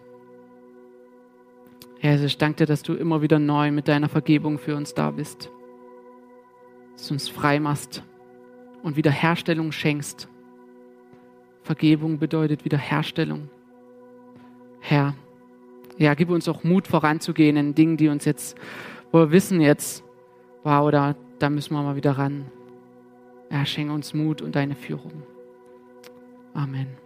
Herr, 1.99 2.23
ich 2.23 2.39
danke 2.39 2.59
dir, 2.59 2.67
dass 2.67 2.83
du 2.83 2.95
immer 2.95 3.23
wieder 3.23 3.39
neu 3.39 3.71
mit 3.71 3.89
deiner 3.89 4.09
Vergebung 4.09 4.59
für 4.59 4.77
uns 4.77 4.95
da 4.95 5.11
bist. 5.11 5.51
Dass 6.95 7.09
du 7.09 7.15
uns 7.15 7.29
frei 7.29 7.59
machst 7.59 8.03
und 8.83 8.97
Wiederherstellung 8.97 9.73
schenkst. 9.73 10.29
Vergebung 11.63 12.19
bedeutet 12.19 12.65
Wiederherstellung. 12.65 13.49
Herr, 14.81 15.15
ja, 15.99 16.15
gib 16.15 16.31
uns 16.31 16.49
auch 16.49 16.63
Mut 16.63 16.87
voranzugehen 16.87 17.57
in 17.57 17.75
Dingen, 17.75 17.97
die 17.97 18.09
uns 18.09 18.25
jetzt, 18.25 18.57
wo 19.11 19.19
wir 19.19 19.31
wissen 19.33 19.61
jetzt, 19.61 20.05
wow, 20.63 20.91
da, 20.91 21.17
da 21.39 21.51
müssen 21.51 21.75
wir 21.75 21.83
mal 21.83 21.97
wieder 21.97 22.13
ran. 22.13 22.47
Ja, 23.51 23.65
schenke 23.65 23.93
uns 23.93 24.15
Mut 24.15 24.43
und 24.43 24.55
deine 24.55 24.75
Führung. 24.75 25.23
Amen. 26.55 27.06